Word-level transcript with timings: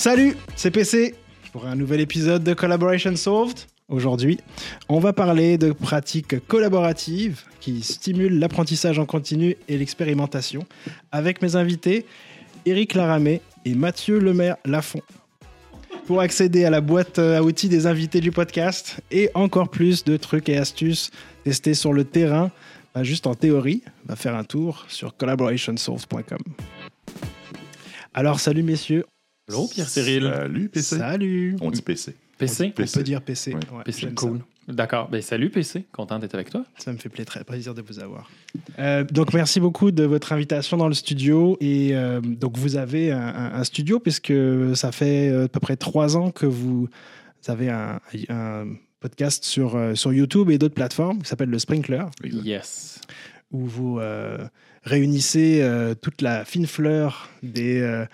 Salut, 0.00 0.34
c'est 0.56 0.70
PC 0.70 1.14
pour 1.52 1.66
un 1.66 1.76
nouvel 1.76 2.00
épisode 2.00 2.42
de 2.42 2.54
Collaboration 2.54 3.14
Solved. 3.16 3.58
Aujourd'hui, 3.90 4.38
on 4.88 4.98
va 4.98 5.12
parler 5.12 5.58
de 5.58 5.72
pratiques 5.72 6.46
collaboratives 6.46 7.42
qui 7.60 7.82
stimulent 7.82 8.38
l'apprentissage 8.38 8.98
en 8.98 9.04
continu 9.04 9.56
et 9.68 9.76
l'expérimentation 9.76 10.64
avec 11.12 11.42
mes 11.42 11.54
invités 11.54 12.06
Eric 12.64 12.94
Laramé 12.94 13.42
et 13.66 13.74
Mathieu 13.74 14.18
Lemaire 14.18 14.56
Lafont. 14.64 15.02
Pour 16.06 16.22
accéder 16.22 16.64
à 16.64 16.70
la 16.70 16.80
boîte 16.80 17.18
à 17.18 17.42
outils 17.42 17.68
des 17.68 17.86
invités 17.86 18.22
du 18.22 18.32
podcast 18.32 19.02
et 19.10 19.28
encore 19.34 19.68
plus 19.68 20.04
de 20.04 20.16
trucs 20.16 20.48
et 20.48 20.56
astuces 20.56 21.10
testés 21.44 21.74
sur 21.74 21.92
le 21.92 22.04
terrain, 22.04 22.50
pas 22.94 23.04
juste 23.04 23.26
en 23.26 23.34
théorie, 23.34 23.82
va 24.06 24.16
faire 24.16 24.34
un 24.34 24.44
tour 24.44 24.86
sur 24.88 25.14
collaborationsolved.com. 25.14 26.38
Alors 28.14 28.40
salut 28.40 28.62
messieurs. 28.62 29.04
Bonjour 29.50 29.68
Pierre-Cyril. 29.68 30.30
Salut 30.32 30.68
PC. 30.68 30.98
Salut. 30.98 31.56
On 31.60 31.72
dit 31.72 31.82
PC. 31.82 32.14
PC. 32.38 32.72
On 32.78 32.82
peut 32.82 33.02
dire 33.02 33.20
PC. 33.20 33.52
Oui. 33.52 33.76
Ouais, 33.76 33.82
PC, 33.84 34.14
cool. 34.14 34.40
D'accord. 34.68 35.08
Ben, 35.08 35.20
salut 35.20 35.50
PC. 35.50 35.86
Content 35.90 36.20
d'être 36.20 36.34
avec 36.34 36.50
toi. 36.50 36.64
Ça. 36.78 36.92
Me 36.92 36.98
fait 36.98 37.08
plaisir 37.08 37.74
de 37.74 37.82
vous 37.82 37.98
avoir. 37.98 38.30
Euh, 38.78 39.02
donc 39.02 39.32
merci 39.32 39.58
beaucoup 39.58 39.90
de 39.90 40.04
votre 40.04 40.32
invitation 40.32 40.76
dans 40.76 40.86
le 40.86 40.94
studio. 40.94 41.56
Et 41.60 41.96
euh, 41.96 42.20
donc 42.20 42.58
vous 42.58 42.76
avez 42.76 43.10
un, 43.10 43.64
studio 43.64 43.98
puisque 43.98 44.32
ça 44.76 44.92
fait 44.92 45.30
euh, 45.30 45.46
à 45.46 45.48
peu 45.48 45.58
près 45.58 45.76
trois 45.76 46.16
ans 46.16 46.30
que 46.30 46.46
vous 46.46 46.88
avez 47.48 47.70
un, 47.70 48.00
un 48.28 48.66
podcast 49.00 49.42
sur, 49.44 49.76
sur 49.94 50.12
YouTube 50.12 50.50
et 50.50 50.58
d'autres 50.58 50.74
plateformes 50.74 51.22
qui 51.22 51.28
s'appelle 51.28 51.50
le 51.50 51.58
Sprinkler. 51.58 52.04
Exact. 52.22 52.44
Yes. 52.44 53.00
Où 53.52 53.66
vous 53.66 53.98
euh, 53.98 54.38
réunissez 54.84 55.60
euh, 55.62 55.94
toute 55.94 56.22
la 56.22 56.44
fine 56.44 56.66
fleur 56.66 57.28
des, 57.42 57.80
euh, 57.80 58.06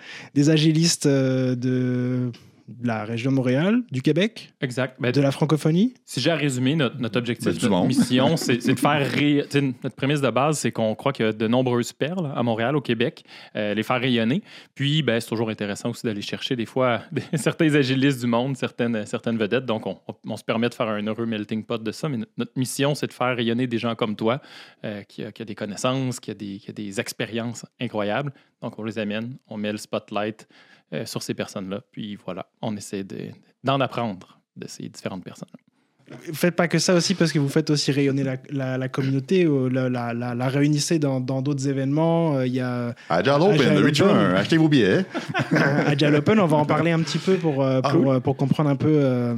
agilistes 0.47 1.05
euh, 1.05 2.31
de 2.67 2.85
la 2.87 3.05
région 3.05 3.31
de 3.31 3.35
Montréal, 3.37 3.81
du 3.91 4.01
Québec, 4.01 4.53
Exact. 4.61 4.97
Ben, 4.99 5.11
de 5.11 5.21
la 5.21 5.31
francophonie? 5.31 5.93
Si 6.05 6.19
j'ai 6.19 6.31
à 6.31 6.35
résumer, 6.35 6.75
notre, 6.75 6.99
notre 6.99 7.17
objectif, 7.17 7.45
Ben, 7.61 7.69
notre 7.69 7.85
mission, 7.87 8.35
c'est 8.37 8.61
c'est 8.61 8.73
de 8.73 8.79
faire 8.79 9.09
ré- 9.09 9.45
tu 9.49 9.59
sais, 9.59 9.73
Notre 9.83 9.95
prémisse 9.95 10.19
de 10.21 10.29
base, 10.29 10.59
c'est 10.59 10.71
qu'on 10.71 10.93
croit 10.95 11.13
qu'il 11.13 11.25
y 11.25 11.29
a 11.29 11.31
de 11.31 11.47
nombreuses 11.47 11.93
perles 11.93 12.31
à 12.35 12.43
Montréal, 12.43 12.75
au 12.75 12.81
Québec, 12.81 13.23
euh, 13.55 13.73
les 13.73 13.83
faire 13.83 14.01
rayonner. 14.01 14.41
Puis, 14.75 15.01
ben, 15.01 15.19
c'est 15.21 15.29
toujours 15.29 15.49
intéressant 15.49 15.91
aussi 15.91 16.05
d'aller 16.05 16.21
chercher 16.21 16.55
des 16.57 16.65
fois 16.65 17.01
des- 17.11 17.23
certains 17.37 17.73
agilistes 17.73 18.19
du 18.19 18.27
monde, 18.27 18.57
certaines, 18.57 19.05
certaines 19.05 19.37
vedettes. 19.37 19.65
Donc, 19.65 19.87
on, 19.87 19.97
on 20.27 20.35
se 20.37 20.43
permet 20.43 20.67
de 20.67 20.73
faire 20.73 20.87
un 20.89 21.05
heureux 21.07 21.25
melting 21.25 21.63
pot 21.63 21.81
de 21.81 21.91
ça. 21.93 22.09
Mais 22.09 22.17
notre- 22.17 22.31
notre 22.37 22.57
mission, 22.57 22.95
c'est 22.95 23.07
de 23.07 23.13
faire 23.13 23.35
rayonner 23.35 23.67
des 23.67 23.77
gens 23.77 23.95
comme 23.95 24.15
toi, 24.15 24.41
euh, 24.83 25.03
qui, 25.03 25.23
a, 25.23 25.31
qui 25.31 25.41
a 25.41 25.45
des 25.45 25.55
connaissances, 25.55 26.19
qui 26.19 26.31
a 26.31 26.33
des, 26.33 26.57
qui 26.57 26.69
a 26.69 26.73
des 26.73 26.99
expériences 26.99 27.65
incroyables. 27.79 28.33
Donc, 28.61 28.77
on 28.77 28.83
les 28.83 28.99
amène, 28.99 29.37
on 29.47 29.55
met 29.57 29.71
le 29.71 29.77
spotlight 29.77 30.47
euh, 30.93 31.05
sur 31.05 31.21
ces 31.23 31.33
personnes-là. 31.33 31.81
Puis 31.91 32.15
voilà, 32.23 32.47
on 32.61 32.75
essaie 32.75 33.03
de- 33.03 33.29
d'en 33.63 33.79
apprendre 33.81 34.39
de 34.55 34.67
ces 34.67 34.87
différentes 34.89 35.23
personnes. 35.23 35.49
Faites 36.33 36.55
pas 36.55 36.69
que 36.69 36.79
ça 36.79 36.93
aussi 36.95 37.15
parce 37.15 37.33
que 37.33 37.39
vous 37.39 37.49
faites 37.49 37.69
aussi 37.69 37.91
rayonner 37.91 38.23
la, 38.23 38.37
la- 38.49 38.77
la 38.77 38.87
communauté, 38.87 39.45
la, 39.69 39.89
la- 39.89 40.13
la- 40.13 40.33
la 40.35 40.47
réunissez 40.47 40.99
dans 40.99 41.19
dans 41.19 41.41
d'autres 41.41 41.67
événements. 41.67 42.37
Euh, 42.37 42.47
Il 42.47 42.53
y 42.53 42.61
a 42.61 42.95
Agile 43.09 43.31
Open, 43.41 43.77
Return, 43.83 44.17
achetez 44.37 44.55
vos 44.55 44.69
billets. 44.69 45.03
Agile 45.51 46.15
Open, 46.15 46.39
on 46.39 46.45
va 46.45 46.57
en 46.57 46.65
parler 46.65 46.91
un 46.91 47.01
petit 47.01 47.17
peu 47.17 47.35
pour, 47.35 47.61
euh, 47.61 47.81
Ah 47.83 47.89
pour, 47.89 48.05
oui. 48.07 48.19
pour 48.21 48.37
comprendre 48.37 48.69
un 48.69 48.77
peu 48.77 48.87
euh, 48.89 49.35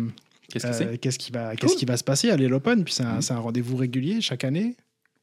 Qu'est-ce 0.51 0.65
que 0.67 0.83
euh, 0.83 0.95
qui, 0.97 1.31
va, 1.31 1.55
qu'est-ce 1.55 1.75
qui 1.75 1.85
va 1.85 1.97
se 1.97 2.03
passer 2.03 2.29
à 2.29 2.37
l'Agile 2.37 2.53
Open. 2.53 2.83
Puis 2.83 2.93
c'est 2.93 3.03
un, 3.03 3.19
c'est 3.21 3.33
un 3.33 3.39
rendez-vous 3.39 3.75
régulier 3.75 4.21
chaque 4.21 4.43
année, 4.43 4.75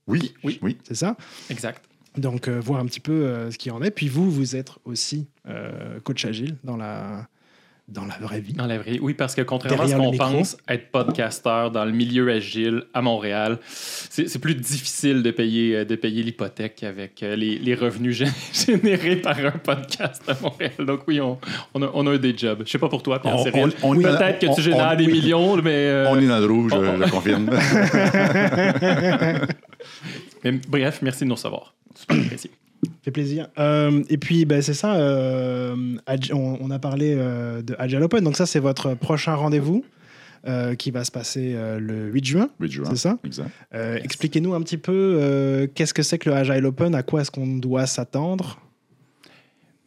Oui, 0.09 0.35
Oui. 0.43 0.59
oui. 0.63 0.79
c'est 0.83 0.95
ça? 0.97 1.17
Exact. 1.49 1.81
Donc, 2.17 2.49
euh, 2.49 2.61
voir 2.61 2.81
un 2.81 2.87
petit 2.87 3.01
peu 3.01 3.13
euh, 3.13 3.51
ce 3.51 3.59
qu'il 3.59 3.73
en 3.73 3.83
est. 3.83 3.91
Puis 3.91 4.09
vous, 4.09 4.31
vous 4.31 4.57
êtes 4.57 4.71
aussi 4.85 5.29
euh, 5.49 6.01
coach 6.03 6.25
agile 6.25 6.57
dans 6.65 6.77
la, 6.77 7.29
dans 7.89 8.05
la 8.05 8.17
vraie 8.21 8.41
vie. 8.41 8.55
Dans 8.55 8.67
la 8.67 8.79
vraie- 8.79 8.99
Oui, 9.01 9.15
parce 9.15 9.35
que 9.37 9.43
contrairement 9.43 9.79
Derrière 9.85 10.01
à 10.01 10.13
ce 10.13 10.19
qu'on 10.19 10.33
pense, 10.39 10.57
être 10.69 10.91
podcasteur 10.91 11.71
dans 11.71 11.85
le 11.85 11.93
milieu 11.93 12.29
agile 12.33 12.83
à 12.95 13.01
Montréal, 13.03 13.59
c'est 13.69 14.41
plus 14.41 14.57
difficile 14.57 15.23
de 15.23 15.31
payer, 15.31 15.85
de 15.85 15.95
payer 15.95 16.23
l'hypothèque 16.25 16.83
avec 16.83 17.21
les, 17.21 17.59
les 17.59 17.75
revenus 17.77 18.21
gé- 18.23 18.33
générés 18.67 19.17
par 19.17 19.39
un 19.39 19.53
podcast 19.53 20.21
à 20.27 20.35
Montréal. 20.43 20.73
Donc 20.81 21.03
oui, 21.07 21.21
on, 21.21 21.39
on, 21.75 21.83
a, 21.83 21.91
on 21.95 22.07
a 22.09 22.19
des 22.19 22.37
jobs. 22.37 22.63
Je 22.67 22.71
sais 22.73 22.79
pas 22.79 22.89
pour 22.89 23.03
toi, 23.05 23.21
Pierre 23.21 23.37
dans- 23.37 23.45
Peut-être 24.17 24.39
que 24.41 24.53
tu 24.55 24.63
génères 24.63 24.91
on- 24.95 24.97
des 24.97 25.07
oui. 25.07 25.13
millions, 25.13 25.57
mais, 25.63 25.71
euh, 25.71 26.09
On 26.11 26.19
est 26.19 26.27
dans 26.27 26.41
le 26.41 26.47
rouge, 26.47 26.73
on- 26.75 26.83
je 26.83 26.91
on- 26.91 26.97
le 26.97 27.07
confirme. 27.09 27.51
mais 30.45 30.53
bref, 30.69 30.99
merci 31.03 31.23
de 31.25 31.29
nous 31.29 31.35
recevoir. 31.37 31.75
Super 31.99 32.19
apprécié. 32.19 32.51
fait 33.03 33.11
plaisir. 33.11 33.49
Euh, 33.59 34.03
et 34.09 34.19
puis, 34.19 34.45
ben, 34.45 34.63
c'est 34.63 34.75
ça. 34.75 34.95
euh, 34.97 35.75
on, 36.33 36.59
on 36.61 36.71
a 36.71 36.79
parlé 36.79 37.15
euh, 37.17 37.63
de 37.63 37.75
Agile 37.79 38.03
Open. 38.03 38.23
Donc, 38.23 38.37
ça, 38.37 38.47
c'est 38.47 38.61
votre 38.61 38.95
prochain 38.95 39.35
rendez-vous 39.35 39.85
qui 40.79 40.93
va 40.93 41.03
se 41.03 41.11
passer 41.11 41.57
le 41.81 42.07
8 42.13 42.25
juin. 42.25 42.51
Oui, 42.61 42.69
je 42.71 42.81
vois. 42.81 42.91
C'est 42.91 42.97
ça 42.99 43.19
Exact. 43.25 43.51
Yes. 43.75 44.05
Expliquez-nous 44.05 44.55
un 44.55 44.61
petit 44.63 44.77
peu 44.77 45.69
qu'est-ce 45.75 45.93
que 45.93 46.05
c'est 46.05 46.19
que 46.19 46.31
le 46.31 46.37
Agile 46.37 46.65
Open, 46.67 46.95
à 46.95 47.03
quoi 47.03 47.23
est-ce 47.23 47.33
qu'on 47.33 47.57
doit 47.57 47.87
s'attendre 47.87 48.61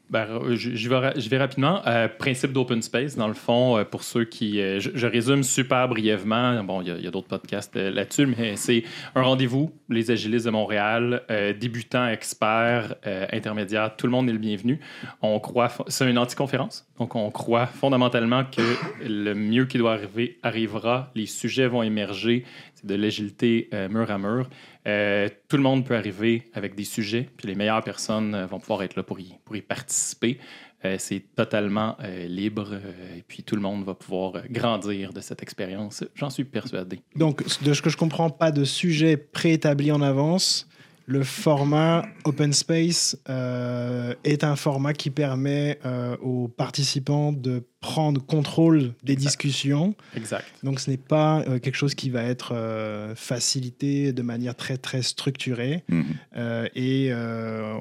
Ben, 0.10 0.26
euh, 0.28 0.56
je, 0.56 0.90
vais, 0.90 1.38
rapidement. 1.38 1.82
Euh, 1.86 2.08
principe 2.08 2.52
d'open 2.52 2.82
space, 2.82 3.16
dans 3.16 3.28
le 3.28 3.36
fond, 3.36 3.78
euh, 3.78 3.84
pour 3.84 4.04
ceux 4.04 4.26
qui. 4.26 4.60
je, 4.80 5.06
résume 5.06 5.44
super 5.44 5.88
brièvement. 5.88 6.64
Bon, 6.64 6.82
il 6.82 6.88
y 6.88 7.06
a, 7.06 7.08
a 7.08 7.12
d'autres 7.12 7.28
podcasts 7.28 7.76
là-dessus, 7.76 8.26
mais 8.26 8.56
c'est 8.56 8.84
un 9.16 9.22
rendez-vous, 9.22 9.72
les 9.90 10.12
agilistes 10.12 10.46
de 10.46 10.52
Montréal, 10.52 11.24
débutants, 11.60 12.08
experts, 12.08 12.96
intermédiaires, 13.32 13.96
tout 13.96 14.06
le 14.06 14.12
monde 14.12 14.30
est 14.30 14.34
le 14.34 14.40
bienvenu. 14.40 14.80
On 15.22 15.40
croit. 15.40 15.72
C'est 15.88 16.10
une 16.10 16.18
anticonférence, 16.18 16.88
donc 16.98 17.16
on 17.16 17.32
croit 17.32 17.66
fondamentalement 17.66 18.44
que 18.44 18.62
le 19.04 19.34
mieux 19.34 19.66
qui 19.66 19.78
doit 19.78 19.94
arriver 19.94 20.38
arrivera, 20.44 21.12
les 21.16 21.26
sujets 21.26 21.68
vont 21.68 21.84
émerger, 21.84 22.46
c'est 22.76 22.86
de 22.86 22.96
l'agilité 22.96 23.70
mur 23.90 24.12
à 24.12 24.18
mur. 24.18 24.48
Euh, 24.90 25.30
tout 25.48 25.58
le 25.58 25.64
monde 25.64 25.86
peut 25.86 25.96
arriver 25.96 26.50
avec 26.54 26.76
des 26.76 26.84
sujets, 26.84 27.30
puis 27.38 27.48
les 27.48 27.56
meilleures 27.56 27.84
personnes 27.84 28.34
euh, 28.34 28.46
vont 28.46 28.60
pouvoir 28.60 28.84
être 28.84 28.96
là 28.96 29.04
pour 29.04 29.20
y, 29.20 29.62
participer. 29.62 30.40
Euh, 30.86 30.96
c'est 30.98 31.24
totalement 31.36 31.98
libre, 32.28 32.80
et 33.18 33.22
puis 33.28 33.44
tout 33.44 33.56
le 33.56 33.62
monde 33.62 33.84
va 33.84 33.94
pouvoir 33.94 34.44
grandir 34.50 35.12
de 35.12 35.20
cette 35.20 35.44
expérience. 35.44 36.06
J'en 36.16 36.30
suis 36.30 36.46
persuadé. 36.46 37.02
Donc, 37.16 37.44
de 37.62 37.74
ce 37.74 37.82
que 37.82 37.90
je 37.90 37.98
comprends, 37.98 38.30
pas 38.30 38.52
de 38.52 38.64
sujet 38.64 39.18
préétabli 39.18 39.92
en 39.92 40.02
avance. 40.02 40.69
Le 41.10 41.24
format 41.24 42.06
Open 42.24 42.54
Space 42.54 43.18
euh, 43.30 44.14
est 44.24 44.44
un 44.44 44.56
format 44.56 44.94
qui 44.94 45.10
permet 45.10 45.80
euh, 45.84 46.16
aux 46.18 46.48
participants 46.48 47.34
de 47.34 47.64
prendre 47.80 48.24
contrôle 48.24 48.94
des 49.02 49.14
Exact. 49.14 49.30
discussions. 49.30 49.96
Exact. 50.16 50.46
Donc, 50.62 50.80
ce 50.80 50.92
n'est 50.92 50.98
pas 50.98 51.42
euh, 51.48 51.58
quelque 51.58 51.78
chose 51.78 51.96
qui 51.96 52.12
va 52.12 52.22
être 52.22 52.52
euh, 52.54 53.16
facilité 53.16 54.14
de 54.14 54.22
manière 54.22 54.54
très, 54.54 54.78
très 54.78 55.02
structurée. 55.02 55.84
Mhm. 55.88 56.06
Euh, 56.38 56.68
et 56.76 57.08
euh, 57.10 57.74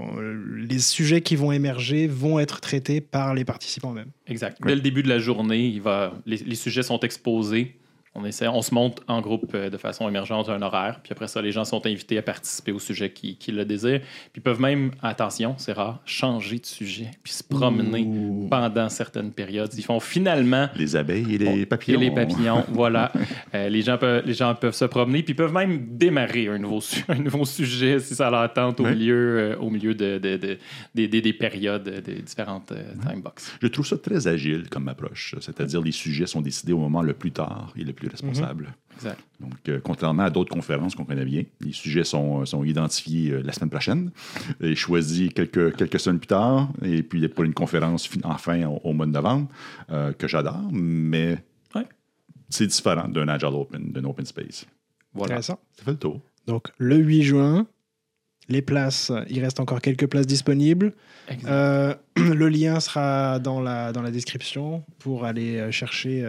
les 0.67 0.78
sujets 0.78 1.21
qui 1.21 1.37
vont 1.37 1.53
émerger 1.53 2.06
vont 2.06 2.38
être 2.38 2.62
traités 2.62 3.03
par 3.03 3.34
les 3.34 3.44
participants 3.44 3.91
eux-mêmes. 3.93 4.12
Exact. 4.27 4.56
Oui. 4.62 4.69
Dès 4.69 4.75
le 4.77 4.81
début 4.81 5.03
de 5.03 5.09
la 5.11 5.19
journée, 5.19 5.67
il 5.67 5.83
va, 5.83 6.15
les, 6.25 6.38
les 6.38 6.55
sujets 6.55 6.83
sont 6.83 7.00
exposés. 7.00 7.77
On, 8.14 8.24
essaie, 8.24 8.48
on 8.48 8.62
se 8.62 8.74
monte 8.74 9.00
en 9.06 9.20
groupe 9.20 9.52
euh, 9.54 9.70
de 9.70 9.76
façon 9.76 10.08
émergente 10.08 10.48
un 10.48 10.60
horaire. 10.62 11.00
Puis 11.02 11.12
après 11.12 11.28
ça, 11.28 11.41
les 11.42 11.52
gens 11.52 11.64
sont 11.64 11.86
invités 11.86 12.19
à 12.19 12.22
participer 12.22 12.72
au 12.72 12.78
sujet 12.78 13.10
qui, 13.12 13.36
qui 13.36 13.52
le 13.52 13.64
désirent. 13.64 14.00
Puis 14.00 14.38
ils 14.38 14.41
peuvent 14.42 14.60
même, 14.60 14.91
attention, 15.02 15.54
c'est 15.58 15.72
rare, 15.72 16.00
changer 16.04 16.58
de 16.58 16.66
sujet 16.66 17.10
puis 17.22 17.32
se 17.32 17.44
promener 17.44 18.02
Ouh. 18.04 18.48
pendant 18.50 18.88
certaines 18.88 19.30
périodes. 19.32 19.72
Ils 19.76 19.82
font 19.84 20.00
finalement 20.00 20.69
Les 20.76 20.96
abeilles 20.96 21.34
et 21.34 21.38
les 21.38 21.66
papillons. 21.66 22.00
Et 22.00 22.04
les 22.04 22.10
papillons, 22.10 22.64
voilà. 22.70 23.12
Euh, 23.54 23.69
les, 23.70 23.80
gens 23.82 23.96
peuvent, 23.96 24.25
les 24.26 24.34
gens 24.34 24.54
peuvent 24.54 24.75
se 24.75 24.84
promener, 24.84 25.22
puis 25.22 25.32
ils 25.32 25.36
peuvent 25.36 25.52
même 25.54 25.96
démarrer 25.96 26.49
un 26.49 26.58
nouveau, 26.58 26.81
su- 26.82 27.02
un 27.08 27.14
nouveau 27.14 27.44
sujet 27.46 27.99
si 27.99 28.14
ça 28.14 28.31
leur 28.31 28.52
tente 28.52 28.78
au 28.81 28.84
Oui. 28.84 28.90
milieu, 28.90 29.38
euh, 29.38 29.56
au 29.56 29.70
milieu 29.70 29.94
de, 29.94 30.19
de- 30.19 30.37
de- 30.37 30.58
des, 30.94 31.08
des- 31.08 31.20
des 31.22 31.32
périodes, 31.32 31.88
des 32.04 32.20
différentes 32.22 32.72
euh, 32.72 32.93
time 33.08 33.22
box. 33.22 33.56
Je 33.62 33.66
trouve 33.69 33.87
ça 33.87 33.96
très 33.96 34.26
agile 34.28 34.69
comme 34.69 34.88
approche. 34.88 35.34
C'est-à-dire 35.40 35.81
les 35.81 35.93
sujets 35.93 36.26
sont 36.26 36.40
décidés 36.43 36.72
au 36.72 36.78
moment 36.78 37.00
le 37.02 37.14
plus 37.14 37.31
tard 37.32 37.72
et 37.78 37.84
le 37.84 37.93
plus 37.99 38.09
responsable. 38.09 38.75
Exact. 38.97 39.19
Donc, 39.41 39.53
euh, 39.69 39.81
contrairement 39.83 40.25
à 40.25 40.31
d'autres 40.31 40.50
conférences 40.53 40.95
qu'on 40.95 41.05
connaît 41.05 41.25
bien, 41.25 41.45
les 41.61 41.73
sujets 41.73 42.05
sont, 42.05 42.45
sont 42.47 42.65
identifiés 42.65 43.31
euh, 43.31 43.43
la 43.45 43.53
semaine 43.53 43.71
prochaine 43.71 44.11
et 44.61 44.75
choisis 44.75 45.33
quelques, 45.33 45.77
quelques 45.77 46.00
semaines 46.00 46.19
plus 46.19 46.27
tard. 46.29 46.69
Et 46.83 47.03
puis, 47.03 47.27
pour 47.29 47.45
une 47.45 47.55
conférence 47.55 48.06
fin- 48.06 48.21
enfin 48.25 48.65
au, 48.67 48.81
au 48.85 48.93
mois 48.93 49.06
de 49.06 49.12
novembre, 49.12 49.49
euh, 49.91 50.12
que 50.12 50.27
j'adore, 50.29 50.69
mais 50.73 51.39
Ouais. 51.75 51.87
c'est 52.49 52.67
différent 52.67 53.09
d'un 53.09 53.29
Agile 53.29 53.49
Open, 53.55 53.93
d'un 53.93 54.05
Open 54.05 54.25
Space. 54.27 54.67
Voilà. 55.15 55.35
Intéressant. 55.35 55.59
Ça 55.77 55.85
fait 55.85 55.91
le 55.93 55.97
tour. 55.99 56.21
Donc, 56.47 56.69
le 56.79 56.97
8 56.97 57.23
juin, 57.23 57.67
les 58.49 58.62
places, 58.62 59.12
il 59.29 59.41
reste 59.43 59.61
encore 59.61 59.81
quelques 59.83 60.06
places 60.06 60.27
disponibles. 60.27 60.95
Exact. 61.29 61.50
Euh, 61.50 61.95
le 62.17 62.49
lien 62.49 62.81
sera 62.81 63.39
dans 63.39 63.61
la, 63.61 63.93
dans 63.93 64.00
la 64.03 64.11
description 64.11 64.83
pour 64.99 65.25
aller 65.27 65.59
euh, 65.59 65.71
chercher. 65.71 66.25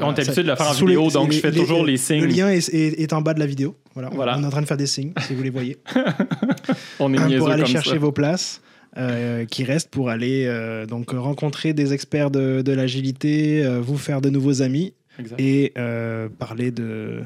On 0.00 0.14
est 0.14 0.20
habitué 0.20 0.42
de 0.42 0.48
le 0.48 0.56
faire 0.56 0.68
en 0.68 0.72
sous 0.72 0.86
les- 0.86 0.94
vidéo, 0.96 1.10
donc 1.10 1.30
les- 1.30 1.36
je 1.36 1.40
fais 1.40 1.50
les- 1.50 1.60
toujours 1.60 1.84
les 1.84 1.96
signes. 1.96 2.20
Le 2.22 2.26
lien 2.26 2.48
est, 2.50 2.68
est- 2.72 3.00
est 3.00 3.12
en 3.12 3.20
bas 3.22 3.34
de 3.34 3.40
la 3.40 3.46
vidéo. 3.46 3.76
Voilà, 3.94 4.10
on- 4.12 4.16
Voilà. 4.16 4.36
On 4.38 4.42
est 4.42 4.46
en 4.46 4.50
train 4.50 4.62
de 4.62 4.66
faire 4.66 4.76
des 4.76 4.86
signes, 4.86 5.12
si 5.26 5.34
vous 5.34 5.42
les 5.42 5.50
voyez, 5.50 5.76
On 7.00 7.12
est 7.14 7.18
niaiseux 7.18 7.38
pour 7.38 7.50
aller 7.50 7.62
comme 7.62 7.72
chercher 7.72 7.90
ça. 7.90 7.98
vos 7.98 8.12
places. 8.12 8.60
euh, 8.96 9.44
qui 9.44 9.64
reste 9.64 9.90
pour 9.90 10.08
aller 10.08 10.46
euh, 10.46 10.86
donc 10.86 11.10
rencontrer 11.10 11.72
des 11.74 11.92
experts 11.92 12.30
de, 12.30 12.62
de 12.62 12.72
l'agilité, 12.72 13.62
euh, 13.64 13.80
vous 13.80 13.98
faire 13.98 14.20
de 14.22 14.30
nouveaux 14.30 14.62
amis 14.62 14.94
Exact. 15.20 15.38
et 15.38 15.72
euh, 15.78 16.28
parler 16.36 16.70
de, 16.72 17.20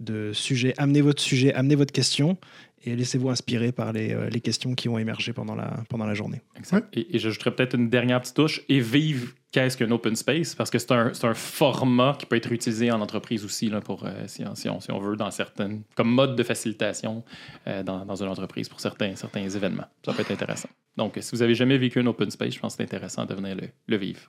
de 0.00 0.32
sujets. 0.34 0.74
Amenez 0.76 1.00
votre 1.02 1.22
sujet, 1.22 1.54
amenez 1.54 1.76
votre 1.76 1.92
question 1.92 2.36
et 2.84 2.96
laissez-vous 2.96 3.30
inspirer 3.30 3.72
par 3.72 3.92
les, 3.92 4.12
euh, 4.12 4.28
les 4.28 4.40
questions 4.40 4.74
qui 4.74 4.88
vont 4.88 4.98
émerger 4.98 5.32
pendant 5.32 5.54
la, 5.54 5.82
pendant 5.88 6.06
la 6.06 6.14
journée. 6.14 6.42
Exact. 6.56 6.88
Et, 6.96 7.16
et 7.16 7.18
j'ajouterais 7.18 7.54
peut-être 7.54 7.74
une 7.74 7.88
dernière 7.88 8.20
petite 8.20 8.36
touche 8.36 8.62
et 8.68 8.80
vive 8.80 9.34
qu'est-ce 9.52 9.76
qu'un 9.76 9.90
open 9.90 10.16
space? 10.16 10.54
Parce 10.54 10.70
que 10.70 10.78
c'est 10.78 10.92
un, 10.92 11.14
c'est 11.14 11.26
un 11.26 11.34
format 11.34 12.16
qui 12.18 12.26
peut 12.26 12.36
être 12.36 12.50
utilisé 12.52 12.90
en 12.90 13.00
entreprise 13.00 13.44
aussi 13.44 13.68
là, 13.68 13.80
pour, 13.80 14.04
euh, 14.04 14.24
si, 14.26 14.44
on, 14.44 14.54
si, 14.54 14.68
on, 14.68 14.80
si 14.80 14.90
on 14.90 14.98
veut, 14.98 15.16
dans 15.16 15.30
certaines, 15.30 15.82
comme 15.94 16.10
mode 16.10 16.36
de 16.36 16.42
facilitation 16.42 17.24
euh, 17.66 17.82
dans, 17.82 18.04
dans 18.04 18.22
une 18.22 18.28
entreprise 18.28 18.68
pour 18.68 18.80
certains, 18.80 19.14
certains 19.16 19.48
événements. 19.48 19.86
Ça 20.04 20.12
peut 20.12 20.22
être 20.22 20.32
intéressant. 20.32 20.68
Donc, 20.96 21.18
si 21.20 21.30
vous 21.32 21.42
avez 21.42 21.54
jamais 21.54 21.78
vécu 21.78 22.00
un 22.00 22.06
open 22.06 22.30
space, 22.30 22.54
je 22.54 22.60
pense 22.60 22.74
que 22.74 22.78
c'est 22.78 22.82
intéressant 22.84 23.26
de 23.26 23.34
venir 23.34 23.56
le, 23.56 23.68
le 23.86 23.96
vivre. 23.96 24.22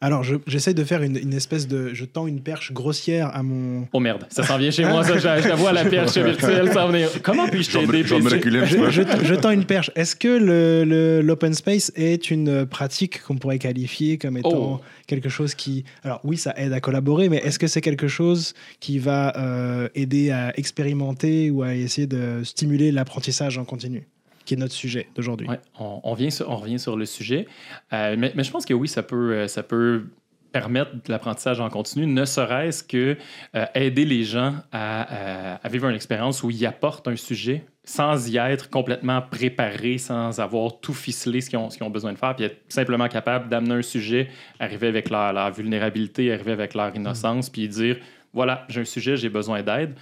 Alors, 0.00 0.22
je- 0.22 0.36
j'essaie 0.46 0.74
de 0.74 0.84
faire 0.84 1.02
une, 1.02 1.16
une 1.16 1.32
espèce 1.34 1.66
de. 1.68 1.92
Je 1.94 2.04
tends 2.04 2.26
une 2.26 2.40
perche 2.40 2.72
grossière 2.72 3.34
à 3.34 3.42
mon. 3.42 3.86
Oh 3.92 4.00
merde, 4.00 4.26
ça 4.28 4.42
s'en 4.42 4.58
vient 4.58 4.70
chez 4.70 4.84
moi, 4.84 5.04
ça, 5.04 5.14
je, 5.14 5.42
je 5.42 5.48
la 5.48 5.54
vois 5.54 5.72
la 5.72 5.84
perche 5.84 6.16
virtuelle 6.16 6.72
s'en 6.72 6.88
venir. 6.88 7.08
Comment 7.22 7.46
puis-je 7.48 7.78
t'aider, 7.78 8.02
je 8.04 9.34
tends 9.34 9.50
une 9.50 9.64
perche. 9.64 9.90
Est-ce 9.94 10.16
que 10.16 10.28
le- 10.28 10.84
le- 10.84 11.20
l'open 11.22 11.54
space 11.54 11.92
est 11.96 12.30
une 12.30 12.66
pratique 12.66 13.22
qu'on 13.22 13.36
pourrait 13.36 13.58
qualifier 13.58 14.18
comme 14.18 14.36
étant 14.36 14.50
Oh. 14.52 14.80
quelque 15.06 15.28
chose 15.28 15.54
qui. 15.54 15.84
Alors, 16.04 16.20
oui, 16.24 16.36
ça 16.36 16.54
aide 16.56 16.72
à 16.72 16.80
collaborer, 16.80 17.28
mais 17.28 17.38
est-ce 17.38 17.58
que 17.58 17.66
c'est 17.66 17.80
quelque 17.80 18.08
chose 18.08 18.54
qui 18.80 18.98
va 18.98 19.36
euh, 19.38 19.88
aider 19.94 20.30
à 20.30 20.52
expérimenter 20.58 21.50
ou 21.50 21.62
à 21.62 21.74
essayer 21.74 22.06
de 22.06 22.42
stimuler 22.44 22.92
l'apprentissage 22.92 23.58
en 23.58 23.64
continu? 23.64 24.06
Qui 24.44 24.54
est 24.54 24.56
notre 24.56 24.74
sujet 24.74 25.08
d'aujourd'hui. 25.14 25.48
On, 25.78 26.14
vient 26.14 26.30
sur, 26.30 26.48
revient 26.48 26.78
sur 26.78 26.96
le 26.96 27.06
sujet. 27.06 27.46
Euh, 27.92 28.16
mais, 28.18 28.32
je 28.36 28.50
pense 28.50 28.64
que 28.64 28.74
oui, 28.74 28.88
ça 28.88 29.02
peut, 29.02 29.32
euh, 29.32 29.48
ça 29.48 29.62
peut 29.62 30.04
permettre 30.50 30.92
de 30.92 31.10
l'apprentissage 31.10 31.60
en 31.60 31.70
continu, 31.70 32.06
ne 32.06 32.26
serait-ce 32.26 32.84
que 32.84 33.16
euh, 33.56 33.64
aider 33.74 34.04
les 34.04 34.22
gens 34.22 34.56
à, 34.70 35.58
vivre 35.70 35.88
une 35.88 35.94
expérience 35.94 36.42
où 36.42 36.50
ils 36.50 36.66
apportent 36.66 37.08
un 37.08 37.16
sujet 37.16 37.64
sans 37.84 38.28
y 38.28 38.36
être 38.36 38.68
complètement 38.68 39.22
préparés, 39.22 39.96
sans 39.96 40.40
avoir 40.40 40.78
tout 40.80 40.92
ficelé 40.92 41.40
ce 41.40 41.48
qu'ils 41.48 41.58
ont, 41.58 41.90
besoin 41.90 42.12
de 42.12 42.18
faire, 42.18 42.36
puis 42.36 42.44
être 42.44 42.60
simplement 42.68 43.08
capable 43.08 43.48
d'amener 43.48 43.76
un 43.76 43.82
sujet, 43.82 44.28
arriver 44.60 44.88
avec 44.88 45.08
leur, 45.08 45.50
vulnérabilité, 45.52 46.32
arriver 46.32 46.52
avec 46.52 46.74
leur 46.74 46.94
innocence, 46.94 47.48
puis 47.48 47.66
dire 47.66 47.96
voilà, 48.34 48.66
j'ai 48.68 48.82
un 48.82 48.84
sujet, 48.84 49.16
j'ai 49.16 49.30
besoin 49.30 49.62
d'aide, 49.62 49.94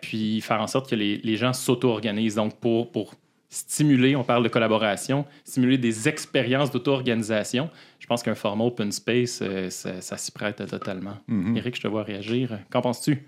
puis 0.00 0.40
faire 0.40 0.60
en 0.60 0.66
sorte 0.66 0.88
que 0.88 0.94
les, 0.94 1.18
les 1.18 1.36
gens 1.36 1.52
s'auto-organisent. 1.52 2.36
Donc, 2.36 2.58
pour, 2.60 2.92
pour 2.92 3.14
stimuler, 3.56 4.16
on 4.16 4.24
parle 4.24 4.44
de 4.44 4.48
collaboration, 4.48 5.24
stimuler 5.44 5.78
des 5.78 6.08
expériences 6.08 6.70
d'auto-organisation. 6.70 7.70
Je 7.98 8.06
pense 8.06 8.22
qu'un 8.22 8.34
format 8.34 8.64
open 8.64 8.92
space, 8.92 9.40
euh, 9.42 9.70
ça, 9.70 10.00
ça 10.00 10.16
s'y 10.16 10.30
prête 10.30 10.64
totalement. 10.66 11.16
Mhm. 11.28 11.56
Eric, 11.56 11.76
je 11.76 11.82
te 11.82 11.88
vois 11.88 12.02
réagir. 12.02 12.58
Qu'en 12.70 12.82
penses-tu? 12.82 13.22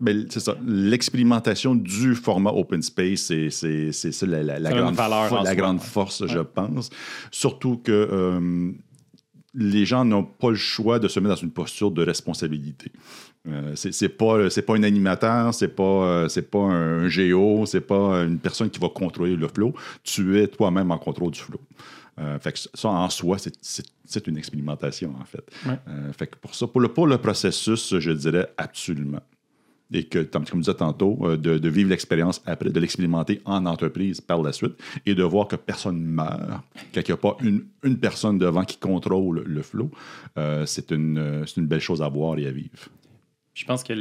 Ben, 0.00 0.26
c'est 0.28 0.40
ça. 0.40 0.54
L'expérimentation 0.64 1.74
du 1.74 2.14
format 2.14 2.50
open 2.50 2.82
space, 2.82 3.32
c'est, 3.50 3.92
ça 3.92 4.26
la, 4.26 4.58
grande, 4.70 4.94
valeur 4.94 5.34
la 5.34 5.44
soi, 5.44 5.54
grande 5.54 5.78
ouais. 5.78 5.84
force, 5.84 6.26
je 6.26 6.38
pense. 6.38 6.90
Surtout 7.32 7.78
que 7.78 7.90
euh, 7.92 8.70
les 9.58 9.84
gens 9.84 10.04
n'ont 10.04 10.24
pas 10.24 10.50
le 10.50 10.56
choix 10.56 10.98
de 10.98 11.08
se 11.08 11.18
mettre 11.18 11.34
dans 11.34 11.40
une 11.40 11.50
posture 11.50 11.90
de 11.90 12.04
responsabilité. 12.04 12.92
Euh, 13.48 13.72
c'est, 13.74 14.08
pas 14.08 14.50
c'est 14.50 14.62
pas 14.62 14.76
un 14.76 14.82
animateur, 14.82 15.52
c'est 15.52 15.68
pas 15.68 15.82
euh, 15.82 16.28
c'est 16.28 16.50
pas 16.50 16.60
un 16.60 17.08
géo, 17.08 17.66
c'est 17.66 17.80
pas 17.80 18.22
une 18.24 18.38
personne 18.38 18.70
qui 18.70 18.78
va 18.78 18.88
contrôler 18.88 19.36
le 19.36 19.48
flow. 19.48 19.74
Tu 20.04 20.38
es 20.38 20.46
toi-même 20.46 20.90
en 20.90 20.98
contrôle 20.98 21.32
du 21.32 21.40
flow. 21.40 21.60
Euh, 22.20 22.38
fait 22.38 22.52
que 22.52 22.58
ça 22.58 22.88
en 22.88 23.10
soi, 23.10 23.36
c'est, 23.38 24.26
une 24.26 24.36
expérimentation 24.36 25.14
en 25.20 25.24
fait. 25.24 25.44
Ouais. 25.66 25.78
Fait 26.16 26.26
que 26.26 26.36
pour 26.36 26.54
ça, 26.54 26.66
pour 26.66 26.80
le, 26.80 26.88
pour 26.88 27.06
le 27.06 27.18
processus, 27.18 27.98
je 27.98 28.10
dirais 28.10 28.48
absolument 28.56 29.22
et 29.92 30.04
que, 30.04 30.18
comme 30.18 30.46
je 30.46 30.54
disais 30.56 30.74
tantôt, 30.74 31.18
euh, 31.22 31.36
de, 31.36 31.58
de 31.58 31.68
vivre 31.68 31.90
l'expérience 31.90 32.42
après, 32.46 32.70
de 32.70 32.80
l'expérimenter 32.80 33.40
en 33.44 33.64
entreprise 33.64 34.20
par 34.20 34.42
la 34.42 34.52
suite 34.52 34.74
et 35.06 35.14
de 35.14 35.22
voir 35.22 35.48
que 35.48 35.56
personne 35.56 36.00
ne 36.00 36.08
meurt, 36.08 36.62
qu'il 36.92 37.04
n'y 37.06 37.12
a 37.12 37.16
pas 37.16 37.36
une, 37.40 37.64
une 37.82 37.98
personne 37.98 38.38
devant 38.38 38.64
qui 38.64 38.76
contrôle 38.76 39.42
le 39.46 39.62
flow, 39.62 39.90
euh, 40.36 40.48
euh, 40.58 41.44
c'est 41.46 41.56
une 41.56 41.66
belle 41.66 41.80
chose 41.80 42.02
à 42.02 42.08
voir 42.08 42.38
et 42.38 42.46
à 42.46 42.50
vivre. 42.50 42.88
Je 43.58 43.64
pense 43.64 43.82
que 43.82 43.92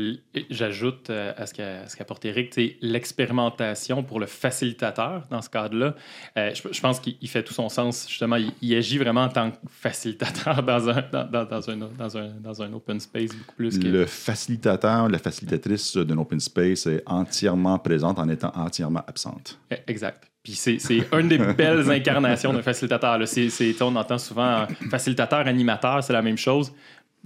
j'ajoute 0.51 1.09
euh, 1.09 1.33
à 1.36 1.48
ce 1.48 1.54
qu'a 1.56 1.81
à 1.81 1.88
ce 1.89 1.95
qu'apporte 1.98 2.24
Eric, 2.25 2.54
l'expérimentation 2.80 4.04
pour 4.04 4.19
le 4.19 4.27
facilitateur 4.27 5.24
dans 5.31 5.42
ce 5.42 5.50
cadre-là. 5.50 5.95
euh, 6.38 6.51
je, 6.54 6.62
je 6.71 6.80
pense 6.80 7.00
qu'il 7.00 7.15
il 7.21 7.27
fait 7.27 7.42
tout 7.44 7.54
son 7.56 7.68
sens. 7.68 8.06
Justement, 8.07 8.36
il, 8.36 8.51
il 8.62 8.75
agit 8.75 9.00
vraiment 9.00 9.24
en 9.24 9.30
tant 9.30 9.50
que 9.50 9.57
facilitateur 9.69 10.62
dans 10.71 10.89
un, 10.89 11.04
dans, 11.12 11.24
dans- 11.30 11.45
dans 11.45 11.69
un, 11.71 11.77
dans, 11.77 12.18
un, 12.18 12.27
dans 12.39 12.62
un 12.62 12.71
open 12.74 13.00
space 13.00 13.36
beaucoup 13.36 13.56
plus 13.56 13.80
que. 13.80 13.88
Le 13.88 14.06
facilitateur, 14.06 15.09
la 15.09 15.18
facilitatrice 15.18 15.98
d'un 15.98 16.18
open 16.19 16.39
space 16.39 16.86
est 16.86 17.01
entièrement 17.07 17.80
présente 17.80 18.19
en 18.19 18.30
étant 18.30 18.51
entièrement 18.56 19.04
absente. 19.07 19.57
Eh, 19.71 19.77
Exact. 19.88 20.30
Puis 20.44 20.54
c'est 20.56 20.77
une 21.12 21.27
des 21.27 21.38
belles 21.39 21.89
incarnations 21.98 22.54
d'un 22.54 22.62
facilitateur. 22.62 23.18
là. 23.18 23.25
C'est- 23.25 23.50
c'est- 23.50 23.81
on 23.81 23.94
entend 23.95 24.18
souvent 24.18 24.62
euh, 24.62 24.65
facilitateur, 24.89 25.45
animateur, 25.48 26.01
c'est 26.04 26.13
la 26.13 26.21
même 26.21 26.38
chose. 26.38 26.71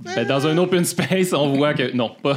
Ben, 0.03 0.27
dans 0.27 0.47
un 0.47 0.57
open 0.57 0.85
space, 0.85 1.33
on 1.33 1.53
voit 1.53 1.73
que 1.73 1.95
non, 1.95 2.11
pas, 2.21 2.35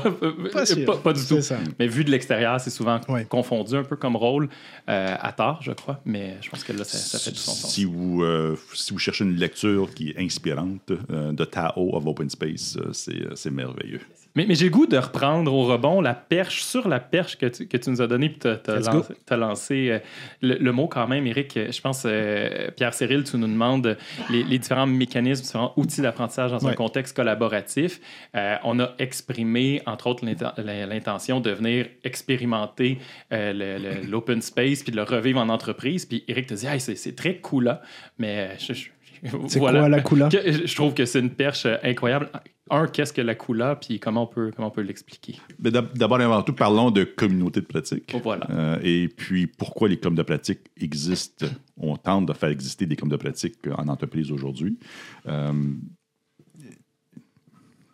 Pas 0.53 0.67
sûr. 0.67 0.85
pas, 0.85 0.97
pas 0.97 1.13
du 1.13 1.25
tout. 1.25 1.41
Ça. 1.41 1.59
Mais 1.79 1.87
vu 1.87 2.05
de 2.05 2.11
l'extérieur, 2.11 2.61
c'est 2.61 2.71
souvent 2.71 3.01
confondu 3.29 3.75
un 3.77 3.85
peu 3.85 3.97
comme 3.97 4.17
rôle, 4.17 4.49
euh, 4.89 5.17
à 5.21 5.33
tort, 5.33 5.61
je 5.63 5.73
crois. 5.73 6.01
Mais 6.05 6.37
je 6.41 6.51
pense 6.51 6.65
que 6.65 6.73
là, 6.73 6.85
ça, 6.85 6.99
ça 6.99 7.19
fait 7.19 7.31
tout 7.31 7.37
son 7.39 7.53
sens. 7.53 7.73
Si 7.73 7.85
vous, 7.85 8.23
euh, 8.23 8.57
si 8.75 8.93
vous 8.93 8.99
cherchez 8.99 9.25
une 9.25 9.37
lecture 9.37 9.93
qui 9.95 10.11
est 10.11 10.19
inspirante 10.19 10.93
euh, 11.11 11.33
de 11.33 11.45
Tao 11.45 11.95
of 11.95 12.07
Open 12.07 12.31
Space, 12.31 12.77
euh, 12.77 12.93
euh, 13.09 13.33
c'est 13.35 13.51
merveilleux. 13.51 14.01
Mais, 14.37 14.47
mais 14.49 14.55
j'ai 14.57 14.65
le 14.65 14.71
goût 14.73 14.87
de 14.87 14.97
reprendre 14.97 15.53
au 15.55 15.65
rebond 15.65 16.01
la 16.01 16.13
perche 16.15 16.63
sur 16.65 16.89
la 16.89 16.99
perche 16.99 17.39
que 17.39 17.47
tu, 17.47 17.69
que 17.69 17.77
tu 17.77 17.89
nous 17.91 18.03
as 18.03 18.07
donnée, 18.09 18.29
puis 18.31 18.39
tu 18.41 18.49
as, 18.49 19.37
lancé, 19.37 19.91
euh, 19.91 19.99
le, 20.43 20.55
le 20.57 20.73
mot 20.73 20.89
quand 20.89 21.07
même, 21.07 21.27
Eric. 21.27 21.57
Je 21.71 21.81
pense, 21.81 22.03
euh, 22.05 22.71
Pierre 22.77 22.95
Cyril, 22.95 23.23
tu 23.25 23.37
nous 23.37 23.47
demandes 23.47 23.97
les, 24.31 24.43
les 24.43 24.59
différents 24.59 24.87
mécanismes, 24.87 25.43
différents 25.45 25.73
outils 25.77 26.01
d'apprentissage 26.01 26.51
dans 26.51 26.67
un 26.67 26.75
contexte 26.75 27.15
collaboratif. 27.17 28.01
Euh, 28.35 28.57
on 28.65 28.81
a 28.81 28.91
exprimé, 28.99 29.83
entre 29.87 30.09
autres, 30.09 30.25
l'inten- 30.25 30.53
l'intention 30.59 31.41
de 31.41 31.51
venir 31.51 31.87
expérimenter 32.03 32.99
l'open 33.31 34.43
space 34.43 34.83
puis 34.83 34.91
de 34.93 34.97
le 34.97 35.03
revivre 35.05 35.41
en 35.41 35.49
entreprise. 35.49 36.07
Puis 36.07 36.25
Eric 36.29 36.47
te 36.49 36.55
dit, 36.55 36.67
Hey, 36.67 36.81
c'est 36.81 37.15
très 37.17 37.37
cool 37.37 37.65
là, 37.65 37.83
mais 38.19 38.57
je- 38.59 38.73
je- 38.73 38.89
C'est 39.49 39.59
voilà. 39.59 39.81
quoi 39.81 39.89
la 39.89 40.01
coula? 40.03 40.29
Je 40.31 40.75
trouve 40.75 40.93
que 40.95 41.05
c'est 41.07 41.21
une 41.21 41.31
perche 41.31 41.67
euh, 41.67 41.77
incroyable. 41.83 42.29
Un, 42.71 42.87
qu'est-ce 42.87 43.13
que 43.13 43.21
la 43.21 43.35
coula, 43.35 43.77
puis 43.77 43.99
comment 44.01 44.25
on 44.25 44.27
peut, 44.27 44.51
comment 44.55 44.69
on 44.69 44.71
peut 44.71 44.81
l'expliquer? 44.83 45.37
Mais 45.59 45.71
d'ab- 45.71 45.97
D'abord 45.97 46.21
et 46.21 46.25
avant 46.25 46.43
tout, 46.43 46.53
parlons 46.55 46.91
de 46.91 47.05
communauté 47.05 47.61
de 47.61 47.67
pratique. 47.67 48.11
Oh, 48.15 48.21
voilà. 48.23 48.47
Euh, 48.51 48.79
et 48.83 49.09
puis, 49.09 49.47
pourquoi 49.47 49.89
les 49.89 49.99
clubs 49.99 50.15
de 50.15 50.23
pratique 50.23 50.61
existent? 50.81 51.47
On 51.77 51.97
tente 51.97 52.27
de 52.27 52.33
faire 52.33 52.49
exister 52.49 52.87
des 52.87 52.97
clubs 52.97 53.11
de 53.11 53.17
pratique 53.17 53.57
en 53.77 53.89
entreprise 53.89 54.31
aujourd'hui. 54.33 54.79
Euh, 55.27 55.53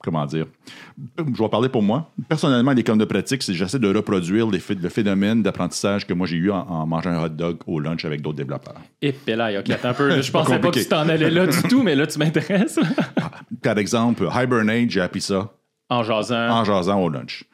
comment 0.02 0.26
dire? 0.26 0.46
Je 1.16 1.42
vais 1.42 1.48
parler 1.48 1.68
pour 1.68 1.82
moi. 1.82 2.10
Personnellement, 2.28 2.74
clubs 2.74 2.98
de 2.98 3.04
pratique, 3.04 3.42
c'est 3.42 3.54
j'essaie 3.54 3.78
de 3.78 3.92
reproduire 3.94 4.48
les 4.50 4.60
le 4.80 4.88
phénomène 4.88 5.42
d'apprentissage 5.42 6.06
que 6.06 6.12
moi 6.12 6.26
j'ai 6.26 6.36
eu 6.36 6.50
en, 6.50 6.58
en 6.58 6.86
mangeant 6.86 7.10
un 7.10 7.24
hot 7.24 7.28
dog 7.30 7.58
au 7.66 7.80
lunch 7.80 8.04
avec 8.04 8.22
d'autres 8.22 8.36
développeurs. 8.36 8.80
Et 9.02 9.12
là, 9.36 9.60
ok, 9.60 9.70
attends 9.70 9.88
un 9.88 9.94
peu. 9.94 10.20
Je 10.22 10.30
pensais 10.30 10.58
pas 10.58 10.70
que 10.70 10.78
tu 10.78 10.86
t'en 10.86 11.08
allais 11.08 11.30
là 11.30 11.46
du 11.46 11.62
tout, 11.64 11.82
mais 11.82 11.94
là, 11.94 12.06
tu 12.06 12.18
m'intéresses. 12.18 12.78
Par 13.62 13.78
exemple, 13.78 14.28
Hibernate, 14.32 14.90
j'ai 14.90 15.00
appris 15.00 15.20
ça 15.20 15.52
En 15.88 16.02
jasant. 16.02 16.48
en 16.50 16.64
jasant 16.64 17.00
au 17.00 17.08
lunch. 17.08 17.44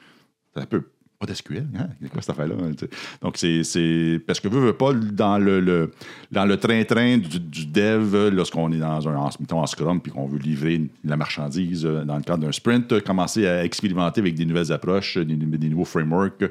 C'est 0.55 0.63
un 0.63 0.67
peu 0.67 0.83
pas 1.19 1.27
d'SQL, 1.27 1.67
hein? 1.79 1.89
C'est 2.01 2.09
quoi 2.13 2.21
cette 2.23 2.31
affaire-là? 2.31 2.55
hein? 2.63 2.87
Donc, 3.23 3.37
c'est- 3.37 3.63
c'est. 3.65 4.21
Parce 4.27 4.41
que 4.41 4.49
veux, 4.49 4.61
veux 4.61 4.73
pas, 4.73 4.93
dans 4.93 5.39
le, 5.39 5.61
le- 5.61 5.91
dans 6.31 6.45
le 6.45 6.57
train-train 6.57 7.19
du, 7.19 7.41
du 7.41 7.67
dev, 7.67 8.29
lorsqu'on 8.33 8.71
est 8.73 8.79
dans 8.79 9.09
un, 9.09 9.17
en, 9.17 9.31
mettons, 9.41 9.61
en 9.61 9.67
Scrum 9.67 10.01
puis 10.01 10.13
qu'on 10.13 10.27
veut 10.27 10.39
livrer 10.39 10.83
la 11.05 11.17
marchandise 11.17 11.85
euh, 11.87 12.05
dans 12.05 12.17
le 12.17 12.23
cadre 12.23 12.45
d'un 12.45 12.53
sprint, 12.53 12.93
euh, 12.93 13.01
commencer 13.01 13.47
à 13.47 13.65
expérimenter 13.65 14.21
avec 14.21 14.35
des 14.35 14.45
nouvelles 14.45 14.73
approches, 14.73 15.17
des, 15.19 15.37
des 15.37 15.69
nouveaux 15.69 15.85
frameworks 15.85 16.45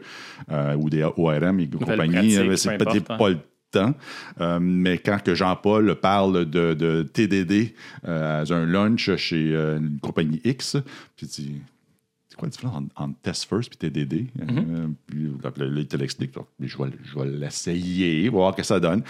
euh, 0.51 0.75
ou 0.75 0.89
des 0.89 1.03
ORM 1.03 1.59
et 1.59 1.67
compagnie, 1.67 2.33
c'est 2.57 2.77
peut-être 2.77 3.11
hein. 3.11 3.17
pas 3.17 3.29
le 3.29 3.37
temps. 3.71 3.93
Euh, 4.39 4.59
mais 4.61 4.97
quand 4.99 5.21
que 5.21 5.35
Jean-Paul 5.35 5.95
parle 5.95 6.45
de, 6.45 6.73
de 6.73 7.03
TDD 7.03 7.73
euh, 8.07 8.43
à 8.45 8.53
un 8.53 8.65
lunch 8.65 9.13
chez 9.17 9.51
euh, 9.53 9.77
une 9.79 9.99
compagnie 9.99 10.39
X, 10.45 10.77
puis 11.17 11.27
dis, 11.27 11.61
c'est 12.35 12.39
quoi 12.39 12.47
la 12.47 12.51
différence 12.51 12.75
entre, 12.75 13.01
entre 13.01 13.19
Test 13.21 13.45
First 13.45 13.73
et 13.73 13.77
TDD? 13.77 14.27
Euh, 14.41 14.87
puis 15.07 15.27
donc, 15.41 15.57
là, 15.57 15.65
il 15.67 15.87
te 15.87 15.95
l'explique. 15.95 16.31
Je 16.59 16.77
vais, 16.77 16.89
je 17.03 17.17
vais 17.17 17.25
l'essayer, 17.27 18.27
voir 18.27 18.51
ce 18.51 18.57
que 18.57 18.63
ça 18.63 18.79
donne. 18.79 19.03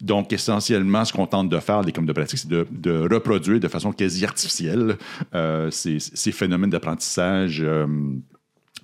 Donc, 0.00 0.32
essentiellement, 0.32 1.04
ce 1.04 1.12
qu'on 1.12 1.26
tente 1.26 1.48
de 1.48 1.58
faire, 1.60 1.80
les 1.82 1.92
comme 1.92 2.06
de 2.06 2.12
pratique, 2.12 2.38
c'est 2.40 2.48
de, 2.48 2.66
de 2.70 3.08
reproduire 3.10 3.58
de 3.60 3.68
façon 3.68 3.92
quasi 3.92 4.24
artificielle 4.24 4.96
euh, 5.34 5.70
ces, 5.70 5.98
ces 5.98 6.32
phénomènes 6.32 6.70
d'apprentissage. 6.70 7.60
euh, 7.62 7.86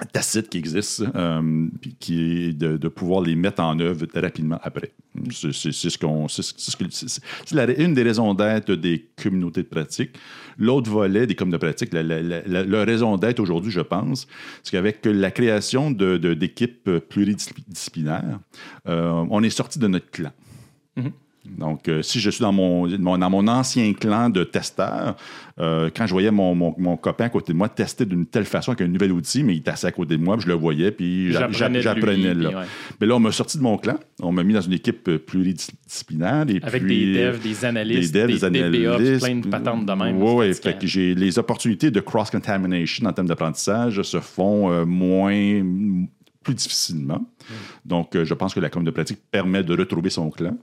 tacite 0.07 0.49
qui 0.49 0.59
existe, 0.59 1.05
euh, 1.14 1.69
puis 1.81 1.97
qui 1.99 2.55
de, 2.55 2.76
pouvoir 2.88 3.23
les 3.23 3.35
mettre 3.35 3.62
en 3.62 3.78
œuvre 3.81 4.07
rapidement 4.14 4.59
après. 4.62 4.93
C'est 5.33 5.52
ce 5.52 5.99
qu'on, 5.99 6.28
c'est 6.28 6.43
une 7.78 7.95
des 7.95 8.02
raisons 8.02 8.35
d'être 8.35 8.73
des 8.73 9.09
communautés 9.21 9.62
de 9.62 9.69
pratique. 9.69 10.11
L'autre 10.59 10.90
volet 10.90 11.26
des 11.26 11.35
communautés 11.35 11.67
de 11.67 11.71
pratique, 11.71 11.93
la, 11.93 12.02
la- 12.02 12.23
la- 12.23 12.85
raison 12.85 13.17
d'être 13.17 13.40
aujourd'hui, 13.40 13.73
je 13.73 13.81
pense, 13.81 14.26
c'est 14.62 14.71
qu'avec 14.73 15.05
la 15.05 15.31
création 15.31 15.90
de, 15.90 16.17
d'équipes 16.35 16.88
pluridisciplinaires, 17.09 18.38
euh, 18.88 19.25
on 19.31 19.43
est 19.43 19.50
sorti 19.50 19.78
de 19.78 19.88
notre 19.88 20.11
clan. 20.11 20.31
Donc, 21.47 21.88
euh, 21.88 22.02
si 22.02 22.21
je 22.21 22.28
suis 22.30 22.42
dans 22.42 22.52
mon, 22.52 22.87
mon- 22.99 23.16
dans 23.16 23.30
mon 23.30 23.47
ancien 23.49 23.92
clan 23.95 24.28
de 24.28 24.45
testeurs, 24.45 25.16
euh, 25.59 25.88
quand 25.97 26.07
je 26.07 26.12
voyais 26.12 26.30
mon, 26.30 26.54
mon- 26.54 26.75
mon 26.76 26.97
copain 26.97 27.25
à 27.25 27.28
côté 27.30 27.52
de 27.52 27.59
moi 27.59 27.68
tester 27.71 28.04
d'une 28.04 28.26
telle 28.26 28.45
façon 28.45 28.73
avec 28.73 28.83
un 28.87 28.90
nouvel 28.90 29.12
outil, 29.12 29.42
mais 29.45 29.57
il 29.57 29.62
assis 29.71 29.87
à 29.87 29.92
côté 29.92 30.18
de 30.18 30.23
moi, 30.23 30.37
puis 30.37 30.45
je 30.45 30.49
le 30.49 30.54
voyais, 30.54 30.90
puis 30.90 31.33
j'a- 31.33 31.49
J'apprenais 31.50 32.35
là. 32.35 32.49
ouais. 32.50 32.64
Mais 33.00 33.07
là, 33.07 33.16
on 33.16 33.21
m'a 33.21 33.33
sorti 33.33 33.57
de 33.57 33.62
mon 33.62 33.78
clan, 33.78 33.99
on 34.21 34.30
m'a 34.30 34.42
mis 34.42 34.52
dans 34.52 34.61
une 34.61 34.75
équipe 34.75 35.09
euh, 35.09 35.18
pluridisciplinaire. 35.18 36.45
Et 36.49 36.61
Avec 36.62 36.83
puis, 36.83 37.12
des 37.12 37.14
devs, 37.25 37.40
des 37.42 37.64
analystes, 37.64 38.12
des 38.12 38.21
devs, 38.21 38.26
des, 38.26 38.33
des 38.71 38.87
analystes. 38.87 39.25
plein 39.25 39.37
de 39.37 39.49
patentes 39.49 39.87
de 39.87 39.92
même. 39.92 40.23
Oui, 40.23 40.33
oui. 40.49 40.54
Fait 40.54 40.78
que 40.78 40.87
j'ai 40.87 41.14
les 41.14 41.38
opportunités 41.38 41.90
de 41.90 42.00
cross-contamination 42.00 43.07
en 43.07 43.12
termes 43.12 43.28
d'apprentissage 43.28 44.02
se 44.02 44.21
font 44.21 44.71
euh, 44.71 44.85
moins, 44.85 45.62
plus 46.42 46.54
difficilement. 46.54 47.25
Donc, 47.85 48.14
euh, 48.16 48.25
je 48.25 48.35
pense 48.35 48.54
que 48.54 48.61
la 48.61 48.68
com 48.71 48.85
de 48.85 48.90
pratique 48.90 49.18
permet 49.30 49.62
de 49.62 49.75
retrouver 49.76 50.11
son 50.11 50.30
clan, 50.30 50.57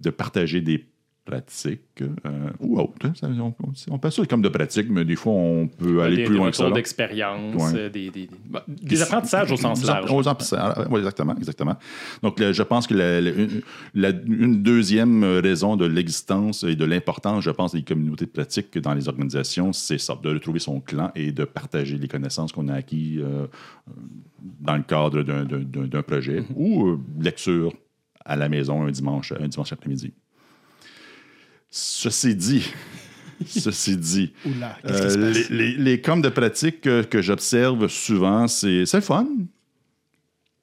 de 0.00 0.10
partager 0.10 0.60
des 0.60 0.84
pratiques 1.24 2.00
euh, 2.00 2.48
ou 2.58 2.80
autres. 2.80 3.04
hein. 3.04 3.12
On, 3.22 3.52
on, 3.90 3.98
peut 3.98 4.08
ça 4.10 4.24
comme 4.24 4.40
de 4.40 4.48
pratique, 4.48 4.86
mais 4.88 5.04
des 5.04 5.14
fois, 5.14 5.32
on 5.34 5.66
peut 5.68 6.00
aller 6.00 6.16
des, 6.16 6.24
plus 6.24 6.32
des 6.32 6.38
loin 6.38 6.50
que 6.50 6.56
ça. 6.56 6.70
d'expérience, 6.70 7.54
Ouais. 7.74 7.78
euh, 7.78 7.90
des, 7.90 8.08
des, 8.10 8.26
des- 8.28 8.30
bah, 8.48 8.64
des 8.66 9.02
apprentissages 9.02 9.52
au 9.52 9.56
sens 9.58 9.84
large. 9.84 10.04
apprentissages, 10.10 10.86
oui, 10.90 11.00
exactement, 11.00 11.36
exactement. 11.36 11.76
Donc, 12.22 12.40
le- 12.40 12.54
je 12.54 12.62
pense 12.62 12.86
que 12.86 12.94
la- 12.94 13.20
la- 13.20 13.30
une, 13.30 13.60
la- 13.92 14.08
une 14.26 14.62
deuxième 14.62 15.22
raison 15.22 15.76
de 15.76 15.84
l'existence 15.84 16.62
et 16.64 16.76
de 16.76 16.84
l'importance, 16.86 17.44
je 17.44 17.50
pense, 17.50 17.72
des 17.74 17.82
communautés 17.82 18.24
de 18.24 18.30
pratique 18.30 18.78
dans 18.78 18.94
les 18.94 19.06
organisations, 19.06 19.74
c'est 19.74 19.98
ça, 19.98 20.18
de 20.22 20.30
retrouver 20.30 20.60
son 20.60 20.80
clan 20.80 21.10
et 21.14 21.30
de 21.32 21.44
partager 21.44 21.98
les 21.98 22.08
connaissances 22.08 22.52
qu'on 22.52 22.68
a 22.68 22.74
acquis 22.76 23.18
euh, 23.18 23.46
dans 24.60 24.76
le 24.78 24.82
cadre 24.82 25.22
d'un- 25.22 26.02
projet 26.02 26.42
ou 26.56 26.86
euh, 26.86 26.98
lecture 27.20 27.74
à 28.28 28.36
la 28.36 28.48
maison 28.48 28.82
un 28.86 28.90
dimanche, 28.90 29.32
un 29.32 29.48
dimanche 29.48 29.72
après-midi. 29.72 30.12
Ceci 31.70 32.36
dit, 32.36 32.70
ceci 33.46 33.96
dit, 33.96 34.32
Oula, 34.44 34.78
euh, 34.84 35.10
se 35.10 35.18
passe? 35.18 35.50
les, 35.50 35.56
les, 35.56 35.76
les 35.76 36.00
coms 36.00 36.20
de 36.20 36.28
pratique 36.28 36.82
que, 36.82 37.02
que 37.02 37.20
j'observe 37.20 37.88
souvent, 37.88 38.46
c'est 38.46 38.86
c'est 38.86 38.98
le 38.98 39.02
fun. 39.02 39.26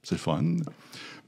C'est 0.03 0.15
le 0.15 0.19
fun. 0.19 0.57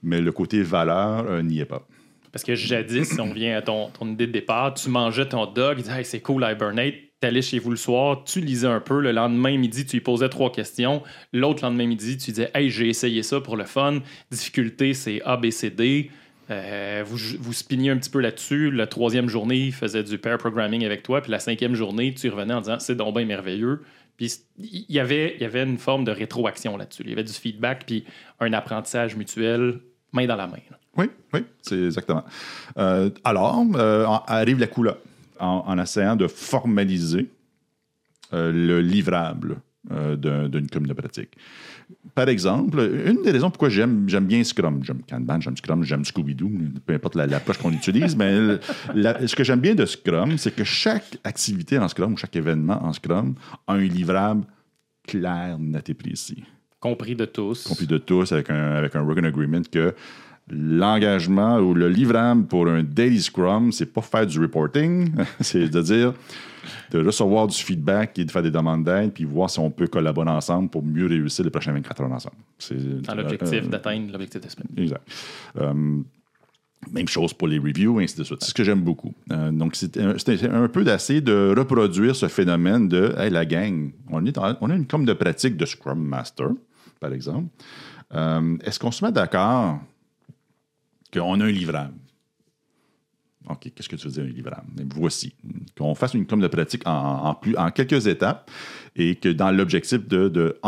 Mais 0.04 0.22
le 0.22 0.32
côté 0.32 0.62
valeur 0.62 1.26
euh, 1.28 1.42
n'y 1.42 1.60
est 1.60 1.66
pas. 1.66 1.86
Parce 2.32 2.44
que 2.44 2.56
jadis, 2.56 3.10
si 3.10 3.20
on 3.20 3.34
vient 3.34 3.58
à 3.58 3.62
ton, 3.62 3.90
ton 3.90 4.08
idée 4.08 4.28
de 4.28 4.32
départ, 4.32 4.74
tu 4.76 4.90
mangeais 4.90 5.28
ton 5.28 5.46
dog, 5.48 5.78
tu 5.78 5.84
disais 5.84 6.00
hey, 6.00 6.06
c'est 6.06 6.20
cool 6.20 6.46
Hibernate, 6.48 6.94
t'allais 7.20 7.42
chez 7.42 7.60
vous 7.60 7.72
le 7.72 7.78
soir, 7.78 8.24
tu 8.26 8.42
lisais 8.42 8.68
un 8.68 8.80
peu, 8.80 9.02
le 9.02 9.12
lendemain 9.12 9.58
midi, 9.58 9.86
tu 9.86 9.96
lui 9.96 10.02
posais 10.02 10.30
trois 10.30 10.52
questions, 10.52 11.02
l'autre 11.34 11.64
lendemain 11.64 11.88
midi, 11.88 12.18
tu 12.18 12.32
disais 12.32 12.52
Hey, 12.54 12.70
j'ai 12.70 12.90
essayé 12.90 13.24
ça 13.24 13.42
pour 13.42 13.58
le 13.58 13.64
fun, 13.64 14.00
difficulté 14.30 14.94
c'est 14.94 15.22
A, 15.24 15.38
B, 15.38 15.50
C, 15.50 15.70
D. 15.70 16.12
Euh, 16.50 17.04
vous, 17.06 17.18
vous 17.40 17.54
spiniez 17.54 17.90
un 17.90 17.98
petit 17.98 18.10
peu 18.10 18.20
là-dessus. 18.20 18.72
La 18.72 18.88
troisième 18.88 19.30
journée, 19.30 19.58
il 19.58 19.74
faisait 19.74 20.04
du 20.04 20.18
pair 20.18 20.38
programming 20.38 20.86
avec 20.86 21.04
toi. 21.04 21.22
Puis 21.22 21.32
la 21.32 21.40
cinquième 21.40 21.76
journée, 21.76 22.14
tu 22.14 22.30
revenais 22.30 22.54
en 22.54 22.62
disant 22.62 22.80
c'est 22.80 22.96
donc 22.96 23.16
bien 23.16 23.26
merveilleux. 23.26 23.82
Puis 24.16 24.34
il 24.58 24.86
y 24.90 25.00
avait, 25.00 25.36
il 25.36 25.42
y 25.42 25.46
avait 25.46 25.64
une 25.64 25.78
forme 25.78 26.04
de 26.06 26.12
rétroaction 26.12 26.78
là-dessus. 26.78 27.04
Il 27.06 27.10
y 27.10 27.14
avait 27.14 27.24
du 27.24 27.34
feedback, 27.34 27.86
puis 27.86 28.06
un 28.40 28.54
apprentissage 28.54 29.16
mutuel, 29.16 29.80
main 30.12 30.26
dans 30.26 30.36
la 30.36 30.48
main. 30.48 30.58
Oui, 30.96 31.12
oui, 31.34 31.42
c'est 31.62 31.86
exactement. 31.86 32.24
Euh, 32.78 33.12
alors, 33.24 33.64
euh, 33.76 34.06
arrive 34.26 34.60
la 34.60 34.68
couleur 34.68 34.98
en, 35.40 35.64
en 35.68 35.78
essayant 35.78 36.16
de 36.16 36.28
formaliser 36.28 37.30
le 38.32 38.82
livrable 38.82 39.58
euh, 39.92 40.16
d'un- 40.16 40.50
d'une 40.50 40.68
commune 40.70 40.90
de 40.90 40.94
pratique. 40.94 41.32
Par 42.16 42.28
exemple, 42.30 42.80
une 43.06 43.22
des 43.22 43.32
raisons 43.32 43.50
pourquoi 43.50 43.70
j'aime 43.70 44.06
bien 44.06 44.44
Scrum, 44.44 44.82
j'aime 44.84 45.02
Kanban, 45.08 45.40
j'aime 45.40 45.56
Scrum, 45.58 45.84
j'aime 45.84 46.04
Scooby-Doo, 46.04 46.52
peu 46.86 46.94
importe 46.94 47.16
la- 47.16 47.28
l'approche 47.28 47.58
qu'on 47.58 47.72
utilise, 47.72 48.16
mais 48.16 48.38
le- 48.38 48.60
la- 48.94 49.26
ce 49.28 49.36
que 49.36 49.44
j'aime 49.44 49.60
bien 49.62 49.76
de 49.76 49.86
Scrum, 49.86 50.38
c'est 50.38 50.56
que 50.56 50.64
chaque 50.64 51.18
activité 51.24 51.78
en 51.80 51.88
Scrum 51.88 52.14
ou 52.14 52.18
chaque 52.18 52.36
événement 52.36 52.84
en 52.84 52.92
Scrum 52.94 53.36
a 53.68 53.74
un 53.74 53.78
livrable 53.80 54.44
clair, 55.08 55.58
net 55.60 55.90
et 55.90 55.94
précis 55.94 56.44
Compris 56.80 57.16
de 57.16 57.26
tous. 57.26 57.64
compris 57.68 57.88
de 57.88 57.98
tous 57.98 58.32
avec 58.32 58.50
un, 58.50 58.72
avec 58.74 58.96
un 58.96 59.02
working 59.02 59.26
agreement 59.26 59.62
que 59.72 59.96
l'engagement 60.50 61.58
ou 61.60 61.74
le 61.74 61.90
livrable 61.90 62.46
pour 62.46 62.68
un 62.68 62.84
daily 62.84 63.22
scrum, 63.22 63.72
c'est 63.72 63.86
pas 63.88 64.02
faire 64.02 64.26
du 64.26 64.40
reporting, 64.40 65.12
c'est 65.42 65.70
de 65.70 65.82
dire 65.82 66.14
de 66.92 67.00
recevoir 67.06 67.48
du 67.48 67.56
feedback 67.56 68.20
et 68.20 68.26
de 68.26 68.32
faire 68.32 68.42
des 68.44 68.52
demandes 68.52 68.84
d'aide 68.84 69.14
puis 69.14 69.24
voir 69.24 69.50
si 69.50 69.60
on 69.60 69.70
peut 69.72 69.88
collaborer 69.88 70.30
ensemble 70.30 70.70
pour 70.70 70.84
mieux 70.84 71.06
réussir 71.06 71.46
les 71.46 71.52
prochaines 71.52 71.76
24 71.76 72.02
heures 72.02 72.12
ensemble. 72.12 72.36
C'est 72.58 73.02
Dans 73.04 73.16
l'objectif 73.16 73.64
euh, 73.64 73.68
d'atteindre 73.68 74.12
l'objectif 74.12 74.42
de 74.42 74.50
semaine. 74.50 74.68
Exact. 74.78 75.02
Euh, 75.58 76.02
même 76.92 77.08
chose 77.08 77.34
pour 77.34 77.48
les 77.48 77.58
reviews, 77.58 78.00
ainsi 78.00 78.18
de 78.18 78.24
suite. 78.24 78.40
C'est 78.42 78.50
ce 78.50 78.54
que 78.54 78.64
j'aime 78.64 78.82
beaucoup. 78.82 79.14
Euh, 79.32 79.52
donc, 79.52 79.76
c'est 79.76 79.98
un, 79.98 80.68
peu 80.68 80.84
d'essayer 80.84 81.22
de 81.22 81.54
reproduire 81.58 82.16
ce 82.16 82.28
phénomène 82.28 82.88
de 82.88 83.14
hey, 83.18 83.30
la 83.30 83.46
gang, 83.46 83.92
on, 84.10 84.26
est 84.26 84.38
en- 84.38 84.56
on 84.62 84.70
a 84.70 84.76
une 84.76 84.86
com 84.88 85.04
de 85.06 85.14
pratique 85.14 85.58
de 85.58 85.66
Scrum 85.66 86.00
Master, 86.00 86.50
par 87.00 87.14
exemple. 87.14 87.48
Euh, 88.14 88.58
Est-ce 88.64 88.80
qu'on 88.80 88.92
se 88.92 89.04
met 89.04 89.12
d'accord 89.12 89.80
qu'on 91.14 91.40
a 91.42 91.46
un 91.46 91.52
livrable? 91.52 91.94
OK, 93.50 93.72
qu'est-ce 93.74 93.88
que 93.88 93.96
tu 93.96 94.08
veux 94.08 94.14
dire 94.14 94.24
un 94.24 94.28
livrable? 94.28 94.68
Voici. 94.94 95.34
Qu'on 95.78 95.96
fasse 95.96 96.14
une 96.14 96.26
com 96.26 96.42
de 96.42 96.48
pratique 96.48 96.82
en, 96.86 97.38
en 97.58 97.72
quelques 97.72 98.06
étapes 98.08 98.52
et 98.94 99.16
que 99.16 99.30
dans 99.30 99.52
l'objectif 99.52 100.06
de, 100.06 100.28
de 100.28 100.60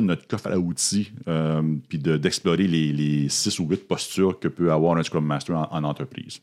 notre 0.00 0.24
coffre 0.28 0.48
à 0.52 0.56
outils 0.56 1.10
euh, 1.26 1.62
puis 1.88 1.98
de- 1.98 2.16
d'explorer 2.16 2.68
les, 2.68 2.92
les 2.92 3.28
six 3.28 3.58
ou 3.58 3.66
huit 3.66 3.88
postures 3.88 4.38
que 4.38 4.46
peut 4.46 4.70
avoir 4.70 4.96
un 4.96 5.02
Scrum 5.02 5.26
Master 5.26 5.66
en 5.72 5.82
entreprise. 5.82 6.40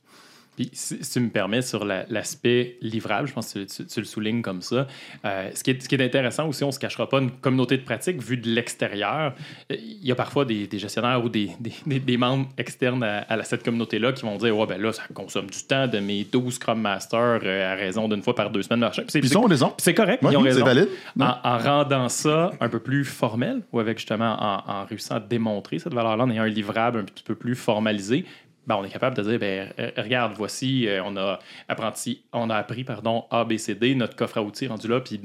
Puis, 0.56 0.70
si, 0.74 0.98
si 1.02 1.12
tu 1.14 1.20
me 1.22 1.30
permets, 1.30 1.62
sur 1.62 1.86
la- 1.86 2.06
l'aspect 2.10 2.78
livrable, 2.82 3.28
je 3.28 3.34
pense 3.34 3.54
que 3.54 3.60
tu, 3.60 3.66
tu- 3.68 3.86
tu 3.86 4.00
le 4.02 4.06
soulignes 4.06 4.42
comme 4.42 4.62
ça. 4.62 4.86
Euh, 5.26 5.50
ce, 5.56 5.64
qui 5.64 5.72
est, 5.72 5.82
ce 5.82 5.88
qui 5.88 5.96
est 5.96 6.04
intéressant 6.04 6.48
aussi, 6.48 6.64
on 6.64 6.68
ne 6.68 6.72
se 6.74 6.80
cachera 6.80 7.08
pas, 7.08 7.20
une 7.20 7.32
communauté 7.32 7.78
de 7.78 7.84
pratique 7.84 8.22
vue 8.22 8.36
de 8.38 8.50
l'extérieur. 8.50 9.34
euh, 9.72 9.76
Il 9.80 10.06
y 10.06 10.12
a 10.12 10.16
parfois 10.16 10.44
des, 10.46 10.68
des 10.68 10.78
gestionnaires 10.80 11.24
ou 11.24 11.30
des, 11.30 11.52
des- 11.60 11.72
des- 11.86 12.00
des 12.00 12.18
membres 12.18 12.50
externes 12.58 13.04
à, 13.04 13.44
cette 13.44 13.64
communauté-là 13.64 14.12
qui 14.14 14.24
vont 14.24 14.36
dire 14.38 14.58
Ouais, 14.58 14.68
ben 14.68 14.82
là, 14.82 14.92
ça 14.94 15.04
consomme 15.14 15.48
du 15.50 15.64
temps 15.64 15.88
de 15.88 16.00
mes 16.00 16.26
12 16.26 16.54
Scrum 16.56 16.82
Masters 16.82 17.40
euh, 17.44 17.72
à 17.72 17.76
raison 17.76 18.08
d'une 18.10 18.22
fois 18.22 18.36
par 18.36 18.50
deux 18.50 18.62
semaines. 18.62 18.88
Puis 19.08 19.22
ils 19.24 19.38
ont 19.38 19.42
raison. 19.44 19.74
c'est 19.78 19.94
correct, 19.94 20.22
Ouais, 20.24 20.32
ils 20.34 20.38
ont 20.38 20.42
raison. 20.42 20.66
valide. 20.66 20.90
En, 21.20 21.36
en 21.44 21.58
rendant 21.58 22.10
ça 22.10 22.52
un 22.60 22.70
peu 22.70 22.80
plus 22.80 23.06
formel, 23.06 23.62
ou 23.72 23.80
avec 23.80 23.98
justement 24.00 24.36
en, 24.40 24.64
en 24.72 24.86
réussissant 24.86 25.16
à 25.16 25.20
démontrer 25.20 25.80
cette 25.80 25.94
valeur-là, 25.94 26.24
en 26.26 26.30
ayant 26.30 26.44
un 26.44 26.48
livrable 26.48 27.00
un 27.00 27.04
petit 27.04 27.24
peu 27.24 27.36
plus 27.36 27.56
formalisé, 27.56 28.26
ben, 28.68 28.76
on 28.76 28.84
est 28.84 28.90
capable 28.90 29.18
de 29.18 29.24
dire 29.24 29.40
ben, 29.40 29.74
euh, 29.80 29.92
regarde, 29.98 30.34
voici, 30.36 30.88
euh, 30.88 31.02
on 31.04 31.18
a 31.18 31.40
apprenti, 31.68 32.22
on 32.34 32.50
a 32.50 32.56
appris 32.56 32.84
pardon, 32.84 33.26
A, 33.32 33.44
B, 33.44 33.58
C, 33.58 33.76
D, 33.76 33.96
notre 33.96 34.16
coffre 34.16 34.38
à 34.38 34.44
outils 34.44 34.68
rendu 34.68 34.88
là, 34.88 35.00
puis 35.02 35.20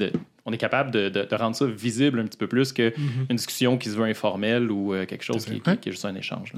on 0.44 0.52
est 0.52 0.58
capable 0.58 0.90
de, 0.90 1.08
de- 1.08 1.24
de 1.24 1.34
rendre 1.34 1.54
ça 1.56 1.66
visible 1.66 2.20
un 2.20 2.24
petit 2.24 2.38
peu 2.38 2.46
plus 2.46 2.72
qu'une 2.72 2.92
discussion 3.30 3.76
qui 3.78 3.90
se 3.90 3.94
veut 3.96 4.04
informelle 4.06 4.70
ou 4.70 4.94
euh, 4.94 5.04
quelque 5.06 5.24
chose 5.24 5.44
qui, 5.44 5.60
qui- 5.74 5.80
qui 5.80 5.88
est 5.88 5.92
juste 5.92 6.04
un 6.04 6.14
échange. 6.14 6.52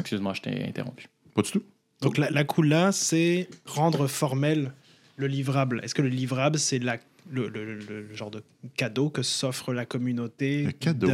Excuse-moi, 0.00 0.32
je 0.34 0.40
t'ai 0.42 0.64
interrompu. 0.66 1.06
Pas 1.34 1.42
du 1.42 1.50
tout. 1.50 1.62
Donc 2.00 2.18
la, 2.18 2.30
la 2.30 2.44
coula, 2.44 2.90
c'est 2.92 3.48
rendre 3.66 4.06
formel 4.08 4.72
le 5.16 5.26
livrable. 5.28 5.80
Est-ce 5.84 5.94
que 5.94 6.02
le 6.02 6.08
livrable, 6.08 6.58
c'est 6.58 6.78
la- 6.80 6.98
le, 7.30 7.48
le- 7.48 7.64
le- 7.64 7.74
le 8.08 8.14
genre 8.14 8.30
de 8.30 8.42
cadeau 8.76 9.08
que 9.08 9.22
s'offre 9.22 9.72
la 9.72 9.86
communauté 9.86 10.64
Le 10.64 10.72
cadeau. 10.72 11.08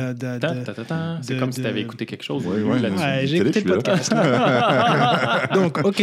C'est 1.23 1.35
de- 1.35 1.41
comme 1.41 1.53
si 1.53 1.61
tu 1.61 1.67
avais 1.67 1.81
écouté 1.83 2.05
quelque 2.07 2.25
chose. 2.25 2.45
Ouais, 2.47 2.63
ouais, 2.63 2.81
là-dessus. 2.81 3.03
Ouais, 3.03 3.27
j'ai 3.27 3.37
écouté 3.39 3.61
le 3.61 3.75
podcast. 3.79 4.13
Donc, 5.55 5.79
ok. 5.85 6.03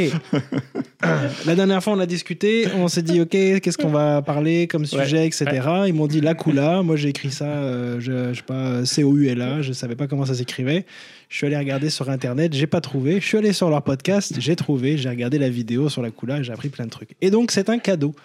La 1.46 1.54
dernière 1.56 1.84
fois, 1.84 1.94
on 1.94 2.00
a 2.00 2.08
discuté, 2.08 2.68
on 2.76 2.88
s'est 2.88 3.04
dit, 3.04 3.22
ok, 3.22 3.30
qu'est-ce 3.30 3.78
qu'on 3.78 3.90
va 3.90 4.22
parler 4.24 4.66
comme 4.68 4.86
sujet, 4.86 5.18
Ouais. 5.20 5.28
etc. 5.28 5.46
Ils 5.88 5.94
m'ont 5.94 6.08
dit 6.08 6.22
la 6.22 6.34
Kula. 6.34 6.82
Moi, 6.82 6.96
j'ai 6.96 7.10
écrit 7.10 7.30
ça, 7.30 7.46
euh, 7.46 8.00
je, 8.00 8.30
je 8.34 8.38
sais 8.38 8.44
pas, 8.44 8.84
C-O-U-L-A. 8.84 9.62
Je 9.62 9.74
savais 9.74 9.96
pas 9.96 10.08
comment 10.08 10.26
ça 10.26 10.34
s'écrivait. 10.34 10.86
Je 11.30 11.38
suis 11.38 11.46
allé 11.46 11.58
regarder 11.58 11.90
sur 11.92 12.10
Internet, 12.10 12.54
j'ai 12.54 12.68
pas 12.68 12.82
trouvé. 12.82 13.20
Je 13.22 13.26
suis 13.28 13.38
allé 13.38 13.54
sur 13.54 13.70
leur 13.70 13.84
podcast, 13.84 14.34
j'ai 14.40 14.56
trouvé. 14.56 14.98
J'ai 14.98 15.10
regardé 15.10 15.38
la 15.38 15.50
vidéo 15.50 15.88
sur 15.90 16.02
la 16.02 16.10
Kula, 16.10 16.42
j'ai 16.42 16.52
appris 16.54 16.70
plein 16.70 16.86
de 16.86 16.90
trucs. 16.90 17.12
Et 17.22 17.30
donc, 17.30 17.52
c'est 17.52 17.70
un 17.70 17.78
cadeau. 17.78 18.16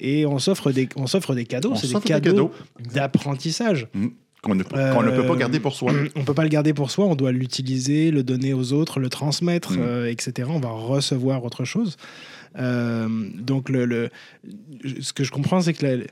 Et 0.00 0.24
on 0.24 0.38
s'offre 0.38 0.72
des, 0.72 0.88
on 0.96 1.06
s'offre 1.06 1.34
des 1.34 1.44
cadeaux. 1.44 1.72
On 1.72 1.76
C'est 1.76 1.88
des 1.88 1.92
s'offre 1.92 2.06
des 2.06 2.12
cadeaux, 2.14 2.30
cadeaux. 2.30 2.52
d'apprentissage. 2.94 3.86
Qu'on 4.44 5.02
ne, 5.02 5.10
ne 5.10 5.16
peut 5.16 5.26
pas 5.26 5.36
garder 5.36 5.58
pour 5.60 5.74
soi. 5.74 5.92
On 6.16 6.24
peut 6.24 6.34
pas 6.34 6.42
le 6.44 6.48
garder 6.48 6.72
pour 6.74 6.90
soi, 6.90 7.06
on 7.06 7.14
doit 7.16 7.32
l'utiliser, 7.32 8.10
le 8.10 8.22
donner 8.22 8.52
aux 8.54 8.72
autres, 8.72 9.00
le 9.00 9.08
transmettre, 9.08 9.72
Mm. 9.72 9.80
euh, 9.80 10.10
etc. 10.10 10.48
On 10.52 10.60
va 10.60 10.70
recevoir 10.70 11.44
autre 11.44 11.64
chose. 11.64 11.96
Euh, 12.58 13.08
donc, 13.34 13.68
le, 13.68 13.84
le- 13.84 14.10
ce 15.00 15.12
que 15.12 15.24
je 15.24 15.30
comprends, 15.30 15.60
c'est 15.60 15.72
que 15.74 15.84
la- 15.86 16.04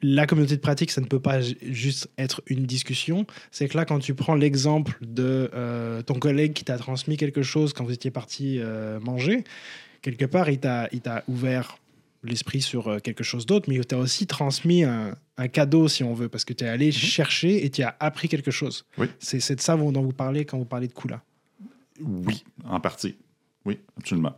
la 0.00 0.26
communauté 0.26 0.54
de 0.54 0.60
pratique, 0.60 0.92
ça 0.92 1.00
ne 1.00 1.06
peut 1.06 1.18
pas 1.20 1.40
ju- 1.40 1.56
juste 1.62 2.08
être 2.18 2.40
une 2.46 2.64
discussion. 2.66 3.26
C'est 3.50 3.66
que 3.68 3.76
là, 3.76 3.84
quand 3.84 3.98
tu 3.98 4.14
prends 4.14 4.36
l'exemple 4.36 4.96
de 5.00 5.50
euh, 5.54 6.02
ton 6.02 6.14
collègue 6.14 6.52
qui 6.52 6.64
t'a 6.64 6.78
transmis 6.78 7.16
quelque 7.16 7.42
chose 7.42 7.72
quand 7.72 7.84
vous 7.84 7.92
étiez 7.92 8.12
parti 8.12 8.58
euh, 8.60 9.00
manger, 9.00 9.42
quelque 10.02 10.24
part, 10.24 10.50
il 10.50 10.58
t'a 10.60 10.88
il 10.92 11.00
t'a 11.00 11.24
ouvert 11.26 11.78
l'esprit 12.24 12.60
sur 12.60 12.88
euh, 12.88 12.98
quelque 12.98 13.22
chose 13.24 13.46
d'autre, 13.46 13.66
mais 13.68 13.76
il 13.76 13.86
t'a 13.86 13.96
aussi 13.98 14.26
transmis 14.26 14.84
un, 14.84 15.14
un 15.36 15.48
cadeau, 15.48 15.86
si 15.88 16.02
on 16.04 16.14
veut, 16.14 16.28
parce 16.28 16.44
que 16.44 16.52
tu 16.52 16.64
es 16.64 16.68
allé 16.68 16.90
chercher 16.92 17.64
et 17.64 17.70
tu 17.70 17.82
as 17.82 17.96
appris 18.00 18.28
quelque 18.28 18.50
chose. 18.50 18.84
Oui. 18.98 19.06
C'est 19.20 19.54
de 19.54 19.60
ça 19.60 19.76
dont 19.76 20.02
vous 20.02 20.12
parlez 20.12 20.44
quand 20.44 20.58
vous 20.58 20.64
parlez 20.64 20.88
de 20.88 20.92
Kula. 20.92 21.22
Oui, 22.00 22.44
en 22.64 22.80
partie. 22.80 23.16
Oui, 23.64 23.78
absolument. 23.98 24.34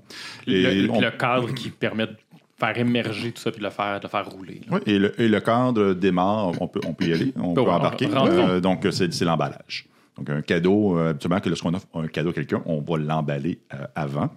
Le, 0.46 0.54
Et 0.54 0.82
le- 0.82 0.90
on- 0.90 1.00
le 1.00 1.10
cadre 1.10 1.52
qui 1.54 1.70
permet 1.70 2.06
de 2.06 2.16
faire 2.58 2.76
émerger 2.78 3.32
tout 3.32 3.40
ça 3.40 3.50
puis 3.50 3.60
de 3.60 3.64
le 3.64 3.70
faire, 3.70 3.98
de 4.00 4.04
le 4.04 4.08
faire 4.10 4.28
rouler. 4.28 4.60
là. 4.68 4.76
Oui, 4.76 4.80
et 4.86 4.98
le, 4.98 5.18
et 5.20 5.28
le 5.28 5.40
cadre 5.40 5.94
démarre, 5.94 6.60
on 6.60 6.68
peut, 6.68 6.80
on 6.86 6.92
peut 6.94 7.06
y 7.06 7.12
aller, 7.12 7.32
on 7.36 7.52
Bon, 7.54 7.64
peut 7.64 7.70
embarquer. 7.70 8.08
Euh, 8.12 8.60
donc, 8.60 8.86
c'est 8.90 9.12
c'est 9.12 9.24
l'emballage. 9.24 9.86
Donc, 10.18 10.28
un 10.28 10.42
cadeau, 10.42 10.98
euh, 10.98 11.10
habituellement, 11.10 11.40
que 11.40 11.48
lorsqu'on 11.48 11.72
offre 11.72 11.86
un 11.94 12.06
cadeau 12.06 12.30
à 12.30 12.32
quelqu'un, 12.34 12.62
on 12.66 12.80
va 12.82 12.98
l'emballer 12.98 13.58
euh, 13.72 13.86
avant. 13.94 14.30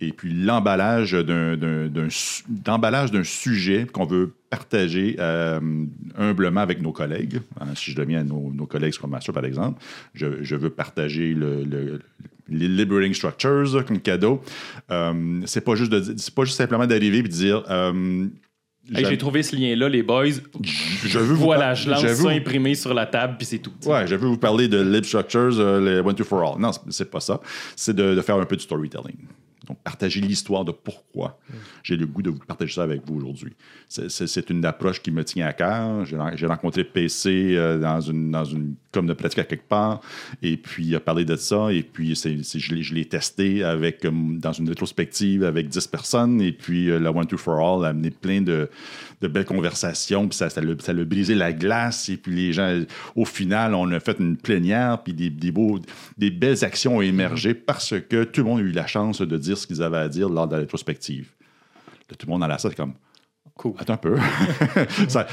Et 0.00 0.12
puis, 0.12 0.32
l'emballage 0.34 1.12
d'un- 1.12 1.56
d'emballage 2.48 3.10
d'un 3.12 3.24
sujet 3.24 3.86
qu'on 3.90 4.04
veut 4.04 4.34
partager 4.50 5.16
euh, 5.18 5.58
humblement 6.18 6.60
avec 6.60 6.82
nos 6.82 6.92
collègues. 6.92 7.40
Hein, 7.60 7.68
si 7.74 7.92
je 7.92 7.96
deviens 7.96 8.24
nos, 8.24 8.52
nos 8.52 8.66
collègues 8.66 8.92
Scrum 8.92 9.10
Master, 9.10 9.32
par 9.32 9.44
exemple, 9.44 9.80
je, 10.14 10.42
je 10.42 10.56
veux 10.56 10.70
partager 10.70 11.32
le, 11.34 11.64
le- 11.64 12.00
les 12.48 12.68
Liberating 12.68 13.12
Structures 13.14 13.84
comme 13.86 14.00
cadeau. 14.00 14.40
Euh, 14.90 15.40
c'est 15.46 15.62
pas 15.62 15.72
pas 15.72 16.44
juste 16.44 16.56
simplement 16.56 16.86
d'arriver 16.86 17.18
et 17.18 17.22
de 17.22 17.28
dire 17.28 17.64
euh, 17.70 18.26
Hey, 18.94 19.04
J'ai 19.04 19.18
trouvé 19.18 19.42
ce 19.42 19.56
lien-là, 19.56 19.88
les 19.88 20.02
boys. 20.02 20.26
je 21.04 21.18
veux 21.18 21.34
vous 21.34 21.42
Voilà, 21.44 21.74
je 21.74 21.90
lance 21.90 22.00
je 22.02 22.06
veux 22.06 22.14
ça 22.14 22.28
imprimé 22.30 22.74
sur 22.76 22.94
la 22.94 23.06
table, 23.06 23.34
puis 23.36 23.46
c'est 23.46 23.58
tout. 23.58 23.72
Ouais, 23.84 24.06
je 24.06 24.14
veux 24.14 24.28
vous 24.28 24.36
parler 24.38 24.68
de 24.68 24.80
Lib 24.80 25.04
Structures, 25.04 25.58
euh, 25.58 25.80
les 25.80 26.00
One 26.00 26.14
to 26.14 26.22
For 26.24 26.42
All. 26.54 26.60
Non, 26.60 26.70
c'est- 26.72 26.80
c'est 26.90 27.10
pas 27.10 27.20
ça. 27.20 27.40
C'est 27.74 27.94
de, 27.96 28.14
de 28.14 28.20
faire 28.20 28.36
un 28.36 28.44
peu 28.44 28.54
de 28.56 28.60
storytelling. 28.60 29.16
Donc, 29.66 29.78
partager 29.82 30.20
l'histoire 30.20 30.64
de 30.64 30.72
pourquoi 30.72 31.38
j'ai 31.82 31.96
le 31.96 32.06
goût 32.06 32.22
de 32.22 32.30
vous 32.30 32.38
partager 32.38 32.74
ça 32.74 32.82
avec 32.84 33.02
vous 33.06 33.16
aujourd'hui. 33.16 33.52
C'est- 33.88 34.50
une 34.50 34.64
approche 34.64 35.02
qui 35.02 35.10
me 35.10 35.24
tient 35.24 35.46
à 35.46 35.52
cœur. 35.52 36.04
J'ai 36.04 36.16
ren- 36.16 36.32
j'ai 36.36 36.46
rencontré 36.46 36.84
PC 36.84 37.54
euh, 37.56 37.78
dans 37.78 38.00
une, 38.00 38.30
dans 38.30 38.44
une 38.44 38.74
comme 38.92 39.06
de 39.06 39.12
pratique 39.12 39.40
à 39.40 39.44
quelque 39.44 39.68
part, 39.68 40.00
et 40.42 40.56
puis 40.56 40.86
il 40.86 40.94
a 40.94 41.00
parlé 41.00 41.26
de 41.26 41.36
ça, 41.36 41.70
et 41.70 41.82
puis 41.82 42.16
c'est- 42.16 42.38
je 42.42 42.74
l'ai- 42.74 42.82
je 42.82 42.94
l'ai 42.94 43.04
testé 43.04 43.62
avec, 43.62 44.04
euh, 44.06 44.10
dans 44.38 44.52
une 44.52 44.68
rétrospective 44.70 45.44
avec 45.44 45.68
10 45.68 45.86
personnes, 45.86 46.40
et 46.40 46.52
puis 46.52 46.88
euh, 46.90 46.98
la 46.98 47.10
One 47.12 47.26
to 47.26 47.36
For 47.36 47.58
All 47.60 47.84
a 47.84 47.88
amené 47.88 48.10
plein 48.10 48.40
de, 48.40 48.70
de 49.20 49.28
belles 49.28 49.44
conversations, 49.44 50.26
puis 50.28 50.36
ça, 50.38 50.48
ça, 50.48 50.62
ça 50.78 50.94
brisé 50.94 51.34
la 51.34 51.52
glace, 51.52 52.08
et 52.08 52.16
puis 52.16 52.34
les 52.34 52.52
gens, 52.54 52.80
au 53.16 53.26
final, 53.26 53.74
on 53.74 53.90
a 53.92 54.00
fait 54.00 54.16
une 54.18 54.36
plénière, 54.38 55.02
puis 55.02 55.12
des, 55.12 55.28
des, 55.28 55.50
beaux, 55.52 55.78
des 56.16 56.30
belles 56.30 56.64
actions 56.64 56.96
ont 56.96 57.02
émergé 57.02 57.52
parce 57.52 57.94
que 58.08 58.24
tout 58.24 58.40
le 58.42 58.46
monde 58.46 58.60
a 58.60 58.62
eu 58.62 58.72
la 58.72 58.86
chance 58.86 59.20
de 59.20 59.36
dire 59.36 59.55
ce 59.56 59.66
qu'ils 59.66 59.82
avaient 59.82 59.96
à 59.98 60.08
dire 60.08 60.28
lors 60.28 60.46
de 60.46 60.52
la 60.54 60.60
rétrospective. 60.60 61.30
Là, 62.10 62.16
tout 62.18 62.26
le 62.26 62.30
monde 62.30 62.40
dans 62.42 62.46
la 62.46 62.58
salle, 62.58 62.70
c'est 62.72 62.76
comme, 62.76 62.94
Cool. 63.58 63.72
Attends 63.78 63.94
un 63.94 63.96
peu. 63.96 64.16
ça, 65.08 65.26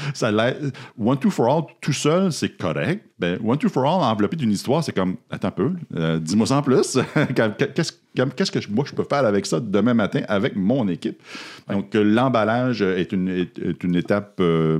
One 0.98 1.18
Two 1.18 1.30
for 1.30 1.46
All 1.54 1.62
tout 1.82 1.92
seul, 1.92 2.32
c'est 2.32 2.56
correct. 2.56 3.04
Ben, 3.18 3.38
One 3.44 3.58
Two 3.58 3.68
for 3.68 3.84
All 3.84 4.02
enveloppé 4.02 4.36
d'une 4.36 4.50
histoire, 4.52 4.82
c'est 4.82 4.94
comme 4.94 5.16
Attends 5.30 5.48
un 5.48 5.50
peu, 5.50 5.72
euh, 5.94 6.18
dis-moi 6.18 6.46
ça 6.46 6.56
en 6.56 6.62
plus. 6.62 6.96
Qu'est-ce 7.34 8.50
que 8.50 8.70
moi 8.70 8.84
je 8.88 8.94
peux 8.94 9.04
faire 9.04 9.26
avec 9.26 9.44
ça 9.44 9.60
demain 9.60 9.92
matin 9.92 10.22
avec 10.26 10.56
mon 10.56 10.88
équipe? 10.88 11.20
Donc, 11.68 11.94
euh, 11.94 12.02
l'emballage 12.02 12.80
est 12.80 13.12
une, 13.12 13.28
est- 13.28 13.58
est 13.58 13.84
une 13.84 13.94
étape 13.96 14.36
euh, 14.40 14.78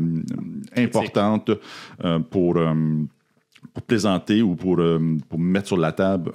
importante 0.75 1.51
euh, 2.03 2.19
pour. 2.21 2.57
Euh, 3.65 3.69
pour 3.73 3.83
présenter 3.83 4.43
ou 4.43 4.55
pour, 4.55 4.79
euh, 4.79 5.17
pour 5.29 5.39
mettre 5.39 5.69
sur 5.69 5.77
la 5.77 5.93
table 5.93 6.33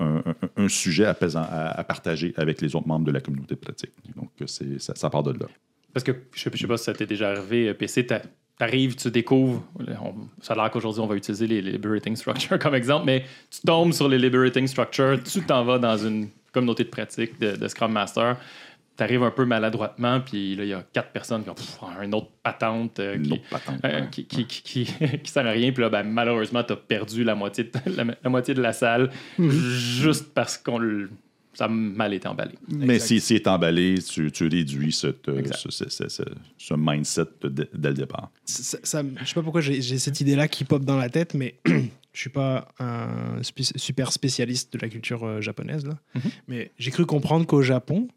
un, 0.58 0.68
sujet 0.68 1.06
à, 1.06 1.16
à- 1.16 1.84
partager 1.84 2.34
avec 2.38 2.62
les 2.62 2.76
autres 2.76 2.88
membres 2.88 3.06
de 3.06 3.12
la 3.12 3.22
communauté 3.22 3.56
de 3.56 3.60
pratique. 3.60 3.92
Donc, 4.16 4.30
c'est, 4.46 4.82
ça, 4.82 4.94
ça 4.96 5.10
part 5.10 5.24
de 5.24 5.32
là. 5.32 5.48
Parce 5.94 6.04
que 6.04 6.12
je 6.34 6.50
je 6.54 6.58
sais 6.58 6.68
pas 6.68 6.78
si 6.78 6.84
ça 6.84 6.94
t'est 6.94 7.06
déjà 7.06 7.30
arrivé, 7.32 7.70
euh, 7.70 7.74
PC, 7.74 8.06
t'a- 8.06 8.22
t'arrives, 8.58 8.96
tu 8.96 9.10
découvres, 9.10 9.64
ça 10.42 10.54
a 10.54 10.56
l'air 10.56 10.72
qu'aujourd'hui 10.72 11.02
on 11.02 11.08
va 11.08 11.16
utiliser 11.16 11.48
les, 11.48 11.62
liberating 11.62 12.16
structures 12.16 12.60
comme 12.60 12.76
exemple, 12.76 13.06
mais 13.06 13.24
tu 13.50 13.62
tombes 13.62 13.94
sur 13.94 14.10
les 14.10 14.18
liberating 14.20 14.68
structures, 14.68 15.18
tu 15.24 15.42
t'en 15.42 15.64
vas 15.64 15.80
dans 15.80 15.98
une 15.98 16.28
communauté 16.52 16.84
de 16.84 16.90
pratique 16.90 17.40
de 17.40 17.68
Scrum 17.68 17.92
Master, 17.92 18.38
tu 19.00 19.04
arrives 19.04 19.24
un 19.24 19.32
peu 19.32 19.46
maladroitement, 19.46 20.20
puis 20.20 20.56
là 20.56 20.64
il 20.66 20.70
y 20.70 20.74
a 20.74 20.84
quatre 20.94 21.12
personnes 21.12 21.44
qui 21.44 21.50
ont 21.50 21.56
pff, 21.56 21.78
un 22.00 22.12
autre 22.12 22.28
patente 22.44 23.00
euh, 23.00 23.16
Une 23.16 23.24
qui, 23.24 23.32
autre 23.34 23.50
patente, 23.50 23.80
euh, 23.86 24.02
ouais. 24.02 24.08
qui, 24.12 24.26
qui, 24.26 24.46
qui, 24.46 24.62
qui- 24.62 24.86
qui 25.24 25.32
sert 25.32 25.48
à 25.48 25.52
rien, 25.52 25.72
puis 25.72 25.82
là 25.82 25.90
ben, 25.90 26.04
malheureusement 26.04 26.64
tu 26.64 26.74
as 26.74 26.76
perdu 26.76 27.24
la 27.24 27.34
moitié 27.36 27.64
de, 27.64 27.72
la, 27.96 28.04
la 28.24 28.30
moitié 28.30 28.54
de 28.54 28.62
la 28.62 28.74
salle 28.74 29.10
juste 29.40 30.34
parce 30.34 30.58
qu'on 30.58 30.78
le- 30.78 31.10
ça 31.54 31.66
a 31.66 31.68
mal 31.68 32.14
été 32.14 32.28
emballé. 32.28 32.54
Mais 32.70 33.00
si 33.00 33.20
c'est 33.20 33.46
emballé, 33.48 33.96
tu, 34.08 34.32
tu 34.32 34.48
réduis 34.48 34.94
cette, 34.94 35.26
ce, 35.56 35.70
ce- 35.72 35.90
ce- 35.90 36.08
ce- 36.08 36.24
ce 36.58 36.74
mindset 36.78 37.24
de- 37.42 37.68
dès 37.74 37.90
le 37.90 37.96
départ. 37.96 38.30
ça, 38.46 38.78
ça- 38.84 39.02
je 39.22 39.26
sais 39.26 39.34
pas 39.34 39.42
pourquoi 39.42 39.60
j'ai 39.62 39.82
cette 39.82 40.22
idée-là 40.22 40.48
qui 40.48 40.64
pop 40.64 40.84
dans 40.86 40.98
la 40.98 41.10
tête, 41.10 41.34
mais 41.34 41.56
je 41.66 42.20
suis 42.20 42.30
pas 42.30 42.68
un 42.80 43.42
super 43.44 44.12
spécialiste 44.14 44.72
de 44.74 44.80
la 44.80 44.88
culture 44.90 45.24
euh, 45.26 45.42
japonaise 45.42 45.86
là. 45.86 45.98
Mhm. 46.16 46.22
Mais 46.48 46.72
j'ai 46.78 46.92
cru 46.92 47.06
comprendre 47.06 47.46
qu'au 47.46 47.62
Japon, 47.62 48.08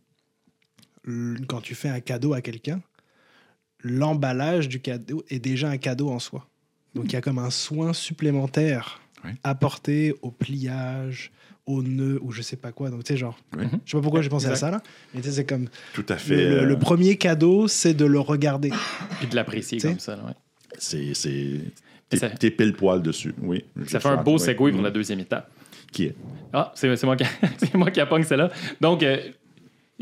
quand 1.49 1.61
tu 1.61 1.75
fais 1.75 1.89
un 1.89 2.01
cadeau 2.01 2.33
à 2.35 2.41
quelqu'un, 2.41 2.81
l'emballage 3.83 4.69
du 4.69 4.81
cadeau 4.81 5.25
est 5.29 5.39
déjà 5.39 5.69
un 5.69 5.77
cadeau 5.79 6.11
en 6.11 6.19
soi. 6.19 6.47
Donc 6.95 7.07
il 7.07 7.13
y 7.15 7.17
a 7.17 7.21
comme 7.21 7.39
un 7.39 7.51
soin 7.51 7.93
supplémentaire 7.93 9.01
Oui. 9.25 9.31
apporté 9.45 10.15
au 10.23 10.31
pliage, 10.31 11.33
au 11.67 11.83
nœud 11.83 12.19
ou 12.23 12.33
je 12.33 12.43
sais 12.43 12.57
pas 12.57 12.71
quoi. 12.73 12.91
Donc 12.91 13.05
tu 13.05 13.13
sais 13.13 13.17
genre, 13.17 13.39
Oui. 13.57 13.65
je 13.85 13.91
sais 13.91 13.97
pas 13.97 14.03
pourquoi 14.03 14.23
j'ai 14.23 14.29
pensé 14.29 14.47
à 14.49 14.57
ça 14.57 14.71
là, 14.71 14.83
mais 15.15 15.21
tu 15.21 15.29
sais 15.29 15.33
c'est 15.37 15.45
comme 15.47 15.69
Tout 15.95 16.07
à 16.09 16.17
fait. 16.17 16.37
le, 16.37 16.61
le- 16.61 16.65
le 16.67 16.75
euh, 16.75 16.79
premier 16.79 17.17
cadeau, 17.17 17.67
c'est 17.69 17.95
de 17.95 18.05
le 18.05 18.21
regarder. 18.21 18.71
Puis 19.19 19.29
de 19.29 19.35
l'apprécier 19.37 19.79
comme 19.81 19.99
ça. 19.99 20.17
là, 20.17 20.25
ouais. 20.27 20.33
c'est, 20.79 21.15
Ça- 22.15 22.29
t'es, 22.31 22.51
pile 22.51 22.75
poil 22.75 23.01
dessus. 23.03 23.35
Oui. 23.41 23.65
Ça 23.87 23.99
fait 24.01 24.09
un 24.09 24.23
beau 24.23 24.35
oui. 24.35 24.41
segue 24.41 24.57
pour 24.57 24.69
Mm. 24.73 24.83
la 24.83 24.91
deuxième 24.91 25.21
étape. 25.21 25.51
Qui 25.91 26.05
est? 26.05 26.15
Ah, 26.53 26.73
c'est 26.75 26.95
c'est 26.97 27.07
moi 27.07 27.17
qui 27.17 27.25
c'est 27.59 27.75
moi 27.75 27.91
qui 27.91 28.01
appogne 28.01 28.23
celle-là. 28.25 28.51
Donc, 28.81 29.03
euh, 29.03 29.19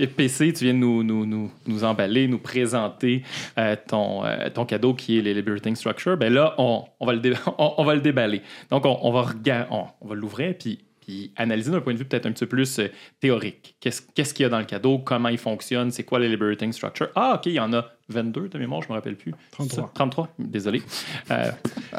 PC, 0.06 0.52
tu 0.52 0.64
viens 0.64 0.74
de 0.74 0.78
nous, 0.78 1.02
nous, 1.02 1.26
nous, 1.26 1.50
nous 1.66 1.84
emballer, 1.84 2.28
nous 2.28 2.38
présenter 2.38 3.22
euh, 3.58 3.76
ton, 3.86 4.24
euh, 4.24 4.48
ton 4.50 4.64
cadeau 4.64 4.94
qui 4.94 5.18
est 5.18 5.22
les 5.22 5.34
Liberating 5.34 5.74
Structure. 5.76 6.16
Ben 6.16 6.32
là, 6.32 6.54
on, 6.58 6.84
on, 6.98 7.06
va, 7.06 7.12
le 7.12 7.20
on, 7.58 7.84
va 7.84 7.94
le 7.94 8.00
déballer. 8.00 8.42
Donc, 8.70 8.84
on, 8.86 8.98
on 9.02 9.12
va, 9.12 9.26
on, 9.70 9.84
on 10.00 10.08
va 10.08 10.14
l'ouvrir 10.14 10.54
puis, 10.58 10.80
puis 11.00 11.32
analyser 11.36 11.70
d'un 11.70 11.80
point 11.80 11.92
de 11.92 11.98
vue 11.98 12.04
peut-être 12.04 12.26
un 12.26 12.32
petit 12.32 12.46
peu 12.46 12.56
plus 12.56 12.78
euh, 12.78 12.88
théorique. 13.20 13.76
Qu'est-ce 13.80 14.02
qu'est-ce 14.14 14.34
qu'il 14.34 14.44
y 14.44 14.46
a 14.46 14.48
dans 14.48 14.58
le 14.58 14.64
cadeau? 14.64 14.98
Comment 14.98 15.28
il 15.28 15.38
fonctionne? 15.38 15.90
C'est 15.90 16.04
quoi 16.04 16.18
les 16.18 16.28
Liberating 16.28 16.72
Structure? 16.72 17.08
Ah, 17.14 17.34
OK, 17.36 17.46
il 17.46 17.52
y 17.52 17.60
en 17.60 17.72
a 17.72 17.90
22 18.10 18.48
de 18.48 18.58
mémoire, 18.58 18.82
je 18.82 18.88
me 18.88 18.94
rappelle 18.94 19.16
plus. 19.16 19.34
33. 19.52 19.90
33, 19.94 20.28
désolé. 20.38 20.82
Euh, 21.30 21.50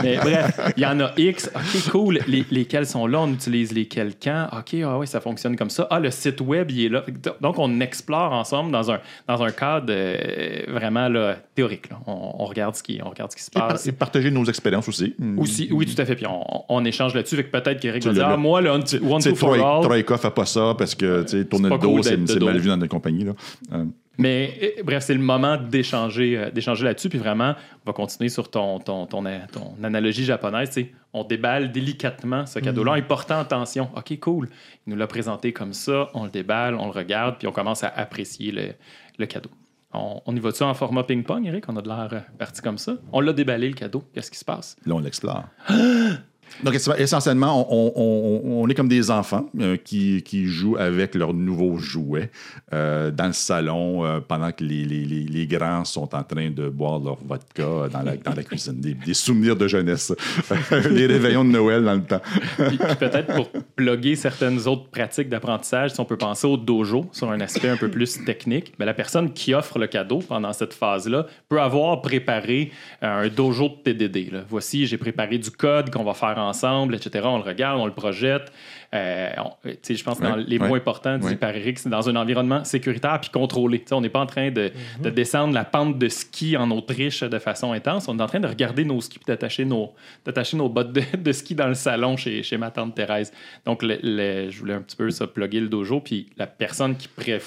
mais 0.03 0.17
bref, 0.21 0.59
il 0.77 0.83
y 0.83 0.85
en 0.85 0.99
a 0.99 1.11
X. 1.17 1.49
OK, 1.55 1.91
cool. 1.91 2.19
Les, 2.27 2.45
lesquels 2.51 2.85
sont 2.85 3.07
là? 3.07 3.21
On 3.21 3.31
utilise 3.31 3.71
lesquels 3.73 4.13
quand? 4.21 4.47
OK, 4.57 4.75
ah 4.83 4.97
ouais, 4.97 5.05
ça 5.05 5.21
fonctionne 5.21 5.55
comme 5.55 5.69
ça. 5.69 5.87
Ah, 5.89 5.99
le 5.99 6.11
site 6.11 6.41
web, 6.41 6.71
il 6.71 6.85
est 6.85 6.89
là. 6.89 7.03
Donc, 7.41 7.57
on 7.59 7.79
explore 7.79 8.31
ensemble 8.33 8.71
dans 8.71 8.91
un, 8.91 8.99
dans 9.27 9.41
un 9.43 9.51
cadre 9.51 9.87
euh, 9.89 10.63
vraiment 10.67 11.07
là, 11.09 11.37
théorique. 11.55 11.89
là. 11.89 11.99
On, 12.07 12.35
on 12.39 12.45
regarde 12.45 12.75
ce 12.75 12.83
qui, 12.83 12.99
on 13.03 13.09
regarde 13.09 13.31
ce 13.31 13.37
qui 13.37 13.43
se 13.43 13.51
passe. 13.51 13.87
et 13.87 13.91
partager 13.91 14.31
nos 14.31 14.45
expériences 14.45 14.87
aussi. 14.87 15.15
Aussi, 15.37 15.69
oui, 15.71 15.85
tout 15.85 16.01
à 16.01 16.05
fait. 16.05 16.15
Puis 16.15 16.25
on, 16.27 16.43
on 16.69 16.85
échange 16.85 17.13
là-dessus. 17.15 17.35
Fait 17.35 17.43
que 17.45 17.51
peut-être 17.51 17.79
qu'Eric 17.79 18.01
Tu 18.01 18.07
va 18.09 18.13
dire 18.13 18.27
Ah, 18.27 18.37
moi, 18.37 18.61
le 18.61 18.69
One 18.69 18.83
Two 18.83 19.19
sais, 19.21 19.35
for 19.35 19.53
Troy- 19.55 19.61
All. 19.61 19.83
Troika 19.83 20.17
fait 20.17 20.31
pas 20.31 20.45
ça 20.45 20.75
parce 20.77 20.95
que 20.95 21.23
tu 21.23 21.29
sais, 21.39 21.45
tourner 21.45 21.69
le 21.69 21.77
dos, 21.77 22.01
c'est, 22.03 22.17
mal 22.41 22.57
vu 22.57 22.67
dans 22.69 22.77
notre 22.77 22.91
compagnie. 22.91 23.23
Là. 23.23 23.33
Euh, 23.73 23.85
Mais 24.21 24.53
euh, 24.61 24.83
bref, 24.83 25.03
c'est 25.03 25.15
le 25.15 25.19
moment 25.19 25.57
d'échanger, 25.57 26.37
euh, 26.37 26.51
d'échanger 26.51 26.85
là-dessus. 26.85 27.09
Puis 27.09 27.17
vraiment, 27.17 27.55
on 27.83 27.89
va 27.89 27.93
continuer 27.93 28.29
sur 28.29 28.51
ton, 28.51 28.77
ton, 28.79 29.07
ton, 29.07 29.23
ton 29.51 29.75
analogie 29.83 30.23
japonaise. 30.23 30.77
On 31.11 31.23
déballe 31.23 31.71
délicatement 31.71 32.45
ce 32.45 32.59
cadeau-là 32.59 32.91
en 32.91 32.95
y 32.95 33.01
portant 33.01 33.39
attention. 33.39 33.89
OK, 33.95 34.19
cool. 34.19 34.49
Il 34.85 34.91
nous 34.91 34.95
l'a 34.95 35.07
présenté 35.07 35.53
comme 35.53 35.73
ça. 35.73 36.09
On 36.13 36.25
le 36.25 36.29
déballe, 36.29 36.75
on 36.75 36.85
le 36.85 36.91
regarde, 36.91 37.37
puis 37.39 37.47
on 37.47 37.51
commence 37.51 37.83
à 37.83 37.87
apprécier 37.87 38.51
le, 38.51 38.73
le 39.17 39.25
cadeau. 39.25 39.49
On, 39.91 40.21
on 40.25 40.35
y 40.35 40.39
va-tu 40.39 40.61
en 40.63 40.73
format 40.75 41.03
ping-pong, 41.03 41.45
Eric? 41.45 41.67
On 41.67 41.75
a 41.75 41.81
de 41.81 41.87
l'air 41.87 42.09
euh, 42.13 42.19
parti 42.37 42.61
comme 42.61 42.77
ça. 42.77 42.93
On 43.11 43.21
l'a 43.21 43.33
déballé, 43.33 43.69
le 43.69 43.75
cadeau. 43.75 44.03
Qu'est-ce 44.13 44.29
qui 44.29 44.37
se 44.37 44.45
passe? 44.45 44.77
là, 44.85 44.93
on 44.95 44.99
l'explore. 44.99 45.45
Donc, 46.63 46.75
essentiellement, 46.75 47.67
on, 47.73 47.91
on- 47.95 48.61
on 48.63 48.67
est 48.69 48.73
comme 48.73 48.87
des 48.87 49.09
enfants 49.11 49.49
euh, 49.59 49.77
qui, 49.77 50.21
qui 50.23 50.45
jouent 50.45 50.77
avec 50.77 51.15
leurs 51.15 51.33
nouveaux 51.33 51.77
jouets 51.77 52.29
euh, 52.73 53.09
dans 53.11 53.27
le 53.27 53.33
salon 53.33 54.05
euh, 54.05 54.19
pendant 54.19 54.51
que 54.51 54.63
les, 54.63 54.85
les- 54.85 55.05
les- 55.05 55.47
grands 55.47 55.83
sont 55.85 56.13
en 56.15 56.23
train 56.23 56.49
de 56.49 56.69
boire 56.69 56.99
leur 56.99 57.17
vodka 57.25 57.89
dans 57.91 58.01
la, 58.03 58.15
dans 58.17 58.33
la 58.35 58.43
cuisine. 58.43 58.79
Des, 58.79 59.13
souvenirs 59.13 59.55
de 59.55 59.67
jeunesse. 59.67 60.13
les 60.89 61.05
réveillons 61.07 61.43
de 61.43 61.49
Noël 61.49 61.83
dans 61.83 61.95
le 61.95 62.03
temps. 62.03 62.21
Puis, 62.57 62.77
peut-être 62.99 63.33
pour 63.35 63.49
plugger 63.75 64.15
certaines 64.15 64.67
autres 64.67 64.89
pratiques 64.89 65.29
d'apprentissage, 65.29 65.91
si 65.91 65.99
on 65.99 66.05
peut 66.05 66.17
penser 66.17 66.47
au 66.47 66.57
dojo 66.57 67.05
sur 67.11 67.29
un 67.31 67.39
aspect 67.41 67.69
un 67.69 67.77
peu 67.77 67.89
plus 67.89 68.23
technique, 68.23 68.73
mais 68.79 68.85
la 68.85 68.93
personne 68.93 69.31
qui 69.33 69.53
offre 69.53 69.79
le 69.79 69.87
cadeau 69.87 70.19
pendant 70.19 70.53
cette 70.53 70.73
phase-là 70.73 71.25
peut 71.49 71.59
avoir 71.61 72.01
préparé 72.01 72.71
un 73.01 73.27
dojo 73.27 73.69
de 73.69 73.91
TDD. 73.93 74.31
Voici, 74.49 74.85
j'ai 74.87 74.97
préparé 74.97 75.37
du 75.37 75.49
code 75.51 75.89
qu'on 75.89 76.03
va 76.03 76.13
faire 76.13 76.37
ensemble, 76.41 76.95
etc. 76.95 77.25
On 77.27 77.37
le 77.37 77.43
regarde, 77.43 77.79
on 77.79 77.85
le 77.85 77.93
projette. 77.93 78.51
Euh, 78.93 79.29
on- 79.37 79.51
tu 79.63 79.77
sais, 79.81 79.95
je 79.95 80.03
pense 80.03 80.19
que 80.19 80.23
dans 80.23 80.35
Ouais, 80.37 80.43
les 80.45 80.57
ouais, 80.57 80.67
mots 80.67 80.75
importants 80.75 81.17
dit 81.17 81.25
ouais. 81.27 81.35
par 81.35 81.55
Eric, 81.55 81.79
c'est 81.79 81.89
dans 81.89 82.09
un 82.09 82.15
environnement 82.15 82.63
sécuritaire 82.65 83.19
puis 83.21 83.29
contrôlé. 83.29 83.83
On 83.91 84.01
n'est 84.01 84.09
pas 84.09 84.19
en 84.19 84.25
train 84.25 84.51
de, 84.51 84.71
de 85.01 85.09
descendre 85.09 85.53
la 85.53 85.63
pente 85.63 85.97
de 85.97 86.09
ski 86.09 86.57
en 86.57 86.69
Autriche 86.71 87.21
de 87.21 87.39
façon 87.39 87.71
intense. 87.71 88.07
On 88.07 88.19
est 88.19 88.21
en 88.21 88.27
train 88.27 88.39
de 88.41 88.47
regarder 88.47 88.83
nos 88.83 88.99
skis 88.99 89.19
puis 89.19 89.25
d'attacher 89.27 89.63
nos, 89.65 89.93
d'attacher 90.25 90.57
nos 90.57 90.67
bottes 90.69 90.91
de, 90.93 91.01
de 91.17 91.31
ski 91.31 91.55
dans 91.55 91.67
le 91.67 91.73
salon 91.75 92.17
chez, 92.17 92.43
chez 92.43 92.57
ma 92.57 92.69
tante 92.71 92.93
Thérèse. 92.95 93.31
Donc, 93.65 93.81
le- 93.83 93.99
le- 94.03 94.49
je 94.49 94.59
voulais 94.59 94.73
un 94.73 94.81
petit 94.81 94.97
peu 94.97 95.09
ça, 95.09 95.25
plugger 95.27 95.59
le 95.61 95.69
dojo. 95.69 96.01
Puis 96.01 96.27
la 96.37 96.47
personne 96.47 96.95
qui, 96.97 97.07
pré- 97.07 97.41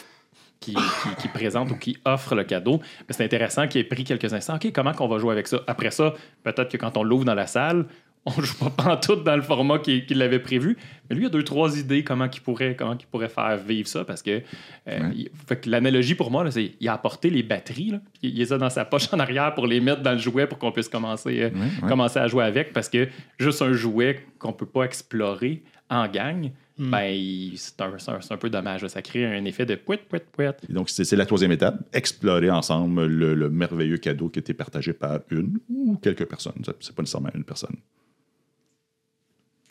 qui, 0.61 0.73
qui- 0.75 1.17
qui 1.21 1.29
présente 1.29 1.71
ou 1.71 1.77
qui 1.77 1.99
offre 2.07 2.35
le 2.35 2.45
cadeau, 2.45 2.79
ben, 2.79 2.85
c'est 3.11 3.25
intéressant 3.25 3.69
qu'il 3.69 3.83
ait 3.83 3.85
pris 3.85 4.05
quelques 4.05 4.33
instants. 4.33 4.55
OK, 4.55 4.73
comment 4.73 4.93
qu'on 4.93 5.09
va 5.09 5.19
jouer 5.19 5.33
avec 5.33 5.47
ça? 5.47 5.61
Après 5.67 5.91
ça, 5.91 6.15
peut-être 6.43 6.71
que 6.71 6.79
quand 6.79 6.97
on 6.97 7.03
l'ouvre 7.03 7.27
dans 7.27 7.35
la 7.35 7.47
salle, 7.47 7.85
on 8.39 8.41
joue 8.43 8.55
pas 8.57 8.71
pantoute 8.71 9.23
dans 9.25 9.37
le 9.37 9.43
format 9.43 9.79
qu'il 9.79 10.23
avait 10.23 10.39
prévu. 10.39 10.77
Mais 11.11 11.17
lui, 11.17 11.25
il 11.25 11.27
a 11.27 11.31
deux, 11.31 11.43
trois 11.43 11.79
idées 11.79 12.03
comment 12.05 12.27
il 12.33 12.41
pourrait, 12.41 12.75
comment 12.75 12.97
il 12.99 13.07
pourrait 13.07 13.29
faire 13.29 13.57
vivre 13.59 13.87
ça. 13.87 14.05
Parce 14.05 14.23
que, 14.23 14.41
euh, 14.89 15.11
Ouais. 15.11 15.57
que 15.57 15.69
l'analogie 15.69 16.15
pour 16.15 16.31
moi, 16.31 16.43
là, 16.45 16.51
c'est 16.51 16.73
il 16.81 16.89
a 16.89 16.95
apporté 16.95 17.29
les 17.29 17.43
batteries. 17.43 17.91
là, 17.91 18.01
puis 18.21 18.31
il 18.31 18.37
les 18.39 18.53
a 18.53 18.59
dans 18.59 18.71
sa 18.71 18.85
poche 18.87 19.13
en 19.13 19.19
arrière 19.19 19.55
pour 19.55 19.67
les 19.67 19.81
mettre 19.81 20.01
dans 20.03 20.13
le 20.13 20.19
jouet 20.19 20.47
pour 20.47 20.59
qu'on 20.59 20.73
puisse 20.73 20.89
commencer, 20.89 21.43
euh, 21.43 21.51
Ouais, 21.51 21.61
ouais. 21.83 21.89
commencer 21.89 22.19
à 22.19 22.27
jouer 22.27 22.45
avec. 22.45 22.73
Parce 22.73 22.89
que 22.89 23.09
juste 23.39 23.61
un 23.61 23.73
jouet 23.75 24.25
qu'on 24.39 24.53
peut 24.55 24.67
pas 24.67 24.85
explorer 24.85 25.63
en 25.91 26.09
gang, 26.09 26.51
ben, 26.79 27.05
il- 27.05 27.53
c'est 27.57 27.79
un, 27.83 27.93
c'est 27.99 28.11
un- 28.11 28.21
c'est 28.23 28.33
un 28.33 28.37
peu 28.39 28.49
dommage. 28.51 28.85
Ça 28.87 29.03
crée 29.03 29.27
un 29.27 29.45
effet 29.45 29.67
de 29.67 29.75
pouet, 29.75 29.99
pouet, 29.99 30.25
pouet. 30.33 30.51
Et 30.69 30.73
donc, 30.73 30.89
c'est 30.89 31.05
c'est 31.05 31.15
la 31.17 31.27
troisième 31.27 31.53
étape. 31.53 31.77
Explorer 31.93 32.51
ensemble 32.51 33.05
le, 33.07 33.35
le 33.35 33.51
merveilleux 33.51 33.99
cadeau 33.99 34.31
qui 34.31 34.39
a 34.39 34.41
été 34.41 34.55
partagé 34.55 34.93
par 34.95 35.21
une 35.31 35.59
ou 35.69 35.97
quelques 36.03 36.25
personnes. 36.25 36.55
C'est 36.81 36.95
pas 36.97 37.03
nécessairement 37.03 37.29
une 37.35 37.45
personne. 37.45 37.77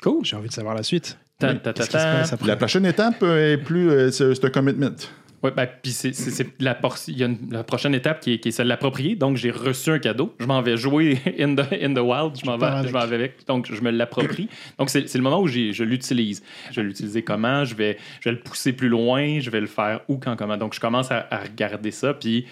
Cool. 0.03 0.25
J'ai 0.25 0.35
envie 0.35 0.49
de 0.49 0.53
savoir 0.53 0.75
la 0.75 0.83
suite. 0.83 1.17
Ta- 1.39 1.53
ta- 1.55 1.71
ta- 1.71 1.73
Qu'est-ce 1.73 1.89
qui 1.89 1.97
se 1.97 2.03
ta. 2.03 2.11
passe 2.13 2.33
après? 2.33 2.47
La 2.47 2.55
prochaine 2.57 2.85
étape 2.85 3.23
euh, 3.23 3.53
est 3.53 3.57
plus. 3.57 3.89
euh, 3.89 4.11
c'est 4.11 4.43
un 4.45 4.49
commitment. 4.49 4.95
Oui, 5.41 5.51
ben, 5.53 5.67
puis 5.81 5.91
c'est, 5.91 6.13
la, 6.61 6.73
por- 6.73 6.95
il 7.09 7.17
y 7.17 7.23
a 7.23 7.25
une- 7.25 7.51
la 7.51 7.65
prochaine 7.65 7.93
étape 7.93 8.21
qui 8.21 8.33
est, 8.33 8.39
qui 8.39 8.47
est 8.47 8.51
celle 8.51 8.67
de 8.67 8.69
l'approprier. 8.69 9.15
Donc, 9.17 9.35
j'ai 9.35 9.51
reçu 9.51 9.89
un 9.91 9.99
cadeau. 9.99 10.33
Je 10.39 10.45
m'en 10.45 10.61
vais 10.61 10.77
jouer 10.77 11.17
in 11.39 11.55
the, 11.55 11.65
in 11.81 11.93
the 11.93 11.99
wild. 11.99 12.37
Je 12.41 12.45
m'en 12.45 12.57
vais, 12.57 12.65
avec. 12.67 12.87
je 12.87 12.93
m'en 12.93 13.05
vais 13.05 13.15
avec. 13.15 13.45
Donc, 13.47 13.69
je 13.73 13.81
me 13.81 13.91
l'approprie. 13.91 14.47
Donc, 14.79 14.89
c'est, 14.89 15.13
le 15.13 15.21
moment 15.21 15.41
où 15.41 15.47
j'ai- 15.47 15.73
je 15.73 15.83
l'utilise. 15.83 16.43
Je 16.71 16.79
vais 16.79 16.87
l'utiliser 16.87 17.23
comment? 17.23 17.65
Je 17.65 17.75
vais, 17.75 17.97
je 18.21 18.29
vais 18.29 18.35
le 18.35 18.41
pousser 18.41 18.71
plus 18.71 18.87
loin. 18.89 19.39
Je 19.41 19.49
vais 19.49 19.59
le 19.59 19.67
faire 19.67 19.99
où, 20.07 20.17
quand, 20.17 20.35
comment? 20.37 20.55
Donc, 20.55 20.73
je 20.75 20.79
commence 20.79 21.11
à, 21.11 21.27
à 21.29 21.39
regarder 21.39 21.91
ça, 21.91 22.13
puis 22.13 22.45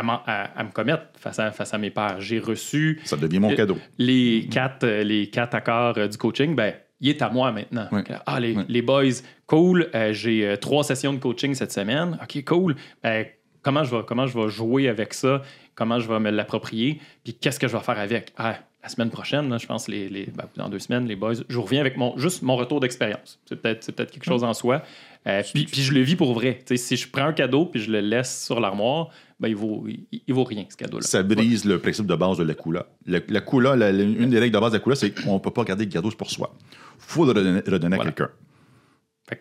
à, 0.00 0.02
m'en- 0.02 0.22
à- 0.26 0.58
à 0.58 0.64
me 0.64 0.70
commettre 0.70 1.04
face 1.18 1.38
à, 1.38 1.50
face 1.52 1.72
à 1.74 1.78
mes 1.78 1.90
pairs. 1.90 2.20
J'ai 2.20 2.38
reçu 2.38 3.00
Ça 3.04 3.16
devient 3.16 3.38
mon 3.38 3.54
cadeau. 3.54 3.76
les 3.98 4.48
quatre, 4.50 4.84
euh, 4.84 5.04
les 5.04 5.28
quatre 5.28 5.54
accords 5.54 5.94
euh, 5.98 6.08
du 6.08 6.16
coaching, 6.16 6.54
ben, 6.54 6.74
il 7.00 7.08
est 7.10 7.22
à 7.22 7.30
moi 7.30 7.52
maintenant. 7.52 7.86
Ouais. 7.92 8.02
Ah, 8.26 8.40
les, 8.40 8.56
les 8.68 8.82
boys, 8.82 9.04
cool. 9.46 9.88
euh, 9.94 10.12
j'ai 10.12 10.46
euh, 10.46 10.56
trois 10.56 10.84
sessions 10.84 11.12
de 11.12 11.18
coaching 11.18 11.54
cette 11.54 11.72
semaine. 11.72 12.18
OK, 12.22 12.44
cool. 12.44 12.76
Ben, 13.02 13.26
comment, 13.62 13.84
je 13.84 13.94
vais, 13.94 14.02
comment 14.06 14.26
je 14.26 14.38
vais 14.38 14.48
jouer 14.48 14.88
avec 14.88 15.14
ça? 15.14 15.42
Comment 15.74 15.98
je 15.98 16.08
vais 16.08 16.18
me 16.20 16.30
l'approprier? 16.30 17.00
Puis 17.24 17.34
qu'est-ce 17.34 17.58
que 17.60 17.68
je 17.68 17.76
vais 17.76 17.82
faire 17.82 17.98
avec? 17.98 18.32
Ah, 18.36 18.56
la 18.82 18.88
semaine 18.88 19.10
prochaine, 19.10 19.48
là, 19.50 19.58
je 19.58 19.66
pense, 19.66 19.88
les, 19.88 20.08
les, 20.08 20.26
ben, 20.26 20.44
dans 20.56 20.68
deux 20.70 20.78
semaines, 20.78 21.06
les 21.06 21.16
boys, 21.16 21.34
je 21.48 21.58
reviens 21.58 21.80
avec 21.80 21.96
mon, 21.98 22.16
juste 22.18 22.42
mon 22.42 22.56
retour 22.56 22.80
d'expérience. 22.80 23.38
C'est 23.46 23.60
peut-être, 23.60 23.92
peut-être 23.92 24.10
quelque 24.10 24.24
chose 24.24 24.42
en 24.44 24.54
soi. 24.54 24.82
Euh, 25.26 25.42
puis, 25.54 25.64
puis 25.66 25.82
je 25.82 25.92
le 25.92 26.00
vis 26.00 26.16
pour 26.16 26.32
vrai. 26.32 26.58
Tu 26.66 26.76
sais, 26.76 26.76
si 26.78 26.96
je 26.96 27.08
prends 27.10 27.26
un 27.26 27.32
cadeau 27.34 27.66
puis 27.66 27.80
je 27.80 27.90
le 27.90 28.00
laisse 28.00 28.44
sur 28.46 28.58
l'armoire, 28.58 29.08
ben, 29.40 29.48
il, 29.48 29.56
vaut, 29.56 29.84
il, 29.88 30.06
il 30.26 30.34
vaut 30.34 30.44
rien, 30.44 30.66
ce 30.68 30.76
cadeau-là. 30.76 31.02
Ça 31.02 31.22
brise 31.22 31.64
le 31.64 31.78
principe 31.78 32.06
de 32.06 32.14
base 32.14 32.36
de 32.38 32.44
la 32.44 32.54
coula. 32.54 32.86
La, 33.06 33.20
la 33.28 33.40
coula, 33.40 33.74
la- 33.74 33.90
la- 33.90 34.02
une 34.04 34.28
des 34.30 34.38
règles 34.38 34.54
de 34.54 34.60
base 34.60 34.72
de 34.72 34.76
la 34.76 34.82
coula, 34.82 34.96
c'est 34.96 35.10
qu'on 35.12 35.34
ne 35.34 35.38
peut 35.38 35.50
pas 35.50 35.64
garder 35.64 35.86
le 35.86 35.90
cadeau 35.90 36.10
pour 36.10 36.30
soi. 36.30 36.54
Il 36.72 36.76
faut 36.98 37.24
le 37.24 37.30
redonner, 37.32 37.60
redonner 37.66 37.96
Voilà. 37.96 38.10
à 38.10 38.12
quelqu'un. 38.12 38.30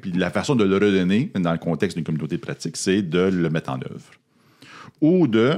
Puis 0.01 0.11
la 0.13 0.29
façon 0.29 0.55
de 0.55 0.63
le 0.63 0.75
redonner, 0.75 1.31
dans 1.35 1.51
le 1.51 1.57
contexte 1.57 1.97
d'une 1.97 2.05
communauté 2.05 2.35
de 2.37 2.41
pratique, 2.41 2.77
c'est 2.77 3.01
de 3.01 3.19
le 3.19 3.49
mettre 3.49 3.71
en 3.71 3.79
œuvre. 3.81 4.11
Ou 5.01 5.27
de 5.27 5.57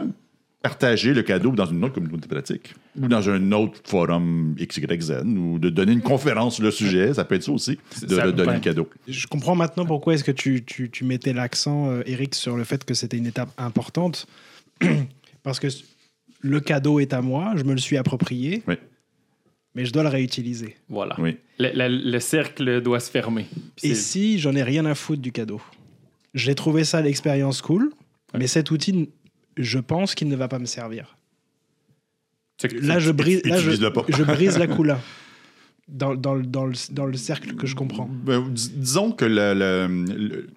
partager 0.61 1.13
le 1.13 1.23
cadeau 1.23 1.51
dans 1.51 1.65
une 1.65 1.83
autre 1.83 1.95
communauté 1.95 2.27
pratique, 2.27 2.75
ou 2.99 3.07
dans 3.07 3.27
un 3.29 3.51
autre 3.51 3.81
forum 3.83 4.55
XYZ, 4.59 5.23
ou 5.25 5.57
de 5.57 5.69
donner 5.69 5.91
une 5.93 6.01
conférence 6.01 6.55
sur 6.55 6.63
le 6.63 6.71
sujet, 6.71 7.13
ça 7.13 7.25
peut 7.25 7.35
être 7.35 7.43
ça 7.43 7.51
aussi, 7.51 7.79
de 8.03 8.15
Ça- 8.15 8.27
ouais. 8.29 8.31
le 8.53 8.59
cadeau. 8.59 8.87
Je 9.07 9.25
comprends 9.27 9.55
maintenant 9.55 9.85
pourquoi 9.85 10.13
est-ce 10.13 10.23
que 10.23 10.31
tu, 10.31 10.63
tu- 10.63 10.89
tu 10.91 11.03
mettais 11.03 11.33
l'accent, 11.33 11.89
euh, 11.89 12.03
Eric, 12.05 12.35
sur 12.35 12.57
le 12.57 12.63
fait 12.63 12.83
que 12.85 12.93
c'était 12.93 13.17
une 13.17 13.25
étape 13.25 13.49
importante. 13.57 14.27
Parce 15.43 15.59
que 15.59 15.67
le 16.41 16.59
cadeau 16.59 16.99
est 16.99 17.13
à 17.13 17.21
moi, 17.21 17.53
je 17.55 17.63
me 17.63 17.71
le 17.73 17.79
suis 17.79 17.97
approprié, 17.97 18.61
Oui. 18.67 18.75
mais 19.73 19.85
je 19.85 19.91
dois 19.93 20.03
le 20.03 20.09
réutiliser. 20.09 20.75
Voilà. 20.89 21.15
Oui. 21.19 21.37
Le, 21.59 21.69
le- 21.73 22.11
le 22.11 22.19
cercle 22.19 22.81
doit 22.81 22.99
se 22.99 23.09
fermer. 23.09 23.47
Et 23.81 23.95
si 23.95 24.37
j'en 24.37 24.55
ai 24.55 24.61
rien 24.63 24.85
à 24.85 24.93
foutre 24.95 25.21
du 25.21 25.31
cadeau? 25.31 25.61
J'ai 26.35 26.53
trouvé 26.55 26.83
ça 26.83 27.01
l'expérience 27.01 27.61
cool, 27.61 27.91
mais 28.37 28.47
cet 28.47 28.69
outil, 28.71 29.09
je 29.63 29.79
pense 29.79 30.15
qu'il 30.15 30.27
ne 30.27 30.35
va 30.35 30.47
pas 30.47 30.59
me 30.59 30.65
servir. 30.65 31.15
Là, 32.81 32.99
je 32.99 33.11
brise, 33.11 33.41
là, 33.45 33.57
je, 33.59 34.23
brise 34.23 34.57
la 34.59 34.67
coula. 34.75 34.99
Dans, 35.87 36.15
dans 36.15 36.35
le- 36.35 36.45
dans 36.45 36.65
le, 36.67 36.73
dans 36.91 37.05
le 37.05 37.17
cercle 37.17 37.55
que 37.55 37.65
je 37.67 37.75
comprends. 37.75 38.07
Ben, 38.07 38.47
dis- 38.49 38.69
disons 38.75 39.11
que 39.11 39.25
le- 39.25 39.53
le- 39.53 39.87
le- 40.15 40.47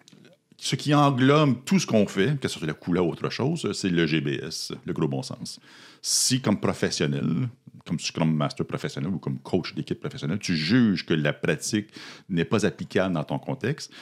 ce 0.58 0.76
qui 0.76 0.94
englobe 0.94 1.64
tout 1.64 1.78
ce 1.78 1.86
qu'on 1.86 2.06
fait, 2.06 2.38
que 2.38 2.46
ce 2.46 2.58
soit 2.58 2.66
la 2.68 2.74
couleur 2.74 3.06
ou 3.06 3.10
autre 3.10 3.30
chose, 3.30 3.72
c'est 3.72 3.88
le 3.88 4.06
GBS, 4.06 4.72
le 4.84 4.92
gros 4.92 5.08
bon 5.08 5.22
sens. 5.22 5.60
Si, 6.02 6.40
comme 6.40 6.60
professionnel, 6.60 7.48
comme 7.86 7.98
Scrum 7.98 8.32
Master 8.34 8.64
professionnel 8.66 9.10
ou 9.10 9.18
comme 9.18 9.38
coach 9.38 9.74
d'équipe 9.74 9.98
professionnelle, 9.98 10.38
tu 10.38 10.56
juges 10.56 11.04
que 11.04 11.14
la 11.14 11.32
pratique 11.32 11.88
n'est 12.28 12.44
pas 12.44 12.64
applicable 12.64 13.14
dans 13.14 13.24
ton 13.24 13.38
contexte, 13.38 13.92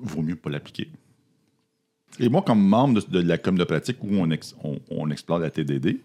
vaut 0.00 0.22
mieux 0.22 0.36
pas 0.36 0.50
l'appliquer. 0.50 0.90
Et 2.20 2.28
moi, 2.28 2.42
comme 2.42 2.60
membre 2.62 3.00
de, 3.08 3.20
de 3.22 3.28
la 3.28 3.38
com 3.38 3.56
de 3.56 3.64
pratique 3.64 3.98
où 4.02 4.08
on, 4.12 4.30
ex- 4.30 4.54
on- 4.64 4.78
on 4.90 5.10
explore 5.10 5.38
la 5.38 5.50
TDD, 5.50 6.00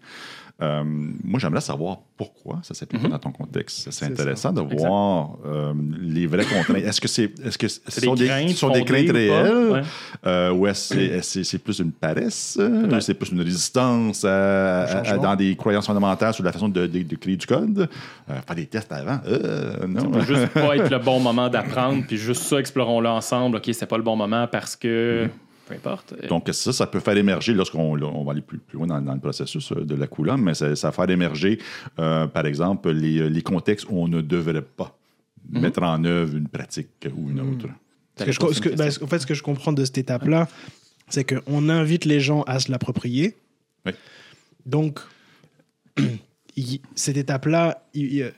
euh, 0.62 0.84
moi, 0.86 1.40
j'aimerais 1.40 1.60
savoir 1.60 1.98
pourquoi 2.16 2.60
ça 2.62 2.74
s'applique 2.74 3.02
pas 3.02 3.08
dans 3.08 3.18
ton 3.18 3.32
contexte. 3.32 3.90
C'est 3.90 4.04
intéressant 4.06 4.52
de 4.52 4.60
voir 4.60 5.30
euh, 5.44 5.74
les 6.00 6.28
vraies 6.28 6.44
contraintes. 6.44 6.76
Est-ce 6.84 7.00
que 7.00 7.08
c'est 7.08 7.32
est-ce 7.44 7.58
que 7.58 7.66
sont 7.66 8.14
des 8.14 8.26
craintes 8.26 8.50
sont 8.50 8.70
des 8.70 8.84
craintes 8.84 9.10
réelles? 9.10 9.72
Ouais. 9.72 9.80
euh, 10.28 10.52
ou 10.52 10.68
est-ce 10.68 10.94
que 10.94 11.42
c'est 11.42 11.58
plus 11.58 11.80
une 11.80 11.90
paresse 11.90 12.56
c'est 13.00 13.14
plus 13.14 13.32
une 13.32 13.40
résistance 13.40 14.24
à- 14.24 14.82
à- 14.82 15.04
changement. 15.04 15.22
dans 15.24 15.34
des 15.34 15.56
croyances 15.56 15.86
fondamentales 15.88 16.32
sur 16.34 16.44
la 16.44 16.52
façon 16.52 16.68
de, 16.68 16.86
de- 16.86 17.02
de 17.02 17.16
créer 17.16 17.36
du 17.36 17.46
code? 17.48 17.88
Faire 18.28 18.54
des 18.54 18.66
tests 18.66 18.92
avant 18.92 19.18
non 19.88 20.00
Ça 20.02 20.06
peut 20.20 20.34
juste 20.36 20.48
pas 20.54 20.76
être 20.76 20.88
le 20.88 20.98
bon 21.00 21.18
moment 21.18 21.48
d'apprendre, 21.48 22.04
puis 22.06 22.16
juste 22.16 22.42
ça, 22.44 22.60
explorons-le 22.60 23.08
ensemble. 23.08 23.56
OK, 23.56 23.68
c'est 23.72 23.86
pas 23.86 23.96
le 23.96 24.04
bon 24.04 24.14
moment 24.14 24.46
parce 24.46 24.76
que. 24.76 25.28
Peu 25.66 25.74
importe. 25.74 26.14
Donc, 26.28 26.48
ça, 26.52 26.72
ça 26.72 26.86
peut 26.86 27.00
faire 27.00 27.16
émerger, 27.16 27.54
lorsqu'on 27.54 27.98
on 28.02 28.24
va 28.24 28.32
aller 28.32 28.42
plus, 28.42 28.58
plus 28.58 28.76
loin 28.76 28.86
dans, 28.86 29.00
dans 29.00 29.14
le 29.14 29.20
processus 29.20 29.72
euh, 29.72 29.84
de 29.84 29.94
la 29.94 30.06
coulombe, 30.06 30.42
mais 30.42 30.54
ça, 30.54 30.76
ça 30.76 30.88
va 30.88 30.92
faire 30.92 31.08
émerger, 31.10 31.58
euh, 31.98 32.26
par 32.26 32.44
exemple, 32.46 32.90
les, 32.90 33.30
les 33.30 33.42
contextes 33.42 33.86
où 33.88 33.94
on 33.98 34.08
ne 34.08 34.20
devrait 34.20 34.60
pas 34.62 34.96
mettre 35.50 35.82
en 35.82 36.02
œuvre 36.04 36.36
une 36.36 36.48
pratique 36.48 36.88
ou 37.16 37.30
une 37.30 37.40
autre. 37.40 37.66
Ce 38.18 38.24
que 38.24 38.32
je- 38.32 38.40
ce 38.54 38.60
que- 38.60 38.68
ben, 38.76 38.90
en 39.02 39.06
fait, 39.06 39.18
ce 39.18 39.26
que 39.26 39.34
je 39.34 39.42
comprends 39.42 39.72
de 39.72 39.84
cette 39.84 39.98
étape-là, 39.98 40.48
c'est 41.08 41.24
qu'on 41.24 41.68
invite 41.68 42.04
les 42.04 42.20
gens 42.20 42.42
à 42.42 42.60
se 42.60 42.70
l'approprier. 42.70 43.34
Oui. 43.86 43.92
Donc, 44.66 45.00
cette 46.94 47.16
étape-là, 47.16 47.82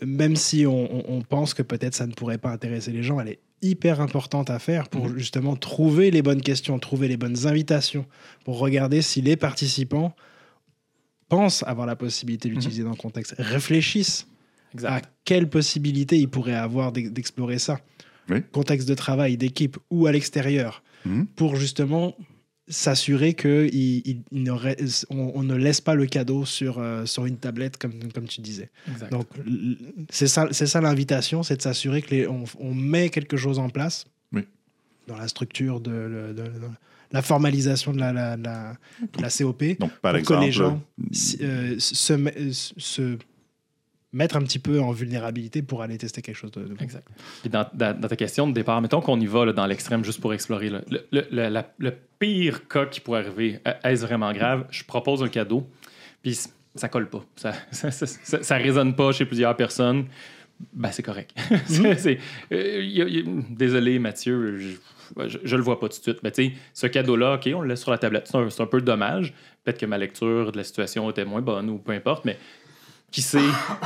même 0.05 0.37
si 0.37 0.65
on 0.67 1.23
pense 1.29 1.55
que 1.55 1.63
peut-être 1.63 1.95
ça 1.95 2.07
ne 2.07 2.13
pourrait 2.13 2.39
pas 2.39 2.51
intéresser 2.51 2.91
les 2.93 3.03
gens, 3.03 3.21
elle 3.21 3.29
est 3.29 3.39
hyper 3.63 4.01
importante 4.01 4.51
à 4.51 4.59
faire 4.59 4.89
pour 4.89 5.09
justement 5.17 5.57
trouver 5.57 6.11
les 6.11 6.23
bonnes 6.23 6.43
questions, 6.43 6.79
trouver 6.79 7.09
les 7.09 7.17
bonnes 7.17 7.47
invitations, 7.47 8.07
pour 8.45 8.59
regarder 8.59 9.03
si 9.03 9.23
les 9.23 9.37
participants 9.37 10.15
pensent 11.29 11.63
avoir 11.67 11.87
la 11.87 11.97
possibilité 11.97 12.49
d'utiliser 12.49 12.83
dans 12.85 12.91
le 12.91 12.97
contexte, 12.97 13.35
réfléchissent 13.39 14.27
à 14.71 14.75
Exact. 14.75 15.13
quelle 15.25 15.49
possibilité 15.49 16.19
ils 16.19 16.29
pourraient 16.29 16.55
avoir 16.55 16.93
d'ex- 16.93 17.11
d'explorer 17.11 17.59
ça. 17.59 17.81
Oui. 18.29 18.39
Contexte 18.53 18.89
de 18.89 18.95
travail, 18.95 19.37
d'équipe 19.37 19.77
ou 19.91 20.07
à 20.07 20.13
l'extérieur, 20.13 20.83
Mhm. 21.05 21.27
pour 21.27 21.57
justement 21.57 22.15
s'assurer 22.69 23.35
que 23.35 23.69
il, 23.73 24.03
il- 24.05 24.23
il 24.33 24.43
ne 24.43 24.53
on, 25.11 25.33
on 25.37 25.43
ne 25.43 25.55
laisse 25.55 25.81
pas 25.81 25.95
le 25.95 26.07
cadeau 26.07 26.45
sur, 26.45 26.79
euh, 26.79 27.07
sur 27.07 27.27
une 27.27 27.37
tablette, 27.37 27.77
comme, 27.79 27.95
comme 28.13 28.27
tu 28.27 28.41
disais. 28.41 28.71
Exact. 28.91 29.11
Donc, 29.13 29.27
c'est 30.11 30.27
ça, 30.27 30.49
c'est 30.51 30.67
ça 30.67 30.81
l'invitation, 30.81 31.43
c'est 31.43 31.57
de 31.57 31.63
s'assurer 31.63 32.03
que 32.03 32.15
les, 32.15 32.27
on, 32.27 32.45
on 32.59 32.75
met 32.75 33.09
quelque 33.11 33.37
chose 33.37 33.59
en 33.59 33.69
place 33.69 34.07
Oui. 34.33 34.43
dans 35.07 35.17
la 35.17 35.29
structure 35.29 35.81
de, 35.81 35.91
le- 35.91 36.35
de- 36.35 36.43
de- 36.43 36.71
la 37.13 37.23
formalisation 37.23 37.93
de 37.93 37.99
la, 38.01 38.13
la, 38.13 38.37
la- 38.37 38.77
de 39.17 39.23
la 39.23 39.29
COP 39.31 39.63
Donc, 39.79 39.93
par 40.01 40.11
pour 40.13 40.19
exemple, 40.19 40.41
que 40.41 40.45
les 40.47 40.53
gens 40.53 40.83
euh, 41.41 41.77
se, 41.79 42.13
me- 42.15 42.51
se 42.53 43.17
mettre 44.13 44.37
un 44.37 44.43
petit 44.43 44.59
peu 44.59 44.81
en 44.81 44.93
vulnérabilité 44.93 45.63
pour 45.63 45.83
aller 45.83 45.99
tester 45.99 46.23
quelque 46.23 46.37
chose 46.37 46.51
de 46.53 46.61
nouveau. 46.61 46.83
Exact. 46.83 47.07
Puis 47.43 47.51
dans, 47.51 47.67
dans- 47.75 47.99
dans 47.99 48.09
ta 48.09 48.17
question 48.17 48.47
de 48.47 48.53
départ, 48.53 48.81
mettons 48.81 49.01
qu'on 49.01 49.21
y 49.21 49.27
va 49.27 49.45
là, 49.45 49.53
dans 49.53 49.67
l'extrême 49.67 50.05
juste 50.05 50.21
pour 50.21 50.33
explorer. 50.33 50.71
là. 50.71 50.81
Le, 50.91 51.07
le- 51.13 51.27
le- 51.31 51.49
la- 51.49 51.71
le 51.79 51.93
pire 52.19 52.67
cas 52.69 52.87
qui 52.87 53.01
pourrait 53.01 53.21
arriver, 53.21 53.61
euh, 53.67 53.73
est-ce 53.85 54.07
vraiment 54.07 54.33
grave? 54.33 54.67
Je 54.71 54.85
propose 54.85 55.23
un 55.23 55.29
cadeau, 55.29 55.69
puis 56.23 56.39
ça 56.75 56.89
colle 56.89 57.11
pas. 57.11 57.25
Ça, 57.37 57.53
ça, 57.71 57.91
ça, 57.91 58.07
ça- 58.07 58.43
ça 58.43 58.57
résonne 58.57 58.95
pas 58.95 59.13
chez 59.13 59.27
plusieurs 59.27 59.57
personnes. 59.57 60.07
Ben, 60.73 60.91
c'est 60.91 61.03
correct. 61.03 61.33
C'est- 61.67 61.97
c'est- 61.99 62.19
euh, 62.53 62.81
y 62.83 63.03
a- 63.03 63.09
y 63.09 63.19
a- 63.19 63.25
désolé, 63.51 63.99
Mathieu, 63.99 64.57
je, 64.57 65.29
je, 65.29 65.39
je 65.45 65.57
le 65.57 65.63
vois 65.63 65.79
pas 65.79 65.89
tout 65.91 65.99
de 65.99 66.03
suite. 66.03 66.23
Mais 66.23 66.31
tu 66.31 66.47
sais, 66.47 66.53
ce 66.73 66.87
cadeau-là, 66.87 67.35
OK, 67.35 67.51
on 67.55 67.61
le 67.61 67.69
laisse 67.69 67.83
sur 67.83 67.91
la 67.91 67.99
tablette. 67.99 68.27
C'est 68.29 68.39
un, 68.39 68.49
c'est 68.49 68.63
un 68.63 68.67
peu 68.67 68.81
dommage. 68.81 69.35
Peut-être 69.65 69.79
que 69.79 69.85
ma 69.85 69.99
lecture 69.99 70.53
de 70.53 70.57
la 70.57 70.65
situation 70.65 71.11
était 71.11 71.27
moins 71.27 71.43
bonne 71.43 71.69
ou 71.69 71.77
peu 71.77 71.93
importe, 71.93 72.25
mais 72.25 72.39
qui 73.11 73.23
sait, 73.23 73.39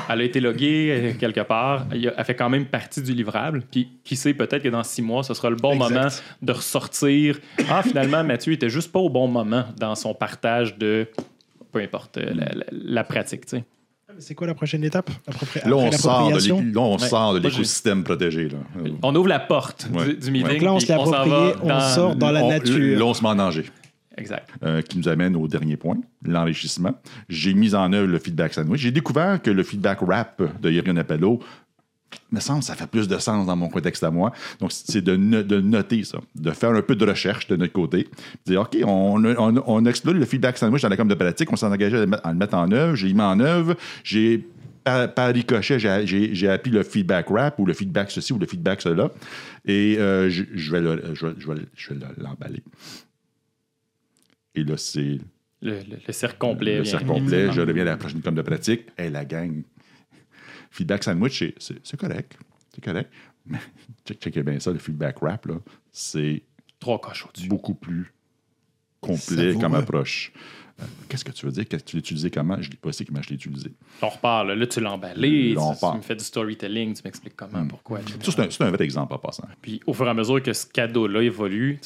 elle 0.09 0.20
a 0.20 0.24
été 0.24 0.40
loguée 0.40 0.88
euh, 0.90 1.12
quelque 1.18 1.40
part, 1.42 1.87
elle 1.92 2.24
fait 2.24 2.35
quand 2.35 2.48
même 2.48 2.66
partie 2.66 3.00
du 3.02 3.12
livrable, 3.12 3.62
puis 3.70 3.88
qui 4.02 4.16
sait, 4.16 4.35
peut-être 4.35 4.62
que 4.62 4.68
dans 4.68 4.83
six 4.83 5.02
mois, 5.02 5.22
ce 5.22 5.35
sera 5.35 5.50
le 5.50 5.56
bon 5.56 5.74
Exact. 5.74 5.90
moment 5.94 6.09
de 6.42 6.52
ressortir. 6.52 7.38
Ah, 7.68 7.83
finalement, 7.83 8.24
Mathieu 8.24 8.52
était 8.52 8.70
juste 8.70 8.90
pas 8.90 8.98
au 8.98 9.09
bon 9.11 9.28
moment 9.28 9.64
dans 9.78 9.94
son 9.94 10.14
partage 10.14 10.76
de, 10.78 11.06
peu 11.72 11.80
importe, 11.80 12.16
euh, 12.18 12.33
la, 12.35 12.46
la- 12.54 12.64
la 12.72 13.04
pratique, 13.04 13.46
tu 13.46 13.59
sais. 13.59 13.64
C'est 14.18 14.35
quoi 14.35 14.46
la 14.48 14.54
prochaine 14.54 14.83
étape? 14.85 15.09
Après, 15.26 15.61
Là, 15.68 15.76
on 15.76 15.90
sort 15.92 16.30
de 16.30 16.76
on 16.76 16.96
Ouais. 17.35 17.40
l'écosystème 17.40 18.02
protégé. 18.04 18.48
Là. 18.48 18.59
On 19.02 19.14
ouvre 19.14 19.28
la 19.28 19.38
porte 19.38 19.88
Ouais. 19.94 20.09
du, 20.09 20.16
du 20.16 20.30
meeting. 20.33 20.54
Donc 20.59 20.62
là, 20.62 20.72
on 20.74 20.80
se 20.80 20.92
on 20.92 21.66
dans- 21.66 21.80
sort 21.80 22.16
dans 22.16 22.30
la 22.33 22.42
On- 22.44 22.48
nature. 22.48 22.98
Là, 22.98 23.04
on 23.06 23.14
se 23.14 23.22
met 23.22 23.28
en 23.28 23.37
danger. 23.37 23.64
Exact. 24.16 24.49
euh, 24.64 24.83
qui 24.83 24.99
nous 24.99 25.09
amène 25.09 25.37
au 25.37 25.46
dernier 25.49 25.77
point, 25.77 25.96
l'enrichissement. 26.25 26.94
J'ai 27.29 27.55
mis 27.55 27.75
en 27.75 27.92
œuvre 27.92 28.09
le 28.09 28.18
feedback 28.18 28.53
sandwich. 28.55 28.81
J'ai 28.81 28.90
découvert 28.90 29.40
que 29.40 29.51
le 29.51 29.62
feedback 29.62 29.99
rap 30.01 30.42
de 30.61 30.70
Yerion 30.70 30.96
Appello, 30.96 31.40
me 32.33 32.40
semble, 32.40 32.62
ça 32.64 32.75
fait 32.75 32.88
plus 32.88 33.07
de 33.07 33.18
sens 33.18 33.46
dans 33.46 33.55
mon 33.55 33.68
contexte 33.68 34.03
à 34.03 34.11
moi. 34.11 34.33
Donc, 34.59 34.73
c'est 34.73 35.01
de, 35.01 35.14
no- 35.16 35.44
de 35.44 35.61
noter 35.61 36.03
ça, 36.03 36.18
de 36.35 36.51
faire 36.51 36.70
un 36.70 36.83
peu 36.83 36.96
de 36.96 37.05
recherche 37.07 37.46
de 37.46 37.55
notre 37.55 37.73
côté, 37.73 38.09
dire, 38.46 38.62
OK, 38.62 38.77
on, 38.85 39.25
on, 39.66 39.85
explore 39.87 40.14
le 40.14 40.25
feedback 40.25 40.59
sandwich 40.59 40.83
dans 40.83 40.88
la 40.88 40.96
com 40.96 41.07
de 41.07 41.14
pratique, 41.14 41.53
on 41.53 41.57
s'est 41.57 41.66
engagé 41.66 41.96
à 41.96 42.01
le 42.33 42.35
mettre, 42.37 42.55
en 42.57 42.73
œuvre, 42.73 42.96
j'ai 42.96 43.12
mis 43.12 43.20
en 43.20 43.38
œuvre, 43.38 43.77
j'ai 44.03 44.44
par, 44.83 45.12
par 45.14 45.33
ricochet, 45.33 45.79
j'ai- 45.79 46.49
appris 46.49 46.70
le 46.73 46.83
feedback 46.83 47.27
rap 47.29 47.59
ou 47.61 47.66
le 47.66 47.75
feedback 47.75 48.11
ceci 48.11 48.33
ou 48.33 48.38
le 48.40 48.46
feedback 48.46 48.81
cela. 48.81 49.11
Et 49.64 49.96
euh, 49.99 50.29
je, 50.31 50.42
je 50.55 50.73
vais 50.73 50.81
je 51.14 51.27
vais- 51.94 52.01
l'emballer. 52.18 52.62
Et 54.54 54.64
là, 54.64 54.76
c'est 54.76 55.18
Le, 55.62 55.72
le- 55.80 55.98
le 56.06 56.12
cercle 56.12 56.38
complet. 56.38 56.78
le 56.78 56.84
cercle 56.84 57.06
complet. 57.06 57.52
Je 57.52 57.60
reviens 57.60 57.82
à 57.82 57.86
la 57.86 57.96
prochaine 57.96 58.20
com 58.22 58.34
de 58.34 58.42
pratique. 58.42 58.86
Et 58.98 59.10
la 59.10 59.24
gang. 59.24 59.62
Feedback 60.70 61.02
sandwich, 61.04 61.44
c'est- 61.58 61.96
correct. 61.96 62.38
C'est 62.74 62.82
correct. 62.84 63.10
Mais 63.46 63.58
check, 64.06 64.20
checkez 64.20 64.42
bien 64.42 64.60
ça, 64.60 64.70
le 64.70 64.78
feedback 64.78 65.18
rap, 65.20 65.46
là, 65.46 65.54
c'est 65.90 66.42
Trois 66.78 67.00
coches 67.00 67.26
au-dessus. 67.26 67.48
beaucoup 67.48 67.74
plus 67.74 68.12
complet 69.00 69.54
comme 69.60 69.74
approche. 69.74 70.32
Qu'est-ce 71.08 71.24
que 71.24 71.32
tu 71.32 71.46
veux 71.46 71.52
dire? 71.52 71.66
Qu'est-ce 71.68 71.84
que 71.84 71.90
tu 71.90 71.96
l'as 71.96 72.00
utilisé 72.00 72.30
comment? 72.30 72.56
Je 72.60 72.66
ne 72.68 72.72
l'ai 72.72 72.76
pas 72.78 72.90
dit 72.90 73.04
comment 73.04 73.22
je 73.22 73.28
l'ai 73.30 73.34
utilisé. 73.36 73.72
On 74.02 74.08
repart, 74.08 74.46
là, 74.46 74.54
Là, 74.54 74.66
tu 74.66 74.80
l'as 74.80 74.92
emballé, 74.92 75.54
tu, 75.56 75.78
tu 75.78 75.96
me 75.96 76.02
fais 76.02 76.14
du 76.16 76.24
storytelling, 76.24 76.94
tu 76.94 77.02
m'expliques 77.04 77.36
comment, 77.36 77.58
Hmm. 77.62 77.68
pourquoi, 77.68 78.00
etc. 78.00 78.18
Ça, 78.22 78.32
c'est 78.32 78.40
un, 78.42 78.50
c'est 78.50 78.64
un 78.64 78.70
vrai 78.70 78.84
exemple 78.84 79.12
en 79.14 79.18
passant. 79.18 79.46
Puis 79.62 79.80
au 79.86 79.92
fur 79.94 80.06
et 80.06 80.10
à 80.10 80.14
mesure 80.14 80.42
que 80.42 80.52
ce 80.52 80.66
cadeau-là 80.66 81.22
évolue, 81.22 81.80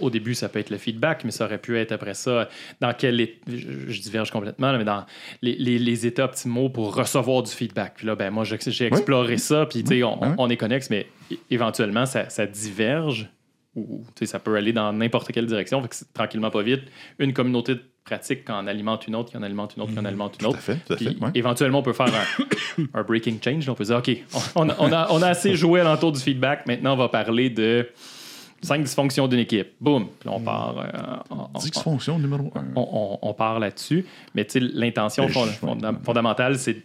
au, 0.00 0.10
début, 0.10 0.34
ça 0.34 0.48
peut 0.48 0.58
être 0.58 0.70
le 0.70 0.78
feedback, 0.78 1.24
mais 1.24 1.30
ça 1.30 1.44
aurait 1.46 1.58
pu 1.58 1.76
être 1.78 1.92
après 1.92 2.14
ça, 2.14 2.48
dans 2.80 2.92
quel... 2.94 3.28
Je, 3.46 3.56
je 3.88 4.00
diverge 4.00 4.30
complètement, 4.30 4.72
là, 4.72 4.78
mais 4.78 4.84
dans 4.84 5.04
les, 5.42 5.54
les- 5.56 5.78
les 5.78 6.06
états 6.06 6.24
optimaux 6.24 6.68
pour 6.70 6.94
recevoir 6.94 7.42
du 7.42 7.50
feedback. 7.50 7.94
Puis 7.96 8.06
là, 8.06 8.14
ben 8.14 8.30
moi, 8.30 8.44
j'ai 8.44 8.86
exploré 8.86 9.38
ça, 9.38 9.66
puis 9.66 9.82
on, 10.04 10.18
on 10.38 10.48
est 10.50 10.56
connexe, 10.56 10.88
mais 10.90 11.06
éventuellement, 11.50 12.06
ça, 12.06 12.28
ça 12.30 12.46
diverge, 12.46 13.28
ou 13.74 14.04
ça 14.24 14.38
peut 14.38 14.54
aller 14.56 14.72
dans 14.72 14.92
n'importe 14.92 15.32
quelle 15.32 15.46
direction. 15.46 15.80
Fait 15.82 15.88
que 15.88 15.94
tranquillement, 16.12 16.50
pas 16.50 16.62
vite, 16.62 16.82
une 17.18 17.32
communauté 17.32 17.74
de 17.76 17.82
pratique 18.04 18.44
qui 18.44 18.52
en 18.52 18.66
alimente 18.66 19.06
une 19.06 19.14
autre, 19.16 19.30
qui 19.30 19.36
en 19.36 19.42
alimente 19.42 19.74
une 19.76 19.82
autre, 19.82 19.92
qui 19.92 19.98
en 19.98 20.04
alimente 20.04 20.34
une 20.34 20.38
Tout 20.40 20.46
à 20.46 20.48
autre. 20.50 20.58
fait, 20.58 20.76
tout 20.86 20.92
à 20.92 20.96
Puis 20.96 21.06
fait. 21.06 21.16
ouais. 21.24 21.30
éventuellement, 21.34 21.78
on 21.78 21.82
peut 21.82 21.92
faire 21.92 22.06
un, 22.08 22.84
un 22.94 23.02
breaking 23.02 23.38
change. 23.44 23.68
On 23.68 23.74
peut 23.74 23.84
dire, 23.84 23.96
OK, 23.98 24.10
on, 24.56 24.68
a, 24.68 24.76
on 24.78 24.92
a- 24.92 25.06
on 25.12 25.22
a 25.22 25.28
assez 25.28 25.54
joué 25.54 25.80
alentour 25.80 26.12
du 26.12 26.20
feedback. 26.20 26.66
Maintenant, 26.66 26.94
on 26.94 26.96
va 26.96 27.08
parler 27.08 27.48
de 27.50 27.88
cinq 28.60 28.82
dysfonctions 28.82 29.28
d'une 29.28 29.38
équipe. 29.40 29.68
Boum. 29.80 30.08
Puis 30.18 30.28
là, 30.28 30.34
on 30.36 30.40
part, 30.40 30.78
euh, 30.78 31.16
on, 31.30 31.48
on- 31.54 31.58
Dysfonction 31.58 32.18
numéro 32.18 32.52
un. 32.56 32.64
on- 32.76 33.34
part 33.34 33.58
là-dessus. 33.60 34.04
Mais 34.34 34.44
tu 34.44 34.52
sais, 34.52 34.60
l'intention 34.60 35.26
Ben, 35.26 35.32
fond- 35.32 35.78
fondamentale, 36.04 36.58
c'est 36.58 36.82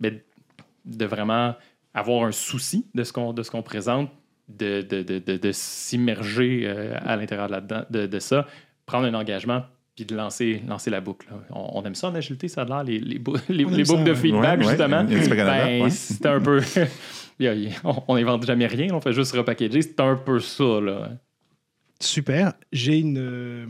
de 0.00 1.04
vraiment 1.06 1.54
avoir 1.94 2.24
un 2.24 2.32
souci 2.32 2.86
de 2.94 3.04
ce 3.04 3.12
qu'on 3.12 3.62
présente, 3.62 4.10
de, 4.48 4.82
de, 4.82 5.02
de, 5.02 5.18
de- 5.20 5.36
de 5.38 5.52
s'immerger 5.52 6.62
euh, 6.64 6.98
à 7.04 7.16
l'intérieur 7.16 7.48
de 7.88 8.18
ça, 8.18 8.46
prendre 8.84 9.06
un 9.06 9.14
engagement, 9.14 9.62
puis 9.94 10.04
de 10.04 10.16
lancer, 10.16 10.62
lancer 10.68 10.90
la 10.90 11.00
boucle. 11.00 11.26
On, 11.50 11.78
on 11.80 11.84
aime 11.84 11.94
ça 11.94 12.08
en 12.08 12.14
agilité, 12.14 12.48
ça 12.48 12.62
a 12.62 12.64
l'air, 12.64 12.84
les, 12.84 12.98
les, 12.98 13.18
bou- 13.18 13.36
les, 13.48 13.58
les 13.58 13.64
boucles 13.64 13.84
ça, 13.86 14.02
de 14.04 14.14
feedback, 14.14 14.58
Ouais, 14.60 14.64
justement. 14.68 15.04
Ben, 15.04 15.82
ouais. 15.82 15.90
c'est 15.90 16.26
un 16.26 16.40
peu. 16.40 16.60
on- 18.08 18.14
n'invente 18.16 18.46
jamais 18.46 18.66
rien, 18.66 18.88
on 18.92 19.00
fait 19.00 19.12
juste 19.12 19.32
repackager. 19.32 19.82
C'est 19.82 20.00
un 20.00 20.16
peu 20.16 20.40
ça, 20.40 20.80
là. 20.80 21.10
Super. 22.00 22.52
J'ai 22.72 22.98
une, 22.98 23.18
euh, 23.18 23.66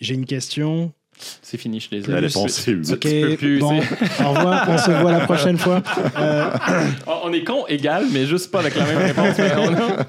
j'ai 0.00 0.14
une 0.14 0.26
question. 0.26 0.92
C'est 1.42 1.58
fini, 1.58 1.80
je 1.80 1.86
suis 1.86 1.96
La 1.96 2.02
désolé. 2.20 2.26
réponse 2.28 2.66
est 2.66 2.92
Ok, 2.92 3.36
plus, 3.38 3.58
bon, 3.58 3.78
au 3.78 4.28
revoir, 4.32 4.66
on 4.70 4.78
se 4.78 4.90
voit 4.90 5.12
la 5.12 5.20
prochaine 5.20 5.58
fois. 5.58 5.82
Euh, 6.18 6.50
On 7.24 7.30
est 7.32 7.44
con 7.44 7.66
égal, 7.68 8.06
mais 8.10 8.24
juste 8.24 8.50
pas 8.50 8.60
avec 8.60 8.74
la 8.74 8.86
même 8.86 8.96
réponse. 8.98 9.38
a- 9.38 10.04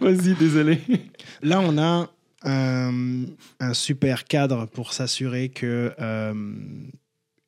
Vas-y, 0.04 0.34
désolé. 0.34 0.80
là, 1.42 1.60
on 1.60 1.78
a 1.78 2.10
un, 2.44 3.24
un 3.60 3.74
super 3.74 4.24
cadre 4.24 4.66
pour 4.66 4.92
s'assurer 4.92 5.48
que 5.48 5.92
euh, 6.00 6.32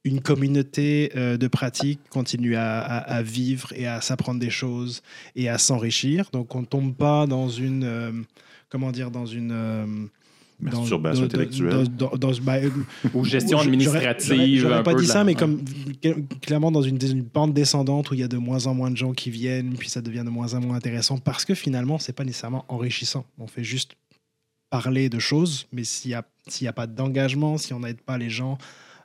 une 0.05 0.21
communauté 0.21 1.11
euh, 1.17 1.37
de 1.37 1.49
pratique 1.49 2.01
continue 2.11 2.55
à, 2.57 2.81
à- 2.81 2.99
à 3.17 3.23
vivre 3.23 3.73
et 3.75 3.87
à 3.87 4.01
s'apprendre 4.01 4.39
des 4.41 4.51
choses 4.51 5.03
et 5.35 5.49
à 5.49 5.59
s'enrichir. 5.59 6.29
Donc, 6.33 6.55
on 6.55 6.65
tombe 6.65 6.95
pas 6.95 7.27
dans 7.27 7.49
une 7.49 7.83
euh, 7.85 8.13
comment 8.69 8.93
dire 8.93 9.11
dans 9.11 9.27
une 9.27 9.51
euh, 9.53 9.85
dans- 10.61 10.79
Masturbation 10.81 11.23
dans- 11.23 11.29
dans- 11.29 11.35
intellectuelle. 11.35 11.89
dans- 11.97 12.11
dans- 12.11 12.17
dans- 12.17 12.41
bah, 12.43 12.59
Ou 13.15 13.25
gestion 13.25 13.59
administrative. 13.59 14.61
J'aurais 14.61 14.83
pas 14.85 14.95
peu 14.95 15.01
dit 15.01 15.07
ça, 15.07 15.19
la- 15.19 15.25
mais 15.25 15.35
comme 15.35 15.61
cl- 16.03 16.25
clairement 16.41 16.71
dans 16.71 16.83
une, 16.83 16.99
une 17.03 17.25
pente 17.25 17.53
descendante 17.53 18.11
où 18.11 18.15
il 18.15 18.21
y 18.21 18.23
a 18.23 18.29
de 18.29 18.39
moins 18.39 18.67
en 18.67 18.75
moins 18.75 18.91
de 18.93 18.97
gens 18.97 19.13
qui 19.13 19.31
viennent, 19.31 19.75
puis 19.77 19.91
ça 19.91 20.01
devient 20.01 20.23
de 20.25 20.31
moins 20.31 20.55
en 20.55 20.61
moins 20.61 20.77
intéressant 20.77 21.19
parce 21.19 21.45
que 21.45 21.55
finalement, 21.55 21.99
c'est 21.99 22.15
pas 22.15 22.25
nécessairement 22.25 22.65
enrichissant. 22.69 23.27
On 23.39 23.49
fait 23.49 23.65
juste 23.65 23.97
parler 24.71 25.09
de 25.09 25.19
choses, 25.19 25.67
mais 25.73 25.85
s'il 25.85 26.11
n'y 26.11 26.15
a, 26.15 26.25
a 26.69 26.73
pas 26.73 26.87
d'engagement, 26.87 27.57
si 27.59 27.73
on 27.73 27.81
n'aide 27.81 28.01
pas 28.01 28.19
les 28.19 28.31
gens 28.31 28.59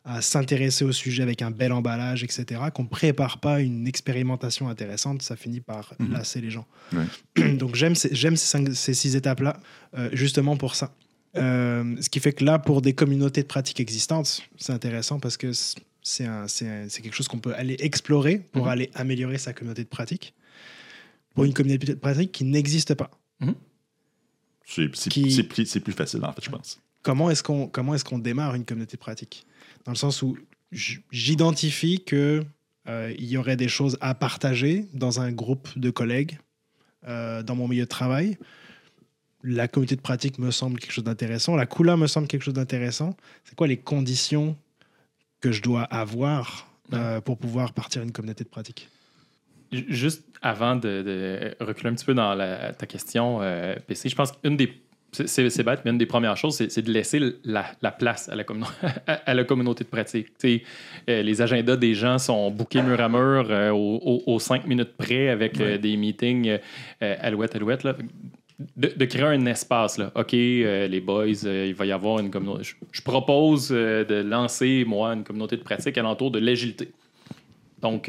à 0.03 0.21
s'intéresser 0.21 0.83
au 0.83 0.91
sujet 0.91 1.21
avec 1.21 1.43
un 1.43 1.51
bel 1.51 1.71
emballage, 1.71 2.23
etc., 2.23 2.59
qu'on 2.73 2.87
prépare 2.87 3.39
pas 3.39 3.61
une 3.61 3.87
expérimentation 3.87 4.67
intéressante, 4.67 5.21
ça 5.21 5.35
finit 5.35 5.59
par 5.61 5.93
Mhm. 5.99 6.11
lasser 6.13 6.41
les 6.41 6.49
gens. 6.49 6.65
Ouais. 6.93 7.53
Donc 7.57 7.75
j'aime 7.75 7.93
ces, 7.95 8.93
six 8.95 9.15
étapes-là, 9.15 9.59
euh, 9.97 10.09
justement 10.13 10.57
pour 10.57 10.73
ça. 10.73 10.91
Euh, 11.37 11.95
ce 12.01 12.09
qui 12.09 12.19
fait 12.19 12.33
que 12.33 12.43
là, 12.43 12.57
pour 12.59 12.81
des 12.81 12.93
communautés 12.93 13.43
de 13.43 13.47
pratiques 13.47 13.79
existantes, 13.79 14.41
c'est 14.57 14.73
intéressant 14.73 15.19
parce 15.19 15.37
que 15.37 15.51
c'est 16.01 16.25
quelque 17.03 17.13
chose 17.13 17.27
qu'on 17.27 17.39
peut 17.39 17.53
aller 17.55 17.77
explorer 17.79 18.39
pour 18.39 18.65
Mhm. 18.65 18.71
aller 18.71 18.89
améliorer 18.95 19.37
sa 19.37 19.53
communauté 19.53 19.83
de 19.83 19.87
pratique. 19.89 20.33
Pour 21.35 21.45
une 21.45 21.53
communauté 21.53 21.85
de 21.85 21.93
pratique 21.93 22.31
qui 22.31 22.43
n'existe 22.43 22.95
pas. 22.95 23.11
C'est 23.39 23.47
c'est- 24.93 25.09
Qui- 25.09 25.43
plus, 25.43 25.91
facile, 25.93 26.23
en 26.23 26.31
fait, 26.33 26.43
je 26.43 26.49
pense. 26.49 26.79
Comment 27.03 27.29
est-ce 27.29 27.43
qu'on 27.43 27.67
qu'on 27.67 28.19
démarre 28.19 28.55
une 28.55 28.65
communauté 28.65 28.95
de 28.97 29.01
pratique? 29.01 29.45
Dans 29.85 29.91
le 29.91 29.97
sens 29.97 30.21
où 30.21 30.37
j'identifie 31.11 32.03
que 32.05 32.43
euh, 32.87 33.13
il 33.17 33.25
y 33.25 33.37
aurait 33.37 33.57
des 33.57 33.67
choses 33.67 33.97
à 34.01 34.13
partager 34.15 34.85
dans 34.93 35.19
un 35.19 35.31
groupe 35.31 35.67
de 35.77 35.89
collègues 35.89 36.39
euh, 37.07 37.43
dans 37.43 37.55
mon 37.55 37.67
milieu 37.67 37.83
de 37.83 37.89
travail. 37.89 38.37
La 39.43 39.67
communauté 39.67 39.95
de 39.95 40.01
pratique 40.01 40.37
me 40.37 40.51
semble 40.51 40.79
quelque 40.79 40.91
chose 40.93 41.03
d'intéressant. 41.03 41.55
La 41.55 41.65
couleur 41.65 41.97
me 41.97 42.07
semble 42.07 42.27
quelque 42.27 42.43
chose 42.43 42.53
d'intéressant. 42.53 43.15
C'est 43.43 43.55
quoi 43.55 43.67
les 43.67 43.77
conditions 43.77 44.55
que 45.39 45.51
je 45.51 45.61
dois 45.63 45.83
avoir 45.83 46.67
euh, 46.93 47.21
pour 47.21 47.37
pouvoir 47.37 47.73
partir 47.73 48.03
une 48.03 48.11
communauté 48.11 48.43
de 48.43 48.49
pratique? 48.49 48.87
Juste 49.71 50.25
avant 50.41 50.75
de, 50.75 51.01
de 51.01 51.63
reculer 51.63 51.89
un 51.89 51.93
petit 51.93 52.05
peu 52.05 52.13
dans 52.13 52.33
la- 52.33 52.73
ta 52.73 52.85
question, 52.85 53.39
euh, 53.41 53.75
PC, 53.87 54.09
je 54.09 54.15
pense 54.15 54.31
qu'une 54.33 54.57
des 54.57 54.73
c'est- 55.13 55.63
bête, 55.63 55.81
mais 55.85 55.91
une 55.91 55.97
des 55.97 56.05
premières 56.05 56.35
choses, 56.37 56.55
c'est 56.55 56.81
de 56.81 56.91
laisser 56.91 57.19
la, 57.43 57.65
la 57.81 57.91
place 57.91 58.27
à 58.29 58.35
la, 58.35 58.43
à 59.25 59.33
la 59.33 59.43
communauté 59.43 59.83
de 59.83 59.89
pratique. 59.89 60.27
Euh, 60.45 61.21
les 61.21 61.41
agendas 61.41 61.75
des 61.77 61.93
gens 61.93 62.17
sont 62.17 62.49
bookés 62.51 62.81
mur 62.81 62.99
à 62.99 63.07
mur 63.09 63.47
euh, 63.49 63.71
aux, 63.71 64.39
cinq 64.39 64.65
minutes 64.67 64.95
près 64.97 65.29
avec 65.29 65.59
euh, 65.61 65.77
des 65.77 65.95
meetings 65.97 66.57
alouette, 66.99 67.55
alouette. 67.55 67.83
Là. 67.83 67.95
De, 68.77 68.89
de 68.95 69.05
créer 69.05 69.23
un 69.23 69.45
espace. 69.47 69.97
Là. 69.97 70.11
OK, 70.15 70.33
euh, 70.35 70.87
les 70.87 70.99
boys, 71.01 71.45
euh, 71.45 71.65
il 71.67 71.73
va 71.73 71.85
y 71.87 71.91
avoir 71.91 72.19
une 72.19 72.29
communauté. 72.29 72.63
Je, 72.63 72.75
je 72.91 73.01
propose 73.01 73.69
euh, 73.71 74.05
de 74.05 74.15
lancer, 74.21 74.83
moi, 74.85 75.13
une 75.13 75.23
communauté 75.23 75.57
de 75.57 75.63
pratique 75.63 75.97
alentour 75.97 76.29
de 76.29 76.37
l'agilité. 76.39 76.91
Donc, 77.81 78.07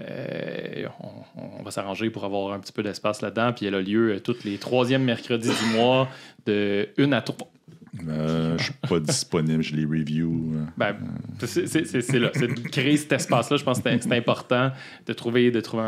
on, 0.00 1.56
on 1.58 1.62
va 1.62 1.70
s'arranger 1.70 2.10
pour 2.10 2.24
avoir 2.24 2.52
un 2.52 2.60
petit 2.60 2.72
peu 2.72 2.82
d'espace 2.82 3.22
là-dedans. 3.22 3.52
Puis 3.52 3.66
elle 3.66 3.74
a 3.74 3.80
lieu 3.80 4.14
euh, 4.14 4.20
tous 4.20 4.44
les 4.44 4.58
troisièmes 4.58 5.04
mercredis 5.04 5.48
du 5.48 5.76
mois, 5.76 6.08
de 6.46 6.88
1 6.98 7.12
à 7.12 7.20
3. 7.22 7.48
Euh, 8.08 8.56
je 8.58 8.64
suis 8.64 8.72
pas 8.88 9.00
disponible, 9.00 9.62
je 9.62 9.74
les 9.74 9.84
review. 9.84 10.52
euh. 10.54 10.64
Ben, 10.76 10.96
c'est 11.40 11.66
c'est- 11.66 11.82
de 12.12 12.68
créer 12.68 12.96
cet 12.96 13.12
espace-là. 13.12 13.56
Je 13.56 13.64
pense 13.64 13.80
que 13.80 13.88
c'est 14.00 14.12
important 14.12 14.70
de 15.06 15.12
trouver, 15.12 15.50
de 15.50 15.60
trouver 15.60 15.82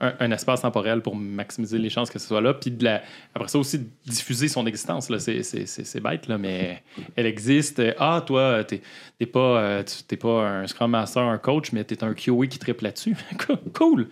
un, 0.00 0.14
un- 0.20 0.30
espace 0.32 0.62
temporel 0.62 1.00
pour 1.02 1.14
maximiser 1.16 1.78
les 1.78 1.90
chances 1.90 2.10
que 2.10 2.18
ce 2.18 2.26
soit 2.26 2.40
là. 2.40 2.54
Puis 2.54 2.70
de 2.70 2.84
la- 2.84 3.02
après 3.34 3.48
ça 3.48 3.58
aussi, 3.58 3.80
diffuser 4.06 4.48
son 4.48 4.66
existence. 4.66 5.10
C'est- 5.18 6.00
bête, 6.00 6.26
là, 6.28 6.38
mais 6.38 6.82
elle 7.16 7.26
existe. 7.26 7.80
Ah, 7.98 8.22
toi, 8.26 8.64
t'es 8.64 8.80
t'es 9.18 9.26
pas, 9.26 9.60
euh, 9.60 9.82
tu- 9.84 10.16
pas 10.16 10.48
un 10.48 10.66
Scrum 10.66 10.90
Master, 10.90 11.22
un 11.22 11.38
coach, 11.38 11.72
mais 11.72 11.84
t'es 11.84 12.02
un 12.02 12.14
QA 12.14 12.46
qui 12.48 12.58
triple 12.58 12.84
là-dessus. 12.84 13.16
cool! 13.74 14.08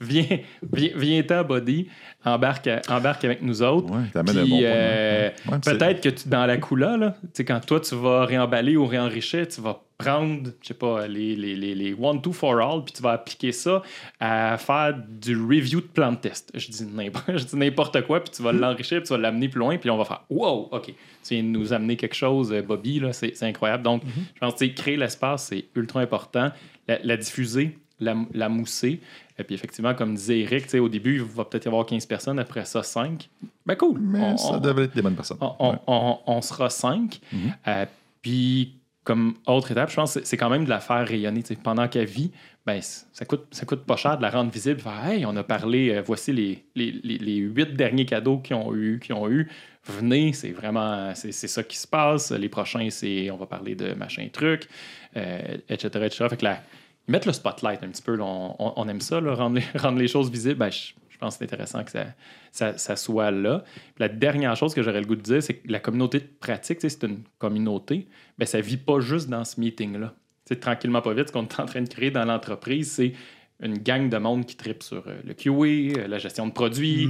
Viens, 0.00 0.24
viens, 0.28 0.40
viens, 0.72 0.90
viens-t'en, 0.96 1.44
Body. 1.44 1.88
Embarque, 2.24 2.68
embarque 2.88 3.24
avec 3.24 3.42
nous 3.42 3.62
autres. 3.62 3.90
Ouais, 3.90 4.04
t'amènes 4.12 4.38
un 4.38 4.44
bon 4.46 4.60
euh, 4.62 5.30
ouais. 5.48 5.58
C'est- 5.62 5.78
Peut-être 5.78 6.00
que 6.02 6.08
tu, 6.10 6.28
dans 6.28 6.46
la 6.46 6.56
coula, 6.58 6.96
là, 6.96 7.16
quand 7.46 7.60
toi, 7.66 7.80
tu 7.80 7.94
vas 7.94 8.24
réemballer 8.26 8.76
ou 8.76 8.86
réenrichir, 8.86 9.48
tu 9.48 9.60
vas 9.60 9.82
prendre, 9.98 10.50
je 10.62 10.68
sais 10.68 10.74
pas, 10.74 11.06
les, 11.06 11.36
les, 11.36 11.54
les, 11.54 11.74
les 11.74 11.94
one, 11.94 12.20
two, 12.22 12.32
for 12.32 12.58
all, 12.60 12.82
puis 12.84 12.94
tu 12.94 13.02
vas 13.02 13.12
appliquer 13.12 13.52
ça 13.52 13.82
à 14.18 14.56
faire 14.58 14.94
du 15.08 15.36
review 15.36 15.80
de 15.82 15.86
plan 15.86 16.12
de 16.12 16.16
test. 16.16 16.50
Je 16.56 16.68
dis 16.68 17.56
n'importe, 17.56 18.00
quoi, 18.06 18.20
puis 18.24 18.32
tu 18.34 18.42
vas 18.42 18.52
l'enrichir, 18.52 18.98
puis 18.98 19.06
tu 19.08 19.12
vas 19.12 19.18
l'amener 19.18 19.48
plus 19.48 19.58
loin, 19.58 19.76
puis 19.76 19.90
on 19.90 19.98
va 19.98 20.04
faire 20.06 20.24
Wow, 20.30 20.68
OK, 20.72 20.86
tu 20.86 21.34
viens 21.34 21.42
de 21.42 21.48
nous 21.48 21.72
amener 21.72 21.96
quelque 21.96 22.14
chose, 22.16 22.52
euh, 22.52 22.62
Bobby, 22.62 23.00
là, 23.00 23.12
c'est, 23.12 23.42
incroyable. 23.42 23.82
Donc, 23.82 24.02
je 24.34 24.38
pense 24.40 24.54
que 24.54 24.64
créer 24.66 24.96
l'espace, 24.96 25.46
c'est 25.48 25.66
ultra 25.74 26.00
important. 26.00 26.50
La, 26.88 26.98
la 27.02 27.16
diffuser, 27.18 27.76
la, 28.00 28.14
la 28.32 28.48
mousser. 28.48 29.00
Et 29.40 29.44
puis, 29.44 29.54
effectivement, 29.54 29.94
comme 29.94 30.14
disait 30.14 30.40
Eric, 30.40 30.72
au 30.74 30.88
début, 30.88 31.14
il 31.16 31.22
va 31.22 31.44
peut-être 31.44 31.64
y 31.64 31.68
avoir 31.68 31.86
15 31.86 32.04
personnes, 32.06 32.38
après 32.38 32.64
ça, 32.66 32.82
5. 32.82 33.28
Ben 33.66 33.74
cool. 33.74 33.98
Mais 34.00 34.20
On- 34.20 34.36
ça 34.36 34.52
on- 34.54 34.58
devrait 34.60 34.84
être 34.84 34.94
des 34.94 35.02
bonnes 35.02 35.14
personnes. 35.16 35.38
on, 35.40 36.18
Ouais. 36.26 36.42
sera 36.42 36.68
cinq. 36.70 37.20
Mhm. 37.32 37.52
Euh, 37.68 37.86
puis, 38.22 38.74
comme 39.04 39.34
autre 39.46 39.70
étape, 39.72 39.90
je 39.90 39.96
pense 39.96 40.14
que 40.14 40.20
c'est 40.24 40.36
quand 40.36 40.50
même 40.50 40.64
de 40.64 40.70
la 40.70 40.80
faire 40.80 41.06
rayonner. 41.06 41.42
Pendant 41.62 41.88
qu'elle 41.88 42.06
vit, 42.06 42.30
ben, 42.66 42.80
ça 42.82 43.24
coûte, 43.24 43.46
ça 43.50 43.64
coûte 43.64 43.84
pas 43.84 43.96
cher 43.96 44.16
de 44.18 44.22
la 44.22 44.30
rendre 44.30 44.50
visible. 44.50 44.78
Faire, 44.80 45.06
hey, 45.06 45.24
on 45.24 45.34
a 45.36 45.42
parlé, 45.42 45.90
euh, 45.90 46.02
voici 46.04 46.32
les, 46.32 46.64
les, 46.76 46.92
les- 47.02 47.18
les 47.18 47.36
huit 47.36 47.74
derniers 47.74 48.04
cadeaux 48.04 48.38
qu'ils 48.38 48.56
ont 48.56 48.74
eu. 48.74 49.00
Qu'ils 49.02 49.14
ont 49.14 49.28
eu. 49.28 49.48
Venez, 49.86 50.34
c'est 50.34 50.50
vraiment, 50.52 51.12
c'est 51.14 51.32
ça 51.32 51.62
qui 51.62 51.78
se 51.78 51.86
passe. 51.86 52.30
Les 52.32 52.50
prochains, 52.50 52.88
c'est, 52.90 53.30
on 53.30 53.38
va 53.38 53.46
parler 53.46 53.74
de 53.74 53.94
machin 53.94 54.28
truc, 54.30 54.68
euh, 55.16 55.56
etc., 55.70 55.88
etc. 56.04 56.26
Fait 56.28 56.36
que 56.36 56.44
là, 56.44 56.60
mettre 57.10 57.26
le 57.26 57.32
spotlight 57.32 57.82
un 57.82 57.88
petit 57.88 58.02
peu. 58.02 58.18
On, 58.20 58.88
aime 58.88 59.00
ça, 59.00 59.20
là, 59.20 59.34
rendre, 59.34 59.58
les, 59.98 60.08
choses 60.08 60.30
visibles. 60.30 60.56
Ben, 60.56 60.70
je, 60.70 60.92
pense 61.18 61.34
que 61.34 61.38
c'est 61.38 61.52
intéressant 61.52 61.84
que 61.84 61.90
ça, 62.52 62.96
soit 62.96 63.30
là. 63.30 63.64
La 63.98 64.08
dernière 64.08 64.56
chose 64.56 64.72
que 64.74 64.82
j'aurais 64.82 65.00
le 65.00 65.06
goût 65.06 65.16
de 65.16 65.22
dire, 65.22 65.42
c'est 65.42 65.54
que 65.54 65.70
la 65.70 65.80
communauté 65.80 66.20
de 66.20 66.28
pratique, 66.40 66.78
c'est 66.80 67.02
une 67.04 67.22
communauté, 67.38 68.08
ben, 68.38 68.46
ça 68.46 68.58
ne 68.58 68.62
vit 68.62 68.78
pas 68.78 69.00
juste 69.00 69.28
dans 69.28 69.44
ce 69.44 69.60
meeting-là. 69.60 70.14
Tranquillement, 70.60 71.00
pas 71.00 71.14
vite, 71.14 71.28
ce 71.28 71.32
qu'on 71.32 71.44
est 71.44 71.60
en 71.60 71.66
train 71.66 71.82
de 71.82 71.88
créer 71.88 72.10
dans 72.10 72.24
l'entreprise, 72.24 72.90
c'est 72.90 73.12
une 73.62 73.78
gang 73.78 74.08
de 74.08 74.16
monde 74.16 74.46
qui 74.46 74.56
tripe 74.56 74.82
sur 74.82 75.06
euh, 75.06 75.20
le 75.24 75.34
QA, 75.34 76.00
euh, 76.00 76.08
la 76.08 76.18
gestion 76.18 76.46
de 76.46 76.52
produits, 76.52 77.08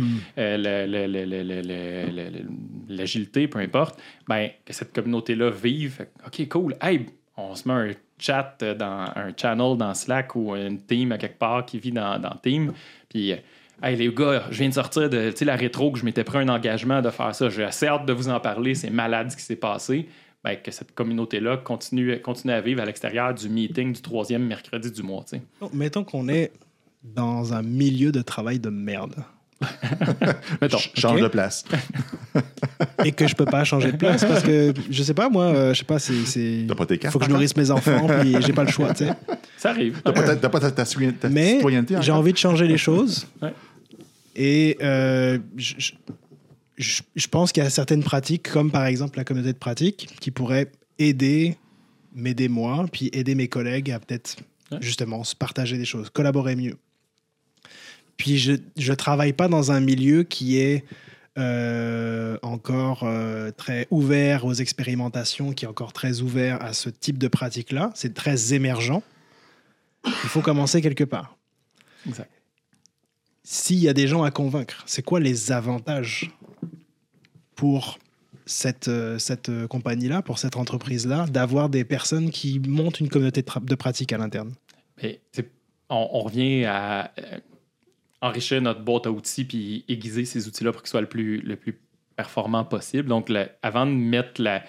l'agilité, 2.88 3.48
peu 3.48 3.60
importe, 3.60 4.00
ben, 4.28 4.50
que 4.64 4.72
cette 4.72 4.92
communauté-là 4.92 5.50
vive. 5.50 6.06
OK, 6.26 6.48
cool. 6.48 6.76
Hey, 6.82 7.06
on 7.36 7.54
se 7.54 7.68
met 7.68 7.74
un 7.74 7.92
chat 8.20 8.56
euh, 8.62 8.74
dans 8.74 9.06
un 9.16 9.32
channel 9.36 9.76
dans 9.76 9.94
Slack 9.94 10.36
ou 10.36 10.54
une 10.54 10.80
team 10.80 11.12
à 11.12 11.18
quelque 11.18 11.38
part 11.38 11.64
qui 11.66 11.78
vit 11.78 11.92
dans, 11.92 12.18
dans 12.18 12.34
Team. 12.42 12.72
Puis, 13.08 13.32
euh, 13.32 13.36
hey, 13.82 13.96
les 13.96 14.12
gars, 14.12 14.44
je 14.50 14.58
viens 14.58 14.68
de 14.68 14.74
sortir 14.74 15.08
de 15.10 15.32
la 15.44 15.56
rétro 15.56 15.90
que 15.92 15.98
je 15.98 16.04
m'étais 16.04 16.24
pris 16.24 16.38
un 16.38 16.48
engagement 16.48 17.02
de 17.02 17.10
faire 17.10 17.34
ça. 17.34 17.48
J'ai 17.48 17.64
assez 17.64 17.86
hâte 17.86 18.06
de 18.06 18.12
vous 18.12 18.28
en 18.28 18.40
parler. 18.40 18.74
C'est 18.74 18.90
malade 18.90 19.30
ce 19.30 19.36
qui 19.36 19.42
s'est 19.42 19.56
passé. 19.56 20.08
Ben, 20.42 20.56
que 20.56 20.70
cette 20.70 20.94
communauté-là 20.94 21.58
continue, 21.58 22.18
continue 22.22 22.54
à 22.54 22.62
vivre 22.62 22.80
à 22.80 22.86
l'extérieur 22.86 23.34
du 23.34 23.50
meeting 23.50 23.92
du 23.92 24.00
troisième 24.00 24.46
mercredi 24.46 24.90
du 24.90 25.02
mois. 25.02 25.22
Mettons 25.74 26.02
qu'on 26.02 26.28
est 26.30 26.50
dans 27.02 27.52
un 27.52 27.60
milieu 27.60 28.10
de 28.10 28.22
travail 28.22 28.58
de 28.58 28.70
merde 28.70 29.16
Mettons. 30.60 30.78
Ch- 30.78 30.92
Change 30.94 31.20
de 31.20 31.28
place. 31.28 31.64
et 33.04 33.12
que 33.12 33.26
je 33.26 33.34
peux 33.34 33.44
pas 33.44 33.64
changer 33.64 33.92
de 33.92 33.96
place 33.96 34.24
parce 34.24 34.42
que 34.42 34.72
je 34.90 35.02
sais 35.02 35.14
pas 35.14 35.28
moi, 35.28 35.44
euh, 35.46 35.74
je 35.74 35.78
sais 35.80 35.84
pas, 35.84 35.98
c'est 35.98 36.64
T'as 36.66 36.74
pas 36.74 36.86
tes 36.86 36.98
cartes 36.98 37.12
faut 37.12 37.18
que 37.18 37.26
je 37.26 37.30
nourrisse 37.30 37.56
mes 37.56 37.70
enfants 37.70 38.06
puis 38.20 38.36
j'ai 38.40 38.52
pas 38.52 38.64
le 38.64 38.70
choix, 38.70 38.92
tu 38.94 39.04
sais. 39.06 39.12
Ça 39.58 39.70
arrive. 39.70 40.00
T'as 40.04 40.12
pas 40.12 40.22
ta, 40.36 40.48
pas 40.48 40.60
ta- 40.60 40.70
ta 40.70 40.84
ta 40.84 41.28
Mais 41.28 41.56
citoyenneté 41.56 41.96
j'ai 42.00 42.12
envie 42.12 42.32
de 42.32 42.38
changer 42.38 42.66
les 42.66 42.78
choses. 42.78 43.26
Ouais. 43.42 43.52
Et 44.36 44.78
euh, 44.82 45.38
je, 45.56 45.74
je- 45.78 45.92
je- 46.78 47.02
je 47.14 47.26
pense 47.26 47.52
qu'il 47.52 47.62
y 47.62 47.66
a 47.66 47.70
certaines 47.70 48.02
pratiques, 48.02 48.48
comme 48.50 48.70
par 48.70 48.86
exemple 48.86 49.18
la 49.18 49.24
communauté 49.24 49.52
de 49.52 49.58
pratique, 49.58 50.08
qui 50.20 50.30
pourraient 50.30 50.70
aider, 50.98 51.56
m'aider 52.14 52.48
moi, 52.48 52.86
puis 52.90 53.10
aider 53.12 53.34
mes 53.34 53.48
collègues 53.48 53.90
à 53.90 53.98
peut-être 54.00 54.36
Ouais. 54.72 54.78
justement 54.80 55.24
se 55.24 55.34
partager 55.34 55.76
des 55.76 55.84
choses, 55.84 56.10
collaborer 56.10 56.54
mieux. 56.54 56.76
Puis 58.20 58.36
je 58.36 58.52
ne 58.76 58.94
travaille 58.94 59.32
pas 59.32 59.48
dans 59.48 59.72
un 59.72 59.80
milieu 59.80 60.24
qui 60.24 60.58
est 60.58 60.84
euh, 61.38 62.36
encore 62.42 63.04
euh, 63.04 63.50
très 63.50 63.86
ouvert 63.90 64.44
aux 64.44 64.52
expérimentations, 64.52 65.54
qui 65.54 65.64
est 65.64 65.68
encore 65.68 65.94
très 65.94 66.20
ouvert 66.20 66.60
à 66.62 66.74
ce 66.74 66.90
type 66.90 67.16
de 67.16 67.28
pratique-là. 67.28 67.90
C'est 67.94 68.12
très 68.12 68.52
émergent. 68.52 69.00
Il 70.04 70.28
faut 70.28 70.42
commencer 70.42 70.82
quelque 70.82 71.04
part 71.04 71.38
Exact. 72.06 72.30
s'il 73.42 73.78
y 73.78 73.88
a 73.88 73.94
des 73.94 74.06
gens 74.06 74.22
à 74.22 74.30
convaincre, 74.30 74.82
c'est 74.84 75.02
quoi 75.02 75.18
les 75.18 75.50
avantages 75.50 76.30
pour 77.54 77.98
cette, 78.44 78.88
euh, 78.88 79.18
cette 79.18 79.50
compagnie-là, 79.68 80.20
pour 80.20 80.38
cette 80.38 80.56
entreprise-là, 80.58 81.24
d'avoir 81.26 81.70
des 81.70 81.84
personnes 81.84 82.28
qui 82.28 82.60
montent 82.60 83.00
une 83.00 83.08
communauté 83.08 83.40
de, 83.40 83.60
de 83.64 83.74
pratique 83.76 84.12
à 84.12 84.18
l'interne? 84.18 84.52
On, 85.88 86.08
on 86.12 86.20
revient 86.20 86.66
à 86.66 87.12
enrichir 88.20 88.60
notre 88.60 88.82
boîte 88.82 89.06
à 89.06 89.10
outils 89.10 89.44
puis 89.44 89.84
aiguiser 89.88 90.24
ces 90.24 90.48
outils-là 90.48 90.72
pour 90.72 90.82
qu'ils 90.82 90.90
soient 90.90 91.00
le 91.00 91.08
plus, 91.08 91.40
le 91.40 91.56
plus 91.56 91.78
performant 92.20 92.64
possible. 92.64 93.08
Donc, 93.08 93.32
avant 93.62 93.86
de 93.86 93.92
mettre 93.92 94.42
la, 94.42 94.62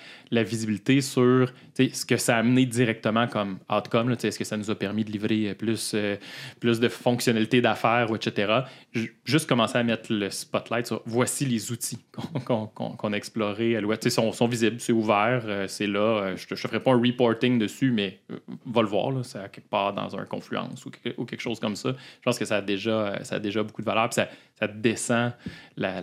visibilité 0.43 1.01
sur 1.01 1.51
ce 1.77 2.05
que 2.05 2.15
ça 2.15 2.37
a 2.37 2.39
amené 2.39 2.65
directement 2.65 3.27
comme 3.27 3.59
outcome, 3.69 4.11
est-ce 4.11 4.39
que 4.39 4.45
ça 4.45 4.55
nous 4.55 4.71
a 4.71 4.75
permis 4.75 5.03
de 5.03 5.11
livrer 5.11 5.49
euh, 5.49 5.53
plus, 5.53 5.91
euh, 5.93 6.15
plus 6.61 6.79
de 6.79 6.87
fonctionnalités 6.87 7.59
d'affaires, 7.59 8.07
etc., 8.15 8.61
ju- 8.93 9.19
juste 9.25 9.49
commencer 9.49 9.77
à 9.77 9.83
mettre 9.83 10.13
le 10.13 10.29
spotlight 10.29 10.85
sur 10.87 11.01
voici 11.05 11.45
les 11.45 11.71
outils 11.73 11.99
qu'on 12.45 13.13
a 13.13 13.17
explorés 13.17 13.75
sais, 14.01 14.09
sont, 14.09 14.47
visibles, 14.47 14.79
c'est 14.79 14.93
ouvert, 14.93 15.43
euh, 15.45 15.67
c'est 15.67 15.87
là. 15.87 16.33
Je 16.37 16.45
ne 16.45 16.49
te 16.49 16.55
ferai 16.55 16.79
pas 16.79 16.91
un 16.91 17.01
reporting 17.01 17.59
dessus, 17.59 17.91
mais 17.91 18.21
va 18.65 18.81
le 18.81 18.87
voir, 18.87 19.25
c'est 19.25 19.39
à 19.39 19.49
quelque 19.49 19.69
part 19.69 19.93
dans 19.93 20.15
un 20.15 20.23
confluence 20.25 20.85
ou, 20.85 20.91
quelque- 20.91 21.41
chose 21.41 21.59
comme 21.59 21.75
ça. 21.75 21.89
Je 21.89 22.23
pense 22.23 22.39
que 22.39 22.45
ça 22.45 22.57
a 22.57 22.61
déjà, 22.61 23.19
déjà 23.41 23.63
beaucoup 23.63 23.81
de 23.81 23.87
valeur, 23.87 24.07
puis 24.09 24.15
ça, 24.15 24.67
descend 24.67 25.33
la, 25.75 26.01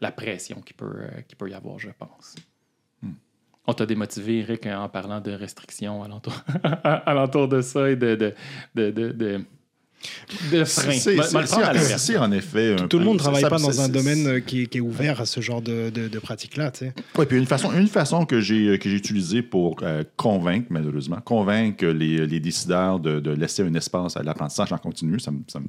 la, 0.00 0.12
pression 0.12 0.60
qu'il 0.60 0.76
peut, 0.76 1.02
euh, 1.02 1.22
peut 1.36 1.50
y 1.50 1.54
avoir, 1.54 1.78
je 1.78 1.90
pense. 1.90 2.34
Hmm. 3.02 3.12
On 3.66 3.74
t'a 3.74 3.86
démotivé, 3.86 4.38
Eric, 4.38 4.66
en 4.66 4.88
parlant 4.88 5.20
de 5.20 5.32
restrictions 5.32 6.02
alentour, 6.02 7.48
de 7.48 7.60
ça 7.60 7.90
et 7.90 7.96
de, 7.96 8.34
de, 10.52 10.64
freins. 10.64 10.92
C'est- 10.92 11.16
en 12.18 12.30
effet. 12.32 12.74
un 12.80 12.88
Tout 12.88 12.98
le 12.98 13.04
monde 13.04 13.14
ne 13.14 13.18
travaille 13.20 13.42
ça- 13.42 13.48
pas 13.50 13.58
dans 13.58 13.80
un 13.80 13.88
domaine 13.88 14.26
euh, 14.26 14.40
qui, 14.40 14.62
est- 14.62 14.66
qui 14.66 14.78
est 14.78 14.80
ouvert 14.80 15.20
à 15.20 15.26
ce 15.26 15.40
genre 15.40 15.60
de, 15.62 15.90
de, 15.90 16.08
de 16.08 16.18
pratique-là. 16.18 16.72
Oui, 17.16 17.26
puis 17.26 17.38
une 17.38 17.46
façon, 17.46 17.72
une 17.72 17.88
façon 17.88 18.24
que 18.24 18.40
j'ai 18.40 18.78
que 18.78 18.88
j'ai 18.88 18.96
utilisée 18.96 19.42
pour 19.42 19.76
euh, 19.82 20.04
convaincre, 20.16 20.66
malheureusement, 20.70 21.18
convaincre 21.24 21.84
les, 21.86 22.26
les 22.26 22.40
décideurs 22.40 22.98
de, 23.00 23.20
de 23.20 23.30
laisser 23.30 23.62
un 23.62 23.74
espace 23.74 24.16
à 24.16 24.22
l'apprentissage 24.22 24.72
en 24.72 24.78
continu, 24.78 25.18
ça 25.20 25.30
me, 25.30 25.38
ça 25.48 25.60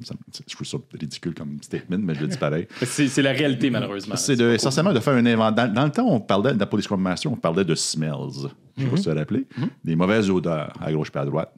je 0.48 0.54
trouve 0.54 0.66
ça 0.66 0.78
ridicule 0.98 1.34
comme 1.34 1.58
statement, 1.62 1.98
mais 2.00 2.14
je 2.14 2.20
le 2.20 2.26
dis 2.28 2.36
pareil. 2.36 2.66
C'est 2.82 3.22
la 3.22 3.32
réalité, 3.32 3.70
malheureusement. 3.70 4.16
C'est 4.16 4.36
de- 4.36 4.52
essentiellement 4.52 4.92
de 4.92 5.00
faire 5.00 5.14
un 5.14 5.26
inventaire. 5.26 5.68
Dans, 5.68 5.74
dans 5.74 5.84
le 5.84 5.90
temps, 5.90 6.06
on 6.08 6.20
parlait, 6.20 6.54
pour 6.66 6.78
les 6.78 6.84
on 7.26 7.36
parlait 7.36 7.64
de 7.64 7.74
smells. 7.74 8.50
Je 8.76 8.82
ne 8.84 8.88
sais 8.88 8.94
pas 8.96 9.02
si 9.02 9.10
as 9.10 9.14
rappelé. 9.14 9.46
Des 9.84 9.96
mauvaises 9.96 10.30
odeurs 10.30 10.72
à 10.80 10.92
gauche 10.92 11.10
et 11.14 11.18
à 11.18 11.24
droite. 11.24 11.54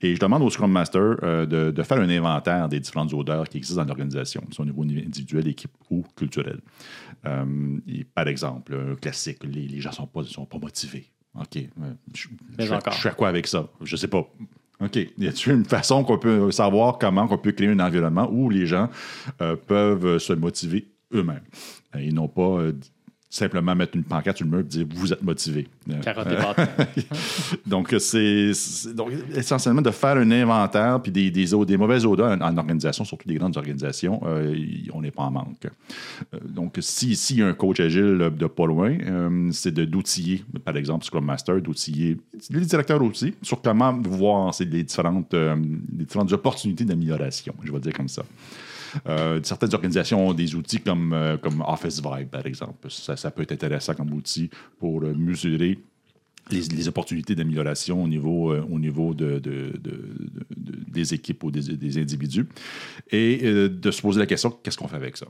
Et 0.00 0.14
je 0.14 0.20
demande 0.20 0.42
au 0.42 0.50
Scrum 0.50 0.70
Master 0.70 1.16
euh, 1.22 1.46
de, 1.46 1.70
de 1.70 1.82
faire 1.82 1.98
un 2.00 2.08
inventaire 2.08 2.68
des 2.68 2.80
différentes 2.80 3.12
odeurs 3.14 3.48
qui 3.48 3.58
existent 3.58 3.82
dans 3.82 3.88
l'organisation, 3.88 4.42
soit 4.50 4.64
au 4.64 4.66
niveau 4.66 4.82
individuel, 4.82 5.48
équipe 5.48 5.72
ou 5.90 6.04
culturel. 6.16 6.60
Euh, 7.26 7.78
et 7.86 8.04
par 8.04 8.28
exemple, 8.28 8.74
un 8.74 8.94
classique, 8.96 9.44
les, 9.44 9.66
les 9.68 9.80
gens 9.80 9.90
ne 9.90 9.94
sont 9.94 10.06
pas, 10.06 10.22
sont 10.24 10.46
pas 10.46 10.58
motivés. 10.58 11.10
OK. 11.38 11.56
euh, 11.56 11.92
Je, 12.14 12.28
je 12.58 13.08
quoi 13.10 13.28
avec 13.28 13.46
ça? 13.46 13.68
Je 13.82 13.96
sais 13.96 14.08
pas. 14.08 14.28
OK. 14.80 14.96
Y 14.96 15.26
a-t-il 15.28 15.52
une 15.52 15.64
façon 15.64 16.04
qu'on 16.04 16.18
peut 16.18 16.50
savoir 16.50 16.98
comment 16.98 17.26
on 17.30 17.38
peut 17.38 17.52
créer 17.52 17.68
un 17.68 17.78
environnement 17.80 18.28
où 18.30 18.50
les 18.50 18.66
gens 18.66 18.88
euh, 19.40 19.56
peuvent 19.56 20.18
se 20.18 20.32
motiver 20.32 20.88
eux-mêmes? 21.14 21.44
Et 21.98 22.10
non 22.10 22.26
pas 22.28 22.58
simplement 23.34 23.74
mettre 23.74 23.96
une 23.96 24.04
pancarte 24.04 24.36
sur 24.36 24.44
le 24.44 24.50
mur 24.50 24.60
et 24.60 24.64
dire 24.64 24.86
vous 24.94 25.10
êtes 25.10 25.22
motivé. 25.22 25.66
Euh, 25.90 25.98
Carotte 26.00 26.28
et 26.28 26.36
donc, 27.66 27.94
c'est 27.98 28.52
c'est- 28.52 28.94
donc, 28.94 29.08
essentiellement 29.34 29.80
de 29.80 29.90
faire 29.90 30.16
un 30.18 30.30
inventaire 30.30 31.00
puis 31.02 31.10
des, 31.10 31.30
des, 31.30 31.54
au- 31.54 31.64
des 31.64 31.78
mauvaises 31.78 32.04
odeurs 32.04 32.30
en, 32.30 32.40
en 32.42 32.56
organisation, 32.58 33.04
surtout 33.06 33.26
des 33.26 33.36
grandes 33.36 33.56
organisations, 33.56 34.20
euh, 34.26 34.54
on 34.92 35.00
n'est 35.00 35.10
pas 35.10 35.22
en 35.22 35.30
manque. 35.30 35.64
Euh, 36.34 36.38
donc, 36.46 36.76
si, 36.80 37.16
si 37.16 37.36
y 37.36 37.42
a 37.42 37.46
un 37.46 37.54
coach 37.54 37.80
agile 37.80 38.18
euh, 38.20 38.28
de 38.30 38.46
pas 38.46 38.66
loin, 38.66 38.98
euh, 39.00 39.48
c'est 39.52 39.72
d'outiller, 39.72 40.44
par 40.62 40.76
exemple, 40.76 41.06
Scrum 41.06 41.24
Master, 41.24 41.58
d'outiller 41.62 42.18
les 42.50 42.60
directeurs 42.66 43.02
aussi 43.02 43.32
sur 43.40 43.62
comment 43.62 43.94
voir 44.02 44.54
les, 44.60 44.82
différentes, 44.84 45.32
euh, 45.32 45.56
les 45.98 46.04
différentes 46.04 46.32
opportunités 46.34 46.84
d'amélioration, 46.84 47.54
je 47.64 47.72
vais 47.72 47.80
dire 47.80 47.94
comme 47.94 48.08
ça. 48.08 48.24
Euh, 49.06 49.40
certaines 49.42 49.74
organisations 49.74 50.28
ont 50.28 50.34
des 50.34 50.54
outils 50.54 50.80
comme, 50.80 51.12
euh, 51.12 51.36
comme 51.36 51.62
Office 51.66 52.00
Vibe, 52.02 52.28
par 52.28 52.46
exemple. 52.46 52.88
Ça, 52.90 53.30
peut 53.30 53.42
être 53.42 53.52
intéressant 53.52 53.94
comme 53.94 54.12
outil 54.12 54.50
pour 54.78 55.02
euh, 55.02 55.14
mesurer 55.14 55.78
les, 56.50 56.88
opportunités 56.88 57.34
d'amélioration 57.34 58.02
au 58.02 58.08
niveau, 58.08 58.54
au 58.54 58.78
niveau 58.78 59.14
de, 59.14 59.38
de- 59.38 59.72
de- 59.74 59.78
de- 59.78 60.16
de- 60.56 60.90
des 60.90 61.14
équipes 61.14 61.44
ou 61.44 61.50
des, 61.50 61.98
individus. 61.98 62.46
Et 63.10 63.38
de 63.68 63.90
se 63.90 64.02
poser 64.02 64.18
la 64.18 64.26
question, 64.26 64.50
qu'est-ce 64.62 64.76
qu'on 64.76 64.88
fait 64.88 64.96
avec 64.96 65.16
ça? 65.16 65.26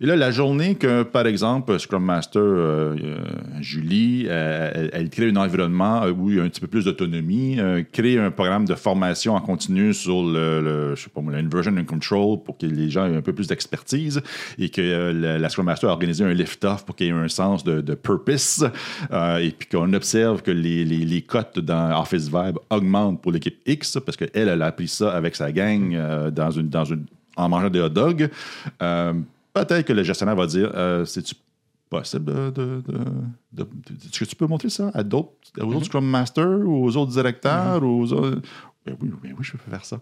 Et 0.00 0.06
là, 0.06 0.16
la 0.16 0.30
journée 0.30 0.74
que, 0.74 1.02
par 1.02 1.26
exemple, 1.26 1.78
Scrum 1.78 2.04
Master 2.04 2.42
euh, 2.42 2.96
euh, 3.02 3.18
Julie, 3.60 4.24
euh, 4.26 4.70
elle, 4.74 4.90
elle 4.92 5.10
crée 5.10 5.28
un 5.28 5.36
environnement 5.36 6.04
où 6.06 6.30
il 6.30 6.36
y 6.36 6.40
a 6.40 6.42
un 6.42 6.48
petit 6.48 6.60
peu 6.60 6.66
plus 6.66 6.84
d'autonomie, 6.84 7.60
euh, 7.60 7.82
crée 7.92 8.18
un 8.18 8.30
programme 8.30 8.64
de 8.64 8.74
formation 8.74 9.34
en 9.34 9.40
continu 9.40 9.92
sur 9.92 10.24
le, 10.24 10.60
le 10.60 10.96
je 10.96 11.02
sais 11.02 11.10
pas 11.10 11.20
l'inversion 11.30 11.76
and 11.76 11.84
control 11.84 12.42
pour 12.42 12.56
que 12.58 12.66
les 12.66 12.90
gens 12.90 13.06
aient 13.06 13.16
un 13.16 13.22
peu 13.22 13.32
plus 13.32 13.46
d'expertise 13.46 14.22
et 14.58 14.70
que 14.70 15.12
la, 15.12 15.38
la 15.38 15.48
Scrum 15.48 15.66
Master 15.66 15.90
a 15.90 15.92
organisé 15.92 16.24
un 16.24 16.32
lift-off 16.32 16.84
pour 16.84 16.96
qu'il 16.96 17.08
y 17.08 17.10
ait 17.10 17.12
un 17.12 17.28
sens 17.28 17.62
de, 17.62 17.80
de 17.80 17.94
purpose 17.94 18.64
et 19.12 19.52
puis 19.56 19.68
qu'on 19.68 19.92
observe 19.92 20.42
que 20.42 20.50
les, 20.50 20.84
les, 20.84 21.04
les 21.04 21.22
cotes 21.22 21.58
dans 21.58 22.00
Office 22.00 22.28
Vibe 22.28 22.58
augmentent 22.70 23.20
pour 23.20 23.32
l'équipe 23.32 23.60
X 23.66 23.98
parce 24.04 24.16
qu'elle, 24.16 24.30
elle 24.34 24.62
a 24.62 24.66
appris 24.66 24.88
ça 24.88 25.12
avec 25.12 25.36
sa 25.36 25.52
gang 25.52 25.94
euh, 25.94 26.30
dans 26.30 26.50
une, 26.50 26.68
dans 26.68 26.84
une, 26.84 27.04
en 27.36 27.48
mangeant 27.48 27.70
des 27.70 27.80
hot 27.80 27.88
dogs. 27.88 28.30
Peut-être 29.64 29.86
que 29.86 29.92
le 29.92 30.02
gestionnaire 30.02 30.36
va 30.36 30.46
dire 30.46 30.70
euh, 30.74 31.04
c'est-tu 31.04 31.34
possible 31.90 32.26
de, 32.26 32.50
de- 32.50 32.82
de- 32.86 32.92
de- 33.52 33.62
de- 33.62 33.94
Est-ce 34.04 34.18
que 34.20 34.24
tu 34.26 34.36
peux 34.36 34.46
montrer 34.46 34.68
ça 34.68 34.90
à 34.94 35.02
d'autres, 35.02 35.30
aux 35.60 35.72
autres 35.74 35.86
Scrum 35.86 36.04
Masters 36.06 36.60
ou 36.66 36.84
aux 36.84 36.96
autres 36.96 37.12
directeurs 37.12 37.82
ou 37.82 38.02
aux 38.02 38.12
autres? 38.12 38.42
Ben 38.84 38.96
oui, 39.00 39.10
ben 39.22 39.34
oui, 39.38 39.42
je 39.44 39.52
peux 39.52 39.58
faire 39.70 39.84
ça. 39.84 40.00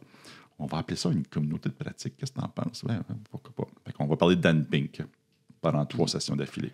On 0.58 0.66
va 0.66 0.78
appeler 0.78 0.96
ça 0.96 1.10
une 1.10 1.26
communauté 1.26 1.68
de 1.68 1.74
pratique. 1.74 2.16
Qu'est-ce 2.16 2.32
que 2.32 2.38
tu 2.40 2.44
en 2.44 2.48
penses? 2.48 2.82
Ouais, 2.82 2.96
pourquoi 3.30 3.52
pas. 3.54 3.70
Fait 3.84 3.92
qu'on 3.92 4.06
va 4.06 4.16
parler 4.16 4.36
de 4.36 4.40
Dan 4.40 4.64
Pink 4.64 5.00
pendant 5.60 5.84
trois 5.86 6.08
sessions 6.08 6.34
d'affilée. 6.34 6.72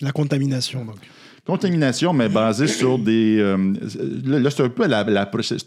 La 0.00 0.12
contamination, 0.12 0.84
donc. 0.84 0.98
Contamination, 1.46 2.12
mais 2.12 2.28
basée 2.28 2.66
sur 2.66 2.98
des. 2.98 3.38
euh, 3.40 3.56
là, 4.24 4.50
c'est 4.50 4.62
un 4.62 4.68
peu 4.68 4.86
la- 4.86 5.00
un 5.00 5.24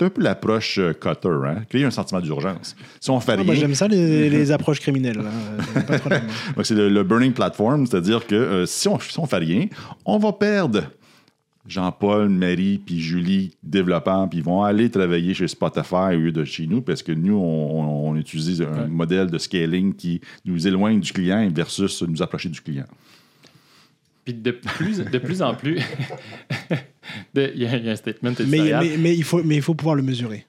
peu 0.10 0.22
l'approche 0.22 0.78
euh, 0.78 0.94
cutter, 0.94 1.30
hein? 1.48 1.64
créer 1.70 1.84
un 1.84 1.92
sentiment 1.92 2.22
d'urgence. 2.22 2.76
Si 3.00 3.10
on 3.10 3.20
fait 3.20 3.34
Ah, 3.34 3.44
moi, 3.44 3.54
rien, 3.54 3.62
J'aime 3.62 3.76
ça, 3.76 3.88
les, 3.88 4.30
les 4.30 4.52
approches 4.54 4.80
criminelles. 4.80 5.18
là. 5.18 5.32
Euh, 6.12 6.20
c'est 6.64 6.76
le, 6.76 6.90
le 6.90 7.04
burning 7.04 7.34
platform, 7.34 7.86
c'est-à-dire 7.88 8.26
que 8.28 8.36
euh, 8.36 8.66
si 8.66 8.88
on 8.88 9.00
si 9.00 9.20
on 9.20 9.26
fait 9.26 9.38
rien, 9.38 9.68
on 10.06 10.18
va 10.20 10.32
perdre 10.32 10.84
Jean-Paul, 11.68 12.28
Marie, 12.30 12.78
puis 12.86 13.00
Julie, 13.00 13.56
développeurs, 13.64 14.30
puis 14.30 14.40
ils 14.40 14.44
vont 14.44 14.64
aller 14.64 14.90
travailler 14.90 15.34
chez 15.34 15.48
Spotify 15.48 16.14
au 16.14 16.20
lieu 16.20 16.32
de 16.32 16.44
chez 16.44 16.68
nous 16.68 16.82
parce 16.82 17.02
que 17.02 17.12
nous, 17.14 17.36
on, 17.36 17.80
on- 17.82 18.10
on 18.12 18.16
utilise 18.18 18.62
un 18.62 18.66
Ouais. 18.66 18.88
modèle 18.90 19.28
de 19.32 19.38
scaling 19.38 19.96
qui 19.96 20.20
nous 20.46 20.68
éloigne 20.68 21.00
du 21.00 21.12
client 21.14 21.50
versus 21.54 22.02
nous 22.04 22.22
approcher 22.22 22.50
du 22.50 22.60
client. 22.62 22.86
Puis 24.26 24.34
de 24.34 24.52
plus, 24.52 25.00
de 25.00 25.18
plus 25.18 25.42
en 25.42 25.54
plus, 25.54 25.80
il 27.36 27.42
y, 27.62 27.66
a 27.66 27.78
il 27.78 27.86
y 27.86 27.90
a 27.90 27.92
un 27.92 27.96
statement 27.96 28.32
mais, 28.48 28.72
mais, 28.80 28.98
mais 28.98 29.16
il 29.16 29.24
faut, 29.24 29.44
mais 29.44 29.56
il 29.58 29.62
faut 29.62 29.76
pouvoir 29.76 29.96
le 29.96 30.02
mesurer. 30.04 30.46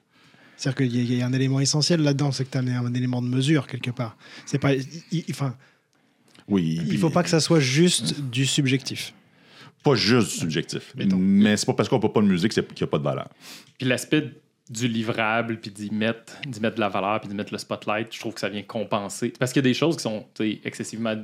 C'est-à-dire 0.57 0.77
qu'il 0.87 0.95
y, 0.95 0.99
a- 0.99 1.03
il 1.03 1.19
y 1.19 1.21
a 1.21 1.25
un 1.25 1.33
élément 1.33 1.59
essentiel 1.59 2.01
là-dedans, 2.01 2.31
c'est 2.31 2.45
que 2.45 2.51
tu 2.51 2.57
as 2.57 2.61
un, 2.61 2.93
élément 2.93 3.21
de 3.21 3.27
mesure 3.27 3.67
quelque 3.67 3.91
part. 3.91 4.15
C'est 4.45 4.59
pas, 4.59 4.71
enfin, 5.29 5.55
Oui. 6.47 6.79
il 6.89 6.97
faut 6.97 7.09
pas 7.09 7.23
que 7.23 7.29
ça 7.29 7.41
soit 7.41 7.59
juste 7.59 8.21
du 8.21 8.45
subjectif. 8.45 9.13
Pas 9.83 9.95
juste 9.95 10.29
subjectif. 10.31 10.93
Mettons. 10.95 11.17
Mais 11.17 11.57
c'est 11.57 11.65
pas 11.65 11.73
parce 11.73 11.89
qu'on 11.89 11.99
peut 11.99 12.11
pas 12.11 12.21
de 12.21 12.27
musique 12.27 12.53
qu'il 12.53 12.63
n'y 12.63 12.83
a 12.83 12.87
pas 12.87 12.97
de 12.97 13.03
valeur. 13.03 13.27
Puis 13.77 13.87
l'aspect 13.87 14.31
du 14.69 14.87
livrable, 14.87 15.59
puis 15.59 15.69
d'y 15.69 15.91
mettre, 15.91 16.33
d'y 16.47 16.59
mettre 16.59 16.75
de 16.75 16.79
la 16.79 16.89
valeur, 16.89 17.19
puis 17.19 17.29
d'y 17.29 17.35
mettre 17.35 17.51
le 17.53 17.59
spotlight, 17.59 18.07
je 18.11 18.19
trouve 18.19 18.33
que 18.33 18.39
ça 18.39 18.49
vient 18.49 18.63
compenser. 18.63 19.31
Parce 19.37 19.51
qu'il 19.53 19.59
y 19.61 19.65
a 19.65 19.69
des 19.69 19.75
choses 19.75 19.97
qui 19.97 20.03
sont 20.03 20.25
excessivement 20.63 21.15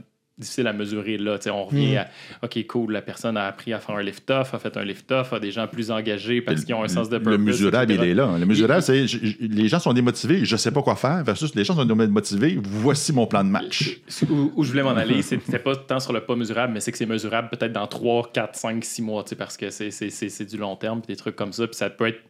difficiles 0.41 0.67
à 0.67 0.73
mesurer 0.73 1.17
là. 1.17 1.37
Tu 1.37 1.45
sais, 1.45 1.49
on 1.51 1.63
revient 1.65 1.93
Mm. 1.93 1.97
à 1.97 2.07
OK, 2.45 2.67
cool, 2.67 2.91
la 2.91 3.01
personne 3.01 3.37
a 3.37 3.45
appris 3.47 3.71
à 3.71 3.79
faire 3.79 3.95
un 3.95 4.03
lift-off, 4.03 4.53
a 4.53 4.59
fait 4.59 4.75
un 4.75 4.83
lift-off, 4.83 5.31
a 5.31 5.39
des 5.39 5.51
gens 5.51 5.67
plus 5.67 5.89
engagés 5.91 6.41
parce 6.41 6.65
qu'ils 6.65 6.75
ont 6.75 6.83
un 6.83 6.87
sens 6.89 7.07
de 7.09 7.17
purpose. 7.17 7.31
Le 7.31 7.37
mesurable, 7.37 7.93
il 7.93 8.03
est 8.03 8.13
là. 8.13 8.37
Le 8.37 8.45
mesurable, 8.45 8.81
c'est 8.81 9.05
les 9.39 9.67
gens 9.69 9.79
sont 9.79 9.93
démotivés, 9.93 10.43
je 10.43 10.55
sais 10.57 10.71
pas 10.71 10.81
quoi 10.81 10.95
faire, 10.95 11.23
versus 11.23 11.55
les 11.55 11.63
gens 11.63 11.75
sont 11.75 11.85
démotivés, 11.85 12.59
voici 12.61 13.13
mon 13.13 13.25
plan 13.27 13.43
de 13.43 13.49
match. 13.49 13.99
Où, 14.29 14.51
où 14.55 14.63
je 14.63 14.71
voulais 14.71 14.83
m'en 14.83 14.89
aller, 14.97 15.21
c'était 15.21 15.59
pas 15.59 15.75
tant 15.75 15.99
sur 15.99 16.11
le 16.13 16.19
pas 16.21 16.35
mesurable, 16.35 16.73
mais 16.73 16.79
c'est 16.81 16.91
que 16.91 16.97
c'est 16.97 17.05
mesurable 17.05 17.49
peut-être 17.49 17.73
dans 17.73 17.87
3, 17.87 18.31
4, 18.33 18.55
5, 18.55 18.83
6 18.83 19.01
mois, 19.01 19.23
tu 19.23 19.29
sais, 19.29 19.35
parce 19.35 19.55
que 19.57 19.69
c'est- 19.69 19.91
c'est 19.91 20.09
c'est- 20.09 20.29
c'est 20.29 20.45
du 20.45 20.57
long 20.57 20.75
terme, 20.75 21.01
des 21.07 21.15
trucs 21.15 21.35
comme 21.35 21.53
ça, 21.53 21.67
puis 21.67 21.75
ça 21.75 21.89
peut 21.89 22.07
être 22.07 22.21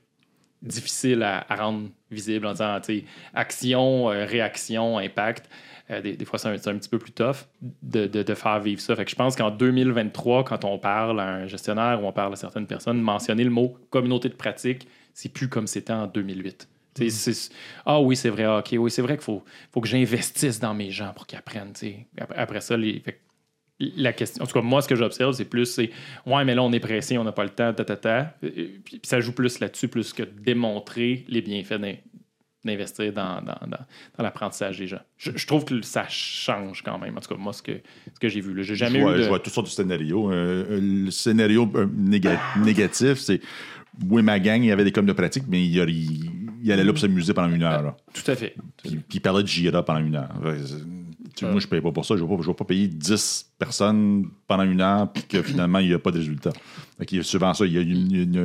difficile 0.62 1.24
à, 1.24 1.43
à 1.49 1.55
rendre 1.55 1.89
visible 2.12 2.45
en 2.45 2.51
disant, 2.51 2.80
tu 2.80 2.99
sais, 2.99 3.05
action, 3.34 4.12
euh, 4.12 4.26
réaction, 4.26 4.97
impact. 4.99 5.49
Euh, 5.92 6.02
des, 6.02 6.16
des 6.16 6.26
fois, 6.26 6.39
c'est 6.39 6.48
un, 6.48 6.78
petit 6.78 6.89
peu 6.89 6.98
plus 7.00 7.12
tough 7.12 7.48
de, 7.82 8.08
de- 8.08 8.24
de 8.24 8.34
faire 8.34 8.60
vivre 8.60 8.80
ça. 8.82 8.96
Fait 8.96 9.04
que 9.06 9.12
je 9.12 9.16
pense 9.16 9.36
qu'en 9.36 9.52
2023, 9.52 10.44
quand 10.46 10.64
on 10.66 10.78
parle 10.80 11.20
à 11.20 11.28
un 11.28 11.48
gestionnaire 11.48 12.02
ou 12.04 12.08
on 12.08 12.14
parle 12.14 12.34
à 12.34 12.36
certaines 12.38 12.68
personnes, 12.68 13.02
mentionner 13.02 13.44
le 13.44 13.50
mot 13.50 13.78
communauté 13.89 14.30
de 14.30 14.36
pratique, 14.36 14.88
c'est 15.14 15.30
plus 15.34 15.50
comme 15.50 15.68
c'était 15.68 15.94
en 15.94 16.08
2008. 16.08 16.68
Tu 16.96 17.10
sais, 17.10 17.34
c'est- 17.34 17.54
Ah 17.86 18.00
oui, 18.02 18.16
c'est 18.16 18.30
vrai, 18.30 18.46
ok, 18.46 18.76
oui, 18.78 18.92
c'est 18.92 19.02
vrai 19.02 19.16
qu'il 19.16 19.24
faut, 19.24 19.44
faut 19.72 19.82
que 19.82 19.88
j'investisse 19.88 20.60
dans 20.60 20.74
mes 20.74 20.92
gens 20.92 21.14
pour 21.14 21.26
qu'ils 21.28 21.39
apprennent. 21.39 21.74
Après, 22.20 22.36
après 22.38 22.62
ça, 22.62 22.76
les, 22.78 23.00
fait 23.00 23.14
que 23.14 23.18
la 23.98 24.14
question, 24.14 24.44
en 24.44 24.48
tout 24.48 24.54
cas, 24.54 24.62
moi, 24.62 24.82
ce 24.82 24.88
que 24.88 24.96
j'observe, 24.96 25.34
c'est 25.34 25.46
plus, 25.46 25.66
c'est 25.66 25.89
ouais, 26.28 26.46
mais 26.46 26.54
là, 26.54 26.62
on 26.64 26.72
est 26.72 26.80
pressé, 26.80 27.18
on 27.18 27.24
n'a 27.24 27.32
pas 27.32 27.44
le 27.44 27.50
temps, 27.50 27.74
ta, 27.74 27.84
ta, 27.84 27.96
ta. 27.98 28.36
Puis, 28.42 28.80
puis 28.84 29.00
ça 29.04 29.20
joue 29.20 29.34
plus 29.34 29.60
là-dessus, 29.60 29.88
plus 29.88 30.14
que 30.14 30.24
de 30.24 30.30
démontrer 30.30 31.26
les 31.28 31.42
bienfaits 31.42 31.80
d'investir 32.64 33.12
dans, 33.14 33.41
dans, 33.41 33.57
dans, 33.68 33.86
dans 34.18 34.24
l'apprentissage 34.24 34.78
des 34.78 34.88
gens. 34.88 35.01
Je, 35.18 35.32
je 35.36 35.47
trouve 35.47 35.66
que 35.66 35.82
ça 35.82 36.05
change 36.09 36.84
quand 36.84 36.97
même. 36.99 37.18
En 37.18 37.22
tout 37.22 37.34
cas, 37.34 37.39
moi, 37.39 37.53
ce 37.53 37.62
que, 37.62 37.82
ce 38.14 38.20
que 38.20 38.30
j'ai 38.30 38.41
vu. 38.41 38.53
là. 38.53 38.64
J'ai 38.64 38.76
jamais 38.76 38.99
je, 38.99 39.03
vois, 39.03 39.14
eu 39.14 39.18
de... 39.18 39.24
je 39.24 39.28
vois 39.28 39.39
toutes 39.39 39.53
sortes 39.53 39.68
de 39.68 39.72
scénarios. 39.72 40.32
Euh, 40.32 40.66
euh, 40.70 40.80
le 41.05 41.12
scénario 41.12 41.70
euh, 41.76 41.88
néga- 41.88 42.39
négatif, 42.64 43.16
c'est 43.16 43.41
oui, 44.09 44.24
ma 44.24 44.39
gang, 44.39 44.62
il 44.62 44.68
y 44.68 44.72
avait 44.72 44.86
des 44.86 44.91
coms 44.91 45.05
de 45.05 45.14
pratique, 45.14 45.43
mais 45.49 45.66
il, 45.66 45.80
allait 45.80 46.84
là 46.84 46.91
pour 46.91 46.99
s'amuser 46.99 47.34
pendant 47.34 47.53
une 47.53 47.64
heure. 47.64 47.82
là. 47.84 47.97
Tout 48.14 48.32
à 48.32 48.36
fait. 48.36 48.55
Puis, 48.82 48.91
puis 48.91 49.18
il 49.18 49.20
parlait 49.22 49.43
de 49.43 49.47
Jira 49.47 49.84
pendant 49.84 49.99
une 49.99 50.16
heure. 50.16 50.34
Moi, 51.42 51.60
je 51.60 51.66
ne 51.66 51.70
paye 51.70 51.82
pas 51.82 51.92
pour 51.92 52.06
ça. 52.06 52.16
Je 52.18 52.24
ne 52.24 52.28
vais, 52.30 52.36
pas- 52.36 52.42
je 52.42 52.48
vais 52.48 52.54
pas 52.54 52.66
payer 52.66 52.88
10 52.88 53.52
personnes 53.58 54.26
pendant 54.48 54.64
une 54.64 54.82
heure 54.82 55.12
puis 55.12 55.24
que 55.24 55.42
finalement, 55.42 55.80
il 55.80 55.88
n'y 55.88 55.94
a 55.94 56.00
pas 56.00 56.12
de 56.12 56.18
résultat. 56.18 56.52
A 57.00 57.06
souvent 57.24 57.54
ça. 57.54 57.66
Il 57.66 57.74
y 57.74 57.78
a 57.78 57.82
une- 57.82 58.14
une- 58.14 58.36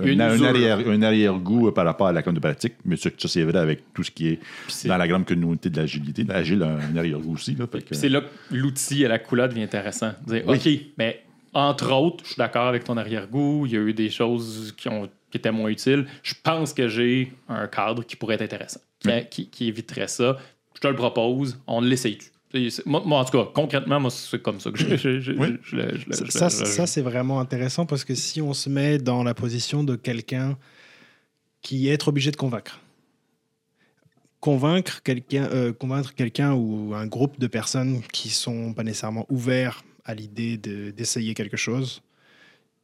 une- 0.00 0.08
Une 0.08 0.20
un, 0.20 0.42
arrière, 0.42 0.78
arrière-goût 1.02 1.70
par 1.72 1.84
rapport 1.84 2.06
à 2.06 2.12
la 2.12 2.22
de 2.34 2.40
pratique, 2.40 2.74
mais 2.84 2.96
ça, 2.96 3.10
ça, 3.18 3.28
c'est 3.28 3.42
vrai 3.42 3.58
avec 3.58 3.92
tout 3.94 4.02
ce 4.02 4.10
qui 4.10 4.28
est, 4.28 4.40
dans 4.88 4.96
la 4.96 5.06
grande 5.08 5.26
communauté 5.26 5.70
de 5.70 5.76
l'agilité. 5.76 6.24
L'agile 6.24 6.62
a 6.62 6.76
un 6.78 6.96
arrière-goût 6.96 7.34
aussi. 7.34 7.54
Là, 7.54 7.66
que- 7.66 7.94
c'est 7.94 8.08
là 8.08 8.20
que 8.22 8.54
l'outil 8.54 9.04
à 9.04 9.08
la 9.08 9.18
coulade 9.18 9.50
devient 9.50 9.62
intéressant. 9.64 10.12
Dire, 10.26 10.42
Oui. 10.46 10.56
OK, 10.56 10.80
mais 10.98 11.22
entre 11.52 11.92
autres, 11.92 12.24
je 12.24 12.28
suis 12.30 12.38
d'accord 12.38 12.66
avec 12.68 12.84
ton 12.84 12.96
arrière-goût, 12.96 13.64
il 13.66 13.72
y 13.72 13.76
a 13.76 13.80
eu 13.80 13.92
des 13.94 14.10
choses 14.10 14.74
qui, 14.76 14.88
ont, 14.88 15.08
qui 15.30 15.38
étaient 15.38 15.52
moins 15.52 15.70
utiles. 15.70 16.06
Je 16.22 16.34
pense 16.42 16.72
que 16.72 16.88
j'ai 16.88 17.32
un 17.48 17.66
cadre 17.66 18.02
qui 18.04 18.16
pourrait 18.16 18.34
être 18.34 18.42
intéressant, 18.42 18.80
qui, 19.00 19.08
qui- 19.30 19.48
qui 19.50 19.68
éviterait 19.68 20.08
ça. 20.08 20.36
Je 20.74 20.80
te 20.80 20.88
le 20.88 20.94
propose, 20.94 21.58
on 21.66 21.80
l'essaye-tu? 21.80 22.30
Moi, 22.86 23.02
moi, 23.04 23.20
en 23.20 23.24
tout 23.24 23.36
cas, 23.38 23.48
concrètement, 23.54 24.00
moi, 24.00 24.10
c'est 24.10 24.40
comme 24.42 24.60
ça 24.60 24.70
que 24.70 24.78
je, 24.78 24.96
je- 25.20 25.32
Oui. 25.32 25.48
Ça, 26.30 26.50
ça, 26.66 26.86
c'est 26.86 27.02
vraiment 27.02 27.40
intéressant 27.40 27.86
parce 27.86 28.04
que 28.04 28.14
si 28.14 28.40
on 28.42 28.52
se 28.54 28.68
met 28.70 28.98
dans 28.98 29.22
la 29.22 29.34
position 29.34 29.84
de 29.84 29.96
quelqu'un 29.96 30.56
qui 31.62 31.88
est 31.88 32.06
obligé 32.08 32.30
de 32.30 32.36
convaincre, 32.36 32.80
convaincre 34.40 35.02
quelqu'un, 35.02 35.44
euh, 35.52 35.72
convaincre 35.72 36.14
quelqu'un 36.14 36.52
ou 36.54 36.94
un 36.94 37.06
groupe 37.06 37.38
de 37.40 37.46
personnes 37.46 38.00
qui 38.12 38.28
sont 38.28 38.72
pas 38.72 38.82
nécessairement 38.84 39.26
ouverts 39.28 39.82
à 40.04 40.14
l'idée 40.14 40.56
de- 40.56 40.90
d'essayer 40.90 41.34
quelque 41.34 41.56
chose, 41.56 42.02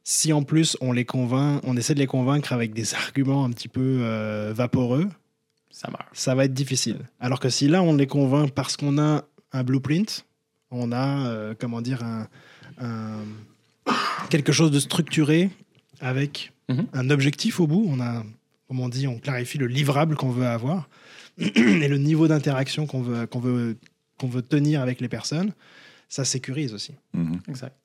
Si 0.05 0.33
en 0.33 0.43
plus 0.43 0.75
on 0.81 0.91
les 0.91 1.05
convainc, 1.05 1.61
on 1.63 1.77
essaie 1.77 1.93
de 1.93 1.99
les 1.99 2.07
convaincre 2.07 2.51
avec 2.51 2.73
des 2.73 2.93
arguments 3.05 3.45
un 3.45 3.51
petit 3.51 3.69
peu 3.69 3.99
euh, 4.01 4.51
vaporeux, 4.53 5.07
Ça 5.71 5.87
ça 6.11 6.35
va 6.35 6.43
être 6.43 6.53
difficile. 6.53 6.97
Alors 7.21 7.39
que 7.39 7.47
si 7.47 7.69
là 7.69 7.81
on 7.81 7.95
les 7.95 8.05
convainc 8.07 8.51
parce 8.51 8.75
qu'on 8.75 8.97
a 8.97 9.23
un 9.53 9.63
blueprint, 9.63 10.25
on 10.71 10.91
a 10.91 11.27
euh, 11.27 11.53
comment 11.57 11.81
dire 11.81 12.03
un, 12.03 12.27
un- 12.79 13.23
quelque 14.29 14.51
chose 14.51 14.71
de 14.71 14.79
structuré 14.79 15.49
avec 16.01 16.51
Mhm. 16.69 16.87
un 16.93 17.09
objectif 17.09 17.59
au 17.59 17.67
bout. 17.67 17.85
On 17.89 17.99
a, 17.99 18.23
comme 18.67 18.79
on 18.79 18.87
dit, 18.89 19.05
on 19.05 19.19
clarifie 19.19 19.57
le 19.57 19.67
livrable 19.67 20.15
qu'on 20.15 20.29
veut 20.31 20.47
avoir 20.47 20.87
et 21.37 21.87
le 21.87 21.97
niveau 21.97 22.27
d'interaction 22.27 22.87
qu'on 22.87 23.01
veut 23.01 23.25
qu'on 23.27 23.39
veut 23.41 23.77
qu'on 24.17 24.27
veut 24.27 24.41
tenir 24.41 24.81
avec 24.81 25.01
les 25.01 25.09
personnes. 25.09 25.51
Ça 26.09 26.23
sécurise 26.25 26.73
aussi 26.73 26.93
Mhm. 27.13 27.39
Exact. 27.49 27.75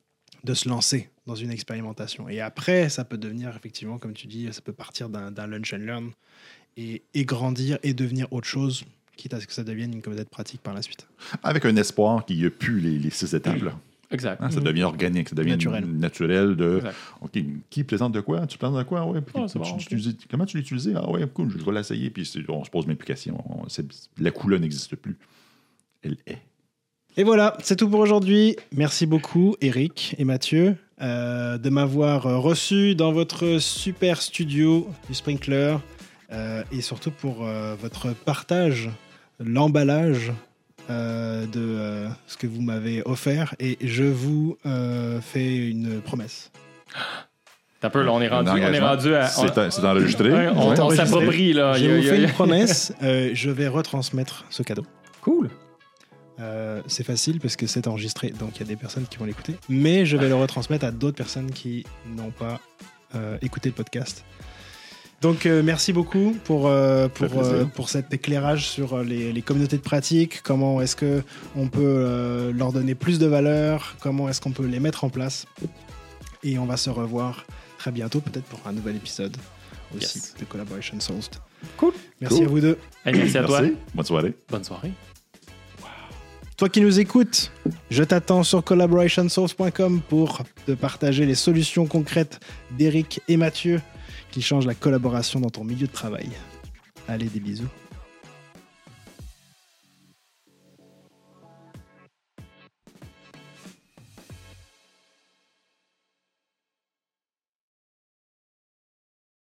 de 0.45 0.55
se 0.55 0.69
lancer 0.69 1.11
dans 1.27 1.35
une 1.35 1.51
expérimentation. 1.51 2.29
Et 2.29 2.41
après, 2.41 2.89
ça 2.89 3.05
peut 3.05 3.19
devenir, 3.19 3.49
effectivement, 3.57 3.99
comme 3.99 4.13
tu 4.13 4.29
dis, 4.29 4.49
ça 4.53 4.61
peut 4.61 4.73
partir 4.73 5.09
d'un 5.09 5.33
d'un 5.33 5.47
lunch 5.49 5.73
and 5.75 5.79
learn 5.79 6.11
et, 6.77 7.03
et 7.15 7.25
grandir 7.25 7.79
et 7.83 7.93
devenir 7.95 8.33
autre 8.33 8.47
chose, 8.47 8.85
quitte 9.19 9.35
à 9.35 9.41
ce 9.41 9.47
que 9.47 9.53
ça 9.53 9.65
devienne 9.65 9.93
une 9.93 10.01
communauté 10.01 10.25
de 10.25 10.31
pratique 10.31 10.63
par 10.63 10.73
la 10.73 10.81
suite. 10.81 11.07
Avec 11.43 11.65
un 11.67 11.77
espoir 11.77 12.25
qu'il 12.25 12.39
n'y 12.39 12.45
ait 12.45 12.51
plus 12.51 12.81
les, 12.81 12.99
les 12.99 13.11
six 13.11 13.35
étapes. 13.35 13.61
là. 13.63 13.73
Exact. 14.11 14.41
Hein, 14.41 14.51
Ça 14.51 14.61
devient 14.61 14.85
organique, 14.85 15.29
ça 15.29 15.35
devient 15.35 15.51
Naturel. 15.51 15.85
naturel 15.85 16.57
de 16.57 16.77
Exact. 16.79 16.95
OK, 17.21 17.39
qui 17.69 17.85
présente 17.85 18.13
de 18.13 18.21
quoi? 18.21 18.47
Tu 18.47 18.57
présentes 18.57 18.79
de 18.79 18.83
quoi? 18.85 19.05
Ouais, 19.05 19.21
puis 19.21 19.35
Ah, 19.37 19.45
tu- 19.53 19.59
bon, 19.59 19.77
tu 19.77 19.99
Comment 20.31 20.47
tu 20.47 20.57
l'utilises 20.57 20.91
Ah 20.97 21.11
ouais, 21.11 21.27
cool, 21.35 21.51
je 21.59 21.63
vais 21.63 21.73
l'essayer. 21.73 22.09
Puis 22.09 22.27
on 22.49 22.65
se 22.65 22.71
pose 22.71 22.87
même 22.87 22.97
plus 22.97 23.05
de 23.05 23.09
questions. 23.09 23.45
On- 23.51 23.69
c'est- 23.69 23.85
La 24.19 24.31
couleur 24.31 24.61
n'existe 24.61 24.97
plus. 24.97 25.19
Elle 26.03 26.17
est. 26.27 26.39
Et 27.19 27.25
voilà, 27.25 27.55
c'est 27.63 27.77
tout 27.77 27.89
pour 27.91 28.01
aujourd'hui. 28.01 28.57
Merci 28.75 29.05
beaucoup, 29.05 29.57
Eric 29.61 30.15
et 30.19 30.25
Mathieu, 30.25 30.77
euh, 31.03 31.59
de 31.59 31.69
m'avoir 31.69 32.27
euh, 32.27 32.39
reçu 32.39 32.95
dans 32.95 33.13
votre 33.13 33.59
super 33.59 34.23
studio 34.23 34.89
du 35.09 35.15
Sprinkler 35.15 35.77
euh, 36.33 36.63
et 36.73 36.81
surtout 36.81 37.11
pour 37.11 37.45
euh, 37.45 37.75
votre 37.75 38.15
partage, 38.15 38.89
l'emballage 39.41 40.33
euh, 40.91 41.47
de 41.47 41.61
euh, 41.61 42.09
ce 42.27 42.37
que 42.37 42.47
vous 42.47 42.61
m'avez 42.63 43.03
offert. 43.05 43.55
Et 43.61 43.77
je 43.81 44.05
vous 44.05 44.57
euh, 44.67 45.21
fais 45.21 45.69
une 45.69 46.01
promesse. 46.01 46.51
T'as 47.81 47.91
peu, 47.91 48.03
là, 48.03 48.13
on 48.13 48.21
est 48.21 48.29
rendu, 48.29 48.51
Un 48.51 48.55
on 48.55 48.73
est 48.73 48.81
rendu 48.81 49.15
à. 49.15 49.27
on- 49.39 49.47
C'est 49.47 49.71
c'est 49.71 49.85
enregistré. 49.85 50.49
On, 50.49 50.91
s'approprie, 50.91 51.53
là. 51.53 51.75
je 51.75 51.85
Il 51.85 51.85
y 51.85 51.91
a- 51.91 51.95
vous 51.95 51.99
il 52.01 52.05
y 52.05 52.09
a- 52.09 52.13
fais 52.13 52.23
une 52.25 52.31
promesse. 52.33 52.93
euh, 53.03 53.31
je 53.35 53.51
vais 53.51 53.69
retransmettre 53.69 54.45
ce 54.51 54.63
cadeau. 54.63 54.85
Cool. 55.21 55.49
Euh, 56.41 56.81
c'est 56.87 57.05
facile 57.05 57.41
parce 57.41 57.57
que 57.57 57.67
c'est 57.67 57.87
enregistré, 57.89 58.31
donc 58.31 58.57
il 58.57 58.61
y 58.61 58.63
a 58.63 58.67
des 58.67 58.77
personnes 58.77 59.07
qui 59.09 59.19
vont 59.19 59.25
l'écouter. 59.25 59.57
Mais 59.69 60.07
je 60.07 60.17
vais 60.17 60.29
le 60.29 60.35
retransmettre 60.37 60.85
à 60.87 60.91
d'autres 60.93 61.17
personnes 61.17 61.51
qui 61.51 61.85
n'ont 62.17 62.31
pas 62.31 62.61
euh, 63.15 63.37
écouté 63.43 63.69
le 63.69 63.75
podcast. 63.75 64.25
Donc 65.21 65.47
euh, 65.47 65.63
merci 65.65 65.93
beaucoup 65.93 66.37
pour, 66.45 66.69
euh, 66.69 67.09
pour, 67.09 67.43
euh, 67.43 67.65
pour 67.65 67.89
cet 67.89 68.13
éclairage 68.15 68.69
sur 68.69 68.99
les, 69.03 69.33
les 69.33 69.43
communautés 69.43 69.77
de 69.77 69.83
pratique, 69.83 70.43
comment 70.43 70.81
est-ce 70.81 70.95
que 70.95 71.23
on 71.57 71.67
peut 71.67 71.81
euh, 71.83 72.53
leur 72.53 72.73
donner 72.73 72.95
plus 72.95 73.19
de 73.19 73.27
valeur, 73.27 73.97
comment 74.01 74.29
est-ce 74.29 74.41
qu'on 74.41 74.53
peut 74.53 74.67
les 74.67 74.79
mettre 74.79 75.03
en 75.03 75.09
place? 75.11 75.47
Et 76.45 76.57
on 76.59 76.67
va 76.67 76.77
se 76.77 76.89
revoir 76.89 77.45
très 77.79 77.91
bientôt, 77.91 78.21
peut-être 78.21 78.45
pour 78.45 78.61
un 78.67 78.73
nouvel 78.73 78.95
épisode 78.97 79.37
aussi 79.97 80.19
Yes. 80.19 80.35
de 80.39 80.45
Collaboration 80.45 81.01
Sourced. 81.01 81.41
Cool. 81.77 81.95
Merci 82.21 82.37
Cool. 82.39 82.47
à 82.47 82.49
vous 82.51 82.61
deux. 82.61 82.79
Merci 83.05 83.39
à 83.39 83.43
toi. 83.45 83.61
Merci. 83.63 83.77
Bonne 83.95 84.05
soirée. 84.05 84.35
Bonne 84.49 84.65
soirée. 84.65 84.93
Toi 86.57 86.69
qui 86.69 86.81
nous 86.81 86.99
écoutes, 87.01 87.51
je 87.91 88.03
t'attends 88.05 88.43
sur 88.43 88.63
collaborationsource.com 88.63 90.01
pour 90.09 90.43
te 90.67 90.73
partager 90.73 91.25
les 91.27 91.37
solutions 91.37 91.87
concrètes 91.87 92.39
d'Eric 92.77 93.21
et 93.29 93.37
Mathieu 93.37 93.81
qui 94.31 94.43
changent 94.43 94.67
la 94.67 94.75
collaboration 94.75 95.41
dans 95.41 95.51
ton 95.51 95.65
milieu 95.65 95.87
de 95.87 95.93
travail. 95.93 96.29
Allez, 97.07 97.27
des 97.27 97.41
bisous. 97.41 97.69